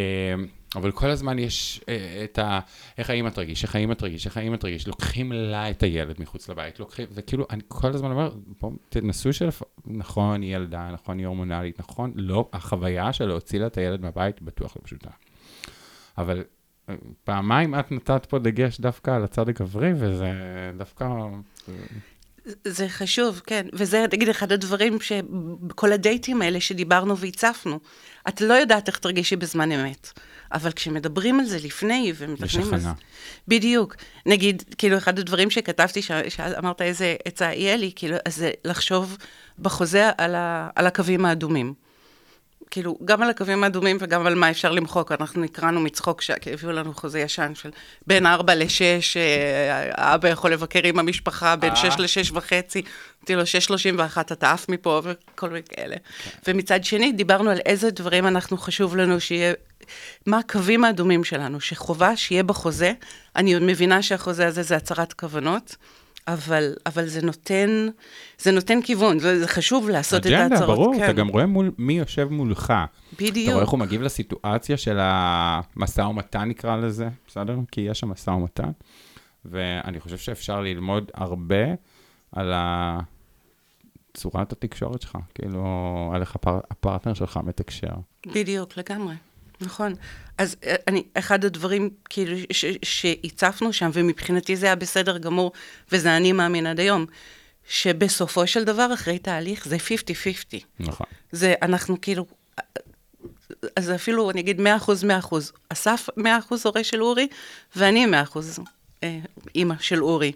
אבל 0.76 0.91
כל 0.91 1.10
הזמן 1.10 1.39
יש 1.39 1.82
אה, 1.89 2.22
את 2.24 2.39
ה... 2.39 2.60
איך 2.98 3.10
האמא 3.10 3.30
תרגיש, 3.30 3.63
איך 3.63 3.76
האמא 3.76 3.93
תרגיש, 3.93 4.26
איך 4.26 4.38
האמא 4.38 4.56
תרגיש, 4.56 4.88
לוקחים 4.88 5.32
לה 5.32 5.69
את 5.69 5.84
הילד 5.84 6.15
מחוץ 6.19 6.50
לבית, 6.50 6.80
לוקחים, 6.80 7.08
וכאילו, 7.12 7.46
אני 7.50 7.62
כל 7.67 7.88
הזמן 7.88 8.12
אומר, 8.12 8.32
בואו 8.62 8.74
תנסו 8.89 9.34
של... 9.34 9.50
נכון, 9.86 10.41
היא 10.41 10.56
ילדה, 10.56 10.89
נכון, 10.93 11.17
היא 11.17 11.28
הורמונלית, 11.28 11.80
נכון, 11.80 12.12
לא, 12.15 12.50
החוויה 12.54 13.13
של 13.13 13.26
להוציא 13.26 13.60
לה 13.60 13.67
את 13.67 13.78
הילד 13.78 14.02
מהבית 14.02 14.41
בטוח 14.41 14.78
לא 14.78 14.82
פשוטה. 14.84 15.10
אבל 16.17 16.43
אה, 16.89 16.96
פעמיים 17.24 17.76
את 17.80 17.91
נתת 17.91 18.26
פה 18.26 18.39
דגש 18.39 18.80
דווקא 18.80 19.12
על 19.12 19.24
הצד 19.24 19.50
הגברי, 19.50 19.91
וזה 19.96 20.32
דווקא... 20.78 21.08
זה 22.68 22.90
חשוב, 22.90 23.42
כן. 23.46 23.66
וזה, 23.74 24.06
נגיד, 24.14 24.30
אחד 24.30 24.52
הדברים 24.52 25.02
שבכל 25.02 25.92
הדייטים 25.94 26.42
האלה 26.42 26.60
שדיברנו 26.60 27.18
והצפנו, 27.18 27.80
את 28.28 28.42
לא 28.42 28.54
יודעת 28.54 28.88
איך 28.88 28.98
תרגישי 28.98 29.36
בזמן 29.36 29.72
אמת. 29.72 30.12
אבל 30.54 30.72
כשמדברים 30.72 31.40
על 31.40 31.46
זה 31.46 31.58
לפני 31.64 32.14
על 32.74 32.80
זה... 32.80 32.88
הכנה. 32.90 32.94
בדיוק. 33.48 33.96
נגיד, 34.26 34.64
כאילו, 34.78 34.98
אחד 34.98 35.20
הדברים 35.20 35.50
שכתבתי, 35.50 36.02
ש- 36.02 36.12
שאמרת 36.30 36.82
איזה 36.82 37.16
עצה 37.26 37.46
יהיה 37.54 37.78
לי, 37.78 37.92
כאילו, 37.96 38.16
אז 38.26 38.36
זה 38.36 38.52
לחשוב 38.66 39.18
בחוזה 39.60 40.10
על, 40.18 40.36
ה- 40.36 40.70
על 40.76 40.88
הקווים 40.88 41.26
האדומים. 41.26 41.74
כאילו, 42.74 42.98
גם 43.06 43.24
על 43.24 43.30
הקווים 43.30 43.64
האדומים 43.64 43.98
וגם 44.00 44.28
על 44.28 44.36
מה 44.36 44.50
אפשר 44.52 44.72
למחוק. 44.72 45.12
אנחנו 45.12 45.42
נקראנו 45.42 45.80
מצחוק, 45.82 46.22
ש- 46.22 46.32
כי 46.32 46.54
הביאו 46.54 46.72
לנו 46.72 46.94
חוזה 46.94 47.20
ישן 47.20 47.52
של 47.56 47.70
בין 48.08 48.26
4 48.26 48.56
ל-6, 48.56 49.18
האבא 49.92 50.30
יכול 50.30 50.54
לבקר 50.54 50.80
עם 50.84 51.00
המשפחה, 51.00 51.56
בין 51.56 51.70
אה. 51.70 51.76
6 51.76 52.00
ל-6 52.00 52.32
וחצי. 52.34 52.82
אמרתי 53.20 53.36
לו, 53.36 53.44
6.31, 53.44 54.22
אתה 54.22 54.52
עף 54.52 54.70
מפה, 54.70 55.02
וכל 55.04 55.50
מיני 55.50 55.62
כאלה. 55.70 55.96
ומצד 56.48 56.84
שני, 56.84 57.12
דיברנו 57.12 57.50
על 57.50 57.60
איזה 57.66 57.92
דברים 57.92 58.28
אנחנו 58.28 58.58
חשוב 58.58 58.96
לנו 58.96 59.20
שיהיה, 59.20 59.54
מה 60.26 60.38
הקווים 60.38 60.84
האדומים 60.84 61.24
שלנו, 61.24 61.62
שחובה 61.62 62.18
שיהיה 62.18 62.44
בחוזה. 62.44 62.94
אני 63.36 63.54
עוד 63.54 63.64
מבינה 63.64 64.02
שהחוזה 64.02 64.48
הזה 64.48 64.64
זה 64.64 64.76
הצהרת 64.76 65.14
כוונות. 65.14 65.76
אבל, 66.28 66.74
אבל 66.86 67.06
זה 67.06 67.22
נותן, 67.22 67.88
זה 68.38 68.52
נותן 68.52 68.82
כיוון, 68.82 69.20
זה, 69.20 69.48
חשוב 69.48 69.90
לעשות 69.90 70.28
את 70.28 70.32
ההצהרות. 70.32 70.52
אג'נדה, 70.52 70.68
ברור, 70.68 70.96
כן. 70.96 71.04
אתה 71.04 71.14
גם 71.14 71.28
רואה 71.28 71.46
מול 71.46 71.72
מי 71.78 71.94
יושב 71.94 72.28
מולך. 72.32 72.74
בדיוק. 73.14 73.46
אתה 73.46 73.52
רואה 73.52 73.62
איך 73.62 73.70
הוא 73.70 73.80
מגיב 73.80 74.02
לסיטואציה 74.02 74.78
של 74.78 74.98
המשא 75.02 76.02
ומתן, 76.02 76.44
נקרא 76.44 76.76
לזה, 76.76 77.08
בסדר? 77.28 77.58
כי 77.72 77.82
יש 77.82 78.00
שם 78.00 78.10
משא 78.10 78.30
ומתן, 78.30 78.72
ואני 79.46 80.00
חושב 80.00 80.18
שאפשר 80.18 80.62
ללמוד 80.62 81.12
הרבה 81.14 81.66
על 82.32 82.54
ה... 82.54 83.00
צורת 84.14 84.52
התקשורת 84.52 85.02
שלך, 85.02 85.18
כאילו, 85.36 86.12
על 86.16 86.22
איך 86.22 86.36
הפר... 86.36 86.60
הפרטנר 86.72 87.14
שלך 87.14 87.40
מתקשר. 87.44 87.94
בדיוק, 88.28 88.78
לגמרי. 88.78 89.14
נכון. 89.65 89.93
אז 90.38 90.56
אה, 90.63 90.76
אני, 90.88 91.04
אחד 91.13 91.45
הדברים 91.45 91.89
כאילו 92.10 92.38
שהצפנו 92.84 93.73
שם, 93.73 93.89
ומבחינתי 93.93 94.56
זה 94.56 94.65
היה 94.65 94.76
בסדר 94.76 95.17
גמור, 95.17 95.52
וזה 95.91 96.17
אני 96.17 96.32
מאמין 96.32 96.67
עד 96.67 96.80
היום, 96.80 97.06
שבסופו 97.67 98.47
של 98.47 98.63
דבר, 98.63 98.93
אחרי 98.93 99.19
תהליך, 99.19 99.67
זה 99.67 99.78
50-50. 99.78 99.80
נכון. 100.80 101.08
זה, 101.32 101.54
אנחנו 101.62 102.02
כאילו, 102.02 102.26
אז 103.76 103.91
אפילו, 103.91 104.32
אני 104.32 104.39
אגיד 104.41 104.62
100 104.62 104.76
אחוז, 104.76 105.04
100 105.04 105.17
אחוז. 105.17 105.52
אסף 105.69 106.10
100 106.17 106.38
אחוז 106.38 106.65
הורה 106.65 106.84
של 106.84 107.04
אורי, 107.04 107.28
ואני 107.76 108.06
100 108.06 108.21
אחוז 108.21 108.60
אה, 109.04 109.19
אימא 109.56 109.76
של 109.80 110.04
אורי. 110.04 110.32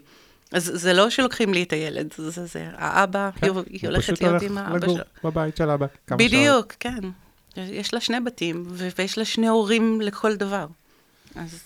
אז 0.52 0.70
זה 0.74 0.92
לא 0.92 1.10
שלוקחים 1.10 1.54
לי 1.54 1.62
את 1.62 1.72
הילד, 1.72 2.12
זה, 2.16 2.46
זה 2.46 2.68
האבא, 2.74 3.30
כן, 3.36 3.46
היא, 3.46 3.52
הוא 3.52 3.62
הולכת 3.82 4.02
פשוט 4.02 4.22
להיות 4.22 4.42
הולך 4.42 4.50
עם 4.50 4.58
האבא 4.58 4.76
לגור 4.76 4.94
שלה. 4.94 5.04
בבית 5.24 5.56
של 5.56 5.70
אבא. 5.70 5.86
כמה 6.06 6.18
שעות. 6.18 6.30
בדיוק, 6.30 6.72
כן. 6.80 7.00
יש 7.72 7.94
לה 7.94 8.00
שני 8.00 8.20
בתים, 8.20 8.64
ויש 8.68 9.18
לה 9.18 9.24
שני 9.24 9.48
הורים 9.48 10.00
לכל 10.00 10.36
דבר. 10.36 10.66
אז, 11.34 11.60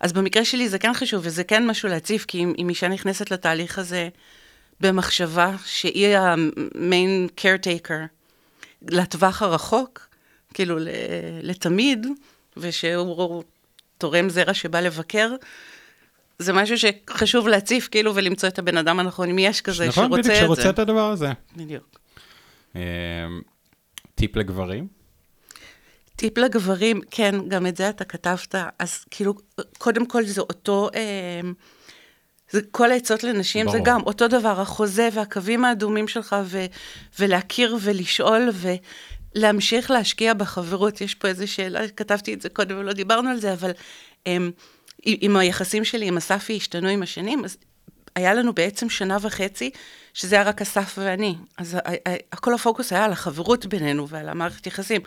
אז 0.00 0.12
במקרה 0.12 0.44
שלי 0.44 0.68
זה 0.68 0.78
כן 0.78 0.94
חשוב, 0.94 1.20
וזה 1.24 1.44
כן 1.44 1.66
משהו 1.66 1.88
להציף, 1.88 2.24
כי 2.24 2.38
אם, 2.38 2.52
אם 2.58 2.68
אישה 2.68 2.88
נכנסת 2.88 3.30
לתהליך 3.30 3.78
הזה 3.78 4.08
במחשבה 4.80 5.54
שהיא 5.64 6.16
המיין 6.16 7.28
caretaker 7.40 8.06
לטווח 8.82 9.42
הרחוק, 9.42 10.06
כאילו 10.54 10.76
לתמיד, 11.42 12.06
ושהוא 12.56 13.42
תורם 13.98 14.28
זרע 14.28 14.54
שבא 14.54 14.80
לבקר, 14.80 15.34
זה 16.38 16.52
משהו 16.52 16.76
שחשוב 16.78 17.48
להציף, 17.48 17.88
כאילו, 17.88 18.14
ולמצוא 18.14 18.48
את 18.48 18.58
הבן 18.58 18.76
אדם 18.76 19.00
הנכון, 19.00 19.30
אם 19.30 19.38
יש 19.38 19.60
כזה 19.60 19.88
נכון, 19.88 20.04
שרוצה 20.04 20.22
בדיוק, 20.22 20.36
את 20.36 20.46
שרוצה 20.46 20.62
זה. 20.62 20.70
את 20.70 20.78
הדבר 20.78 21.10
הזה. 21.10 21.32
בדיוק. 21.56 21.98
אה, 22.76 22.80
טיפ 24.14 24.36
לגברים? 24.36 24.95
טיפ 26.16 26.38
לגברים, 26.38 27.00
כן, 27.10 27.34
גם 27.48 27.66
את 27.66 27.76
זה 27.76 27.88
אתה 27.88 28.04
כתבת, 28.04 28.54
אז 28.78 29.04
כאילו, 29.10 29.34
קודם 29.78 30.06
כל 30.06 30.24
זה 30.24 30.40
אותו, 30.40 30.88
אה, 30.94 31.50
זה 32.50 32.60
כל 32.70 32.90
העצות 32.90 33.24
לנשים, 33.24 33.66
זה 33.66 33.72
ברור. 33.72 33.86
גם 33.86 34.00
אותו 34.02 34.28
דבר, 34.28 34.60
החוזה 34.60 35.08
והקווים 35.12 35.64
האדומים 35.64 36.08
שלך, 36.08 36.36
ו, 36.44 36.64
ולהכיר 37.18 37.76
ולשאול, 37.80 38.50
ולהמשיך 39.34 39.90
להשקיע 39.90 40.34
בחברות. 40.34 41.00
יש 41.00 41.14
פה 41.14 41.28
איזו 41.28 41.48
שאלה, 41.48 41.88
כתבתי 41.88 42.34
את 42.34 42.42
זה 42.42 42.48
קודם 42.48 42.78
ולא 42.78 42.92
דיברנו 42.92 43.30
על 43.30 43.40
זה, 43.40 43.52
אבל 43.52 43.70
אה, 44.26 44.36
אם 45.06 45.36
היחסים 45.36 45.84
שלי 45.84 46.06
עם 46.08 46.16
אספי 46.16 46.56
השתנו 46.56 46.88
עם 46.88 47.02
השנים, 47.02 47.44
אז 47.44 47.56
היה 48.16 48.34
לנו 48.34 48.52
בעצם 48.52 48.90
שנה 48.90 49.16
וחצי, 49.20 49.70
שזה 50.14 50.36
היה 50.36 50.44
רק 50.44 50.62
אסף 50.62 50.94
ואני. 50.98 51.34
אז 51.58 51.76
כל 52.40 52.54
הפוקוס 52.54 52.92
היה 52.92 53.04
על 53.04 53.12
החברות 53.12 53.66
בינינו 53.66 54.08
ועל 54.08 54.28
המערכת 54.28 54.66
יחסים. 54.66 55.00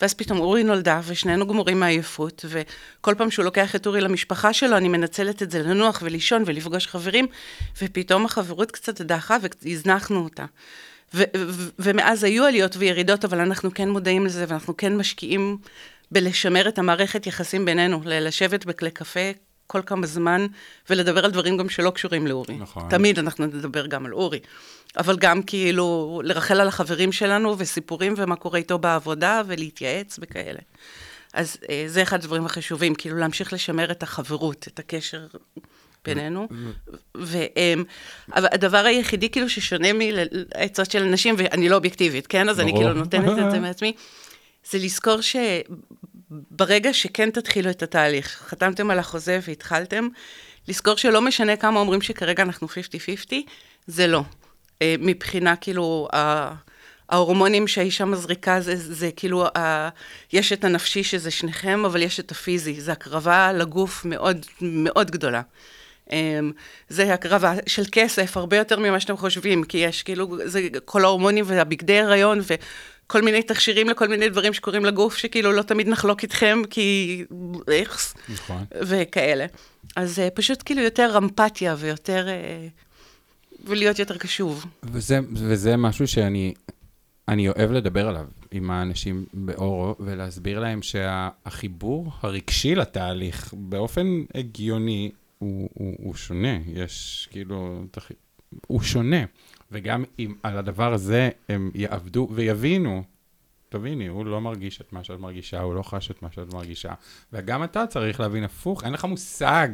ואז 0.00 0.14
פתאום 0.14 0.38
אורי 0.38 0.64
נולדה, 0.64 1.00
ושנינו 1.06 1.46
גמורים 1.46 1.80
מעייפות, 1.80 2.44
וכל 2.48 3.14
פעם 3.14 3.30
שהוא 3.30 3.44
לוקח 3.44 3.76
את 3.76 3.86
אורי 3.86 4.00
למשפחה 4.00 4.52
שלו, 4.52 4.76
אני 4.76 4.88
מנצלת 4.88 5.42
את 5.42 5.50
זה 5.50 5.62
לנוח 5.62 6.00
ולישון 6.02 6.42
ולפגוש 6.46 6.86
חברים, 6.86 7.26
ופתאום 7.82 8.24
החברות 8.24 8.70
קצת 8.70 9.00
דעכה 9.00 9.36
והזנחנו 9.62 10.24
אותה. 10.24 10.44
ו- 11.14 11.22
ו- 11.36 11.70
ומאז 11.78 12.24
היו 12.24 12.44
עליות 12.44 12.76
וירידות, 12.76 13.24
אבל 13.24 13.40
אנחנו 13.40 13.70
כן 13.74 13.88
מודעים 13.88 14.26
לזה, 14.26 14.44
ואנחנו 14.48 14.76
כן 14.76 14.96
משקיעים 14.96 15.58
בלשמר 16.10 16.68
את 16.68 16.78
המערכת 16.78 17.26
יחסים 17.26 17.64
בינינו, 17.64 18.02
לשבת 18.04 18.64
בכלי 18.64 18.90
קפה 18.90 19.30
כל 19.66 19.80
כמה 19.86 20.06
זמן, 20.06 20.46
ולדבר 20.90 21.24
על 21.24 21.30
דברים 21.30 21.56
גם 21.56 21.68
שלא 21.68 21.90
קשורים 21.90 22.26
לאורי. 22.26 22.56
נכון. 22.56 22.90
תמיד 22.90 23.18
אנחנו 23.18 23.46
נדבר 23.46 23.86
גם 23.86 24.06
על 24.06 24.12
אורי. 24.12 24.38
אבל 24.96 25.16
גם 25.16 25.42
כאילו 25.42 26.20
לרחל 26.24 26.60
על 26.60 26.68
החברים 26.68 27.12
שלנו, 27.12 27.54
וסיפורים, 27.58 28.14
ומה 28.16 28.36
קורה 28.36 28.58
איתו 28.58 28.78
בעבודה, 28.78 29.42
ולהתייעץ 29.46 30.18
וכאלה. 30.22 30.60
אז 31.32 31.56
אה, 31.70 31.84
זה 31.86 32.02
אחד 32.02 32.16
הדברים 32.16 32.46
החשובים, 32.46 32.94
כאילו 32.94 33.16
להמשיך 33.16 33.52
לשמר 33.52 33.90
את 33.90 34.02
החברות, 34.02 34.68
את 34.68 34.78
הקשר 34.78 35.26
בינינו. 36.04 36.48
והדבר 37.14 38.84
היחידי 38.84 39.30
כאילו 39.30 39.48
ששונה 39.48 39.88
מהעצות 39.92 40.90
של 40.90 41.02
אנשים, 41.02 41.34
ואני 41.38 41.68
לא 41.68 41.76
אובייקטיבית, 41.76 42.26
כן? 42.26 42.48
אז 42.48 42.60
אני 42.60 42.72
ברור. 42.72 42.84
כאילו 42.84 42.98
נותנת 42.98 43.38
את 43.38 43.50
זה 43.50 43.60
מעצמי, 43.66 43.92
זה 44.70 44.78
לזכור 44.78 45.20
שברגע 46.30 46.92
שכן 46.92 47.30
תתחילו 47.30 47.70
את 47.70 47.82
התהליך, 47.82 48.42
חתמתם 48.48 48.90
על 48.90 48.98
החוזה 48.98 49.38
והתחלתם, 49.48 50.08
לזכור 50.68 50.96
שלא 50.96 51.22
משנה 51.22 51.56
כמה 51.56 51.80
אומרים 51.80 52.02
שכרגע 52.02 52.42
אנחנו 52.42 52.66
50-50, 52.66 53.32
זה 53.86 54.06
לא. 54.06 54.22
אה, 54.82 54.94
מבחינה 54.98 55.56
כאילו, 55.56 56.08
ההורמונים 57.08 57.68
שהאישה 57.68 58.04
מזריקה 58.04 58.60
זה, 58.60 58.76
זה 58.76 59.10
כאילו, 59.16 59.46
ה- 59.46 59.88
יש 60.32 60.52
את 60.52 60.64
הנפשי 60.64 61.04
שזה 61.04 61.30
שניכם, 61.30 61.84
אבל 61.84 62.02
יש 62.02 62.20
את 62.20 62.30
הפיזי, 62.30 62.80
זה 62.80 62.92
הקרבה 62.92 63.52
לגוף 63.52 64.04
מאוד 64.04 64.46
מאוד 64.60 65.10
גדולה. 65.10 65.42
אמ, 66.12 66.52
זה 66.88 67.14
הקרבה 67.14 67.54
של 67.66 67.82
כסף, 67.92 68.36
הרבה 68.36 68.56
יותר 68.56 68.78
ממה 68.78 69.00
שאתם 69.00 69.16
חושבים, 69.16 69.64
כי 69.64 69.78
יש 69.78 70.02
כאילו, 70.02 70.38
זה 70.44 70.68
כל 70.84 71.04
ההורמונים 71.04 71.44
והבגדי 71.48 72.00
הריון 72.00 72.40
וכל 73.06 73.22
מיני 73.22 73.42
תכשירים 73.42 73.88
לכל 73.88 74.08
מיני 74.08 74.28
דברים 74.28 74.52
שקורים 74.52 74.84
לגוף, 74.84 75.16
שכאילו 75.16 75.52
לא 75.52 75.62
תמיד 75.62 75.88
נחלוק 75.88 76.22
איתכם, 76.22 76.62
כי 76.70 77.24
איכס, 77.68 78.14
נכון. 78.28 78.64
וכאלה. 78.82 79.46
אז 79.96 80.18
אה, 80.18 80.30
פשוט 80.30 80.62
כאילו 80.64 80.82
יותר 80.82 81.14
אמפתיה 81.18 81.74
ויותר, 81.78 82.28
אה, 82.28 82.66
ולהיות 83.64 83.98
יותר 83.98 84.16
קשוב. 84.16 84.66
וזה, 84.82 85.20
וזה 85.32 85.76
משהו 85.76 86.06
שאני 86.06 86.54
אני 87.28 87.48
אוהב 87.48 87.70
לדבר 87.70 88.08
עליו 88.08 88.26
עם 88.50 88.70
האנשים 88.70 89.26
באורו, 89.34 89.94
ולהסביר 90.00 90.58
להם 90.58 90.82
שהחיבור 90.82 92.12
הרגשי 92.20 92.74
לתהליך, 92.74 93.54
באופן 93.56 94.06
הגיוני, 94.34 95.10
הוא, 95.38 95.68
הוא, 95.74 95.94
הוא 95.98 96.14
שונה. 96.14 96.58
יש 96.66 97.28
כאילו, 97.30 97.84
הוא 98.66 98.82
שונה. 98.82 99.24
וגם 99.72 100.04
אם 100.18 100.34
על 100.42 100.58
הדבר 100.58 100.92
הזה 100.92 101.30
הם 101.48 101.70
יעבדו 101.74 102.28
ויבינו, 102.30 103.02
תביני, 103.68 104.06
הוא 104.06 104.26
לא 104.26 104.40
מרגיש 104.40 104.80
את 104.80 104.92
מה 104.92 105.04
שאת 105.04 105.20
מרגישה, 105.20 105.60
הוא 105.60 105.74
לא 105.74 105.82
חש 105.82 106.10
את 106.10 106.22
מה 106.22 106.28
שאת 106.32 106.54
מרגישה. 106.54 106.92
וגם 107.32 107.64
אתה 107.64 107.86
צריך 107.86 108.20
להבין 108.20 108.44
הפוך, 108.44 108.84
אין 108.84 108.92
לך 108.92 109.04
מושג 109.04 109.68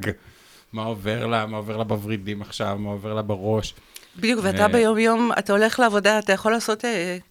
מה 0.72 0.84
עובר 0.84 1.26
לה, 1.26 1.47
מה 1.47 1.57
עובר 1.57 1.76
לה 1.76 1.84
בוורידים 1.84 2.43
עכשיו, 2.43 2.78
מה 2.78 2.90
עובר 2.90 3.14
לה 3.14 3.22
בראש. 3.22 3.74
בדיוק, 4.16 4.40
ואתה 4.42 4.62
אה, 4.62 4.68
ביום-יום, 4.68 5.30
אתה 5.38 5.52
הולך 5.52 5.80
לעבודה, 5.80 6.18
אתה 6.18 6.32
יכול 6.32 6.52
לעשות 6.52 6.84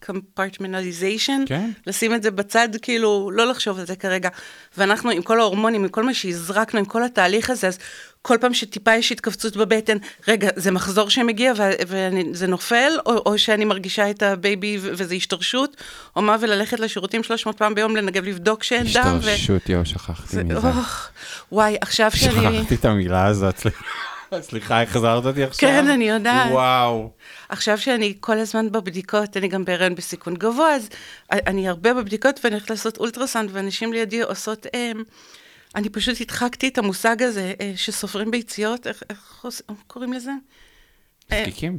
compartmentalization, 0.06 1.46
כן. 1.48 1.70
לשים 1.88 2.14
את 2.16 2.24
זה 2.24 2.32
בצד, 2.32 2.70
כאילו, 2.82 3.32
לא 3.34 3.48
לחשוב 3.48 3.80
על 3.80 3.86
זה 3.86 3.96
כרגע. 3.96 4.30
ואנחנו, 4.78 5.10
עם 5.12 5.22
כל 5.22 5.40
ההורמונים, 5.40 5.82
עם 5.84 5.90
כל 5.90 6.04
מה 6.04 6.14
שהזרקנו, 6.14 6.80
עם 6.80 6.86
כל 6.86 7.04
התהליך 7.04 7.50
הזה, 7.50 7.68
אז 7.68 7.78
כל 8.22 8.38
פעם 8.42 8.54
שטיפה 8.54 8.96
יש 8.96 9.12
התכווצות 9.12 9.58
בבטן, 9.58 9.98
רגע, 10.28 10.50
זה 10.56 10.72
מחזור 10.72 11.10
שמגיע 11.10 11.54
וזה 11.88 12.48
נופל, 12.48 12.92
או, 13.06 13.18
או 13.26 13.38
שאני 13.38 13.66
מרגישה 13.66 14.10
את 14.10 14.24
ה 14.24 14.34
baby 14.34 14.78
וזה 14.82 15.16
השתרשות, 15.16 15.78
או 16.16 16.22
מה, 16.22 16.36
וללכת 16.40 16.80
לשירותים 16.80 17.24
300 17.24 17.58
פעם 17.58 17.76
ביום 17.76 17.96
לנגב 17.96 18.24
לבדוק 18.26 18.64
שאין 18.64 18.86
דם. 18.94 19.18
השתרשות, 19.20 19.70
יואו, 19.70 19.86
שכחתי 19.86 20.36
זה- 20.36 20.44
מזה. 20.44 20.68
וואי, 21.52 21.78
עכשיו 21.82 22.12
שאני... 22.16 22.60
שכחתי 22.60 22.76
את 22.76 22.86
המילה 22.86 23.26
הזאת, 23.26 23.62
סליחה. 24.50 24.82
החזרת 24.82 25.26
אותי 25.26 25.44
עכשיו? 25.44 25.70
כן, 25.70 25.88
אני 25.88 26.10
יודעת. 26.10 26.52
וואו. 26.52 27.12
עכשיו 27.50 27.78
שאני 27.78 28.14
כל 28.20 28.38
הזמן 28.40 28.72
בבדיקות, 28.72 29.38
אני 29.38 29.48
גם 29.48 29.66
בהיריון 29.66 29.96
בסיכון 29.96 30.34
גבוה, 30.36 30.76
אז 30.76 30.90
אני 31.32 31.68
הרבה 31.68 31.94
בבדיקות 31.94 32.40
ואני 32.44 32.56
הולכת 32.56 32.70
לעשות 32.70 32.98
אולטרסאונד, 32.98 33.50
ואנשים 33.54 33.94
לידי 33.94 34.22
עושות, 34.22 34.66
אה, 34.76 34.92
אני 35.76 35.90
פשוט 35.90 36.22
הדחקתי 36.22 36.68
את 36.68 36.78
המושג 36.78 37.24
הזה 37.24 37.54
אה, 37.62 37.74
שסופרים 37.76 38.32
ביציות, 38.32 38.88
איך, 38.88 39.04
איך 39.10 39.40
עוש- 39.44 39.62
קוראים 39.88 40.14
לזה? 40.14 40.32
אה, 41.32 41.42
זקיקים? 41.44 41.78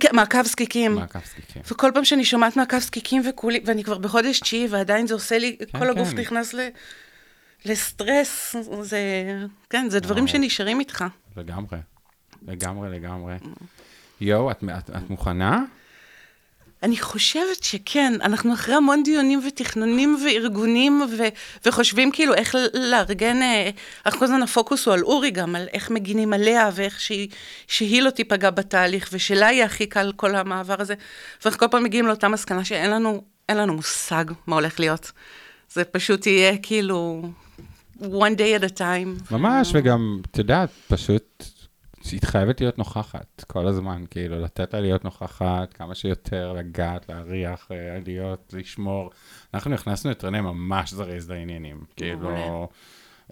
כן, 0.00 0.08
מעקב 0.12 0.42
זקיקים. 0.42 0.94
מעקב 0.94 1.18
זקיקים. 1.26 1.62
וכל 1.70 1.90
פעם 1.94 2.04
שאני 2.04 2.24
שומעת 2.24 2.56
מעקב 2.56 2.78
זקיקים 2.78 3.22
וכולי, 3.28 3.60
ואני 3.64 3.84
כבר 3.84 3.98
בחודש 3.98 4.40
תשיעי, 4.40 4.66
ועדיין 4.70 5.06
זה 5.06 5.14
עושה 5.14 5.38
לי, 5.38 5.56
כן, 5.72 5.78
כל 5.78 5.90
הגוף 5.90 6.08
כן. 6.08 6.18
נכנס 6.18 6.54
ל, 6.54 6.68
לסטרס, 7.64 8.56
זה, 8.82 9.00
כן, 9.70 9.86
זה 9.90 10.00
דברים 10.00 10.24
וואו. 10.24 10.32
שנשארים 10.32 10.80
איתך. 10.80 11.04
לגמרי. 11.36 11.78
לגמרי, 12.48 12.90
לגמרי. 12.98 13.34
יואו, 14.20 14.50
את- 14.50 14.64
את 14.78 14.90
את 14.90 15.10
מוכנה? 15.10 15.62
אני 16.82 16.96
חושבת 16.96 17.62
שכן, 17.64 18.12
אנחנו 18.20 18.54
אחרי 18.54 18.74
המון 18.74 19.02
דיונים 19.02 19.40
ותכנונים 19.46 20.18
וארגונים 20.24 21.02
ו- 21.18 21.28
וחושבים 21.68 22.10
כאילו 22.12 22.34
איך 22.34 22.54
לארגן, 22.74 23.42
אה, 23.42 23.70
אנחנו 24.06 24.18
כל 24.18 24.24
הזמן 24.24 24.42
הפוקוס 24.42 24.86
הוא 24.86 24.94
על 24.94 25.02
אורי 25.02 25.30
גם, 25.30 25.56
על 25.56 25.68
איך 25.72 25.90
מגינים 25.90 26.32
עליה 26.32 26.70
ואיך 26.74 27.00
שהיא, 27.00 27.28
שהיא 27.66 28.02
לא 28.02 28.10
תיפגע 28.10 28.50
בתהליך 28.50 29.08
ושלה 29.12 29.52
יהיה 29.52 29.64
הכי 29.64 29.86
קל 29.86 30.12
כל 30.16 30.34
המעבר 30.34 30.80
הזה. 30.80 30.94
ואנחנו 31.44 31.60
כל 31.60 31.68
פעם 31.70 31.84
מגיעים 31.84 32.06
לאותה 32.06 32.28
מסקנה 32.28 32.64
שאין 32.64 32.90
לנו, 32.90 33.22
לנו 33.50 33.74
מושג 33.74 34.24
מה 34.46 34.54
הולך 34.56 34.80
להיות. 34.80 35.12
זה 35.72 35.84
פשוט 35.84 36.26
יהיה 36.26 36.58
כאילו 36.62 37.22
one 38.00 38.36
day 38.38 38.60
at 38.60 38.64
a 38.64 38.78
time. 38.78 39.34
ממש, 39.34 39.70
וגם, 39.74 40.20
את 40.30 40.38
יודעת, 40.38 40.70
פשוט, 40.88 41.44
היא 42.12 42.20
חייבת 42.24 42.60
להיות 42.60 42.78
נוכחת 42.78 43.44
כל 43.46 43.66
הזמן, 43.66 44.04
כאילו, 44.10 44.40
לתת 44.40 44.74
לה 44.74 44.80
להיות 44.80 45.04
נוכחת 45.04 45.72
כמה 45.74 45.94
שיותר, 45.94 46.52
לגעת, 46.52 47.08
להריח, 47.08 47.68
אה, 47.70 47.98
להיות, 48.06 48.54
לשמור. 48.56 49.10
אנחנו 49.54 49.74
הכנסנו 49.74 50.10
את 50.10 50.24
רנה 50.24 50.42
ממש 50.42 50.92
זריז 50.92 51.30
לעניינים, 51.30 51.84
כאילו... 51.96 52.68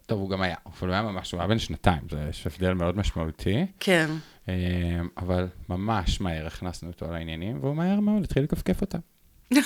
טוב, 0.06 0.20
הוא 0.20 0.30
גם 0.30 0.42
היה, 0.42 0.56
אבל 0.66 0.88
הוא 0.88 0.92
היה 0.92 1.02
ממש, 1.02 1.32
הוא 1.32 1.40
היה 1.40 1.48
בן 1.48 1.58
שנתיים, 1.58 2.02
זה 2.10 2.26
יש 2.30 2.46
הבדל 2.46 2.72
מאוד 2.72 2.96
משמעותי, 2.96 3.66
כן, 3.80 4.10
אה, 4.48 4.54
אבל 5.18 5.48
ממש 5.68 6.20
מהר 6.20 6.46
הכנסנו 6.46 6.88
אותו 6.88 7.12
לעניינים, 7.12 7.58
והוא 7.60 7.76
מהר 7.76 8.00
מאוד 8.00 8.24
התחיל 8.24 8.44
לכפכף 8.44 8.80
אותה. 8.80 8.98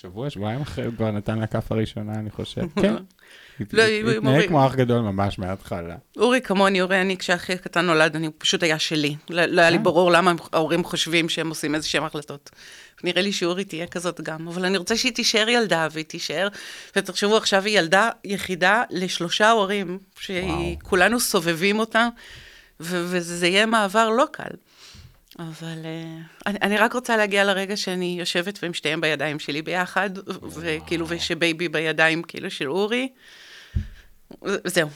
שבוע, 0.00 0.30
שבועיים 0.30 0.60
אחרי, 0.60 0.84
הוא 0.84 0.94
כבר 0.96 1.10
נתן 1.10 1.38
לה 1.38 1.46
כף 1.46 1.72
הראשונה, 1.72 2.12
אני 2.14 2.30
חושב. 2.30 2.62
כן. 2.82 2.94
לא, 3.72 3.82
התנהג 3.82 4.48
כמו 4.48 4.66
אח 4.66 4.74
גדול 4.74 5.00
ממש 5.00 5.38
מההתחלה. 5.38 5.96
אורי 6.16 6.40
כמוני, 6.40 6.80
אורי, 6.80 7.00
אני 7.00 7.16
כשאחי 7.16 7.52
הקטן 7.52 7.86
נולד, 7.86 8.16
אני 8.16 8.30
פשוט 8.38 8.62
היה 8.62 8.78
שלי. 8.78 9.16
לא, 9.30 9.44
לא 9.44 9.60
היה 9.60 9.70
לי 9.70 9.76
אה. 9.76 9.82
ברור 9.82 10.10
למה 10.12 10.32
ההורים 10.52 10.84
חושבים 10.84 11.28
שהם 11.28 11.48
עושים 11.48 11.74
איזה 11.74 11.88
שהם 11.88 12.04
החלטות. 12.04 12.50
נראה 13.04 13.22
לי 13.22 13.32
שאורי 13.32 13.64
תהיה 13.64 13.86
כזאת 13.86 14.20
גם, 14.20 14.48
אבל 14.48 14.64
אני 14.64 14.78
רוצה 14.78 14.96
שהיא 14.96 15.12
תישאר 15.12 15.48
ילדה, 15.48 15.88
והיא 15.92 16.04
תישאר, 16.04 16.48
ותחשבו, 16.96 17.36
עכשיו 17.36 17.64
היא 17.64 17.78
ילדה 17.78 18.10
יחידה 18.24 18.82
לשלושה 18.90 19.50
הורים, 19.50 19.98
שכולנו 20.20 21.20
סובבים 21.20 21.78
אותה, 21.78 22.08
ו- 22.80 23.04
וזה 23.08 23.46
יהיה 23.46 23.66
מעבר 23.66 24.08
לא 24.08 24.24
קל. 24.32 24.50
אבל 25.38 25.78
uh, 25.82 26.46
אני, 26.46 26.58
אני 26.62 26.78
רק 26.78 26.92
רוצה 26.92 27.16
להגיע 27.16 27.44
לרגע 27.44 27.76
שאני 27.76 28.16
יושבת 28.18 28.58
והם 28.62 28.74
שתיהם 28.74 29.00
בידיים 29.00 29.38
שלי 29.38 29.62
ביחד, 29.62 30.10
וכאילו, 30.54 31.06
ושבייבי 31.08 31.68
בידיים 31.68 32.22
כאילו 32.22 32.50
של 32.50 32.70
אורי, 32.70 33.08
ו- 34.42 34.56
וזהו. 34.64 34.88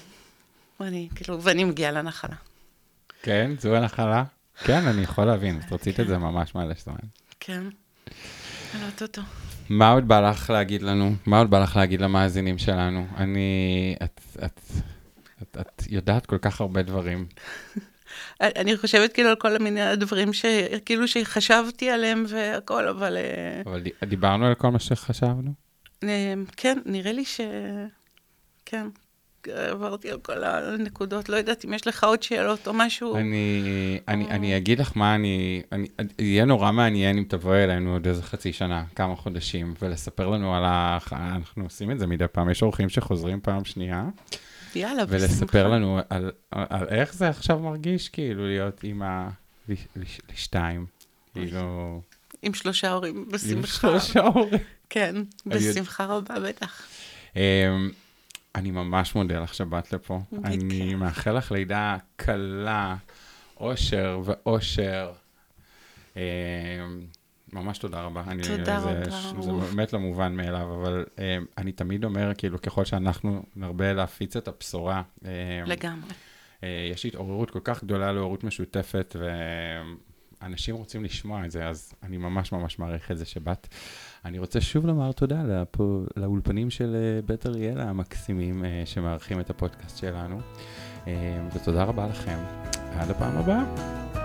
ואני, 0.80 1.08
כאילו, 1.14 1.42
ואני 1.42 1.64
מגיעה 1.64 1.92
לנחלה. 1.92 2.36
כן, 3.22 3.50
זו 3.58 3.76
הנחלה? 3.76 4.24
כן, 4.64 4.86
אני 4.86 5.02
יכול 5.02 5.24
להבין, 5.24 5.60
את 5.60 5.72
רצית 5.72 6.00
את 6.00 6.06
זה 6.06 6.18
ממש 6.18 6.54
מלא 6.54 6.74
זמן. 6.84 6.94
כן. 7.40 7.62
יודעת 8.74 9.02
אותו. 9.02 9.22
מה 9.68 9.90
עוד 9.90 10.08
בא 10.08 10.30
לך 10.30 10.50
להגיד 10.50 10.82
לנו? 10.82 11.14
מה 11.26 11.38
עוד 11.38 11.50
בא 11.50 11.62
לך 11.62 11.76
להגיד 11.76 12.00
למאזינים 12.00 12.58
שלנו? 12.58 13.06
אני... 13.16 13.96
את, 14.04 14.20
את, 14.44 14.60
את, 15.42 15.56
את 15.60 15.82
יודעת 15.88 16.26
כל 16.26 16.38
כך 16.38 16.60
הרבה 16.60 16.82
דברים. 16.82 17.26
אני 18.40 18.76
חושבת 18.76 19.12
כאילו 19.12 19.28
על 19.28 19.36
כל 19.36 19.58
מיני 19.58 19.82
הדברים 19.82 20.32
שכאילו 20.32 21.08
שחשבתי 21.08 21.90
עליהם 21.90 22.24
והכל, 22.28 22.88
אבל 22.88 23.16
אה, 23.16 23.62
אבל 23.66 23.82
דיברנו 24.08 24.46
על 24.46 24.54
כל 24.54 24.68
מה 24.68 24.78
שחשבנו? 24.78 25.52
אה, 26.04 26.34
כן, 26.56 26.78
נראה 26.86 27.12
לי 27.12 27.24
ש... 27.24 27.40
כן. 28.64 28.86
עברתי 29.48 30.10
על 30.10 30.18
כל 30.18 30.44
הנקודות, 30.44 31.28
לא 31.28 31.36
יודעת 31.36 31.64
אם 31.64 31.74
יש 31.74 31.86
לך 31.86 32.04
עוד 32.04 32.22
שאלות 32.22 32.68
או 32.68 32.72
משהו. 32.72 33.16
אני, 33.16 33.98
אני, 34.08 34.30
אני 34.30 34.56
אגיד 34.56 34.80
לך 34.80 34.92
מה 34.96 35.14
אני, 35.14 35.62
אני, 35.72 35.88
יהיה 36.18 36.44
נורא 36.44 36.72
מעניין 36.72 37.18
אם 37.18 37.24
תבואי 37.28 37.64
אלינו 37.64 37.92
עוד 37.92 38.06
איזה 38.06 38.22
חצי 38.22 38.52
שנה, 38.52 38.84
כמה 38.94 39.16
חודשים, 39.16 39.74
ולספר 39.82 40.28
לנו 40.28 40.54
על 40.54 40.64
ה... 40.64 40.98
אנחנו 41.12 41.64
עושים 41.64 41.90
את 41.90 41.98
זה 41.98 42.06
מדי 42.06 42.24
פעם, 42.32 42.50
יש 42.50 42.62
אורחים 42.62 42.88
שחוזרים 42.88 43.40
פעם 43.40 43.64
שנייה. 43.64 44.04
יאללה, 44.76 45.06
בשמחה. 45.06 45.24
ולספר 45.24 45.68
לנו 45.68 45.98
על, 46.10 46.30
על, 46.50 46.66
על 46.70 46.88
איך 46.88 47.14
זה 47.14 47.28
עכשיו 47.28 47.58
מרגיש, 47.58 48.08
כאילו, 48.08 48.46
להיות 48.46 48.84
אימא 48.84 49.28
לשתיים, 50.28 50.86
כאילו... 51.32 52.00
עם 52.42 52.54
שלושה 52.54 52.92
הורים, 52.92 53.28
בשמחה. 53.32 53.56
עם 53.56 53.66
שלושה 53.66 54.20
הורים. 54.20 54.60
כן, 54.90 55.16
בשמחה 55.46 56.04
רבה, 56.04 56.40
בטח. 56.40 56.82
אמ, 57.36 57.90
אני 58.54 58.70
ממש 58.70 59.14
מודה 59.14 59.40
לך 59.40 59.54
שבאת 59.54 59.92
לפה. 59.92 60.20
אני 60.44 60.94
מאחל 60.94 61.32
לך 61.32 61.52
לידה 61.52 61.96
קלה, 62.16 62.96
אושר 63.60 64.20
ואושר. 64.24 65.12
ממש 67.52 67.78
תודה 67.78 68.02
רבה. 68.02 68.22
תודה 68.22 68.78
אני, 68.78 68.96
רבה. 68.96 69.10
זה, 69.10 69.42
זה 69.42 69.52
באמת 69.52 69.92
לא 69.92 69.98
מובן 69.98 70.34
מאליו, 70.34 70.74
אבל 70.74 71.04
um, 71.16 71.20
אני 71.58 71.72
תמיד 71.72 72.04
אומר, 72.04 72.32
כאילו, 72.38 72.62
ככל 72.62 72.84
שאנחנו 72.84 73.42
נרבה 73.56 73.92
להפיץ 73.92 74.36
את 74.36 74.48
הבשורה. 74.48 75.02
Um, 75.20 75.26
לגמרי. 75.66 76.10
Uh, 76.60 76.64
יש 76.92 77.06
התעוררות 77.06 77.50
כל 77.50 77.60
כך 77.64 77.84
גדולה 77.84 78.12
להורות 78.12 78.44
משותפת, 78.44 79.16
ואנשים 80.40 80.74
רוצים 80.74 81.04
לשמוע 81.04 81.44
את 81.44 81.50
זה, 81.50 81.68
אז 81.68 81.92
אני 82.02 82.16
ממש 82.16 82.52
ממש 82.52 82.78
מעריך 82.78 83.10
את 83.10 83.18
זה 83.18 83.24
שבאת. 83.24 83.68
אני 84.24 84.38
רוצה 84.38 84.60
שוב 84.60 84.86
לומר 84.86 85.12
תודה 85.12 85.42
לפו, 85.42 86.04
לאולפנים 86.16 86.70
של 86.70 87.20
בית 87.26 87.46
אריאלה 87.46 87.84
המקסימים 87.84 88.62
uh, 88.62 88.66
שמארחים 88.86 89.40
את 89.40 89.50
הפודקאסט 89.50 89.98
שלנו, 89.98 90.40
uh, 91.04 91.08
ותודה 91.54 91.84
רבה 91.84 92.06
לכם. 92.06 92.38
עד 92.98 93.10
הפעם 93.10 93.36
הבאה. 93.36 94.21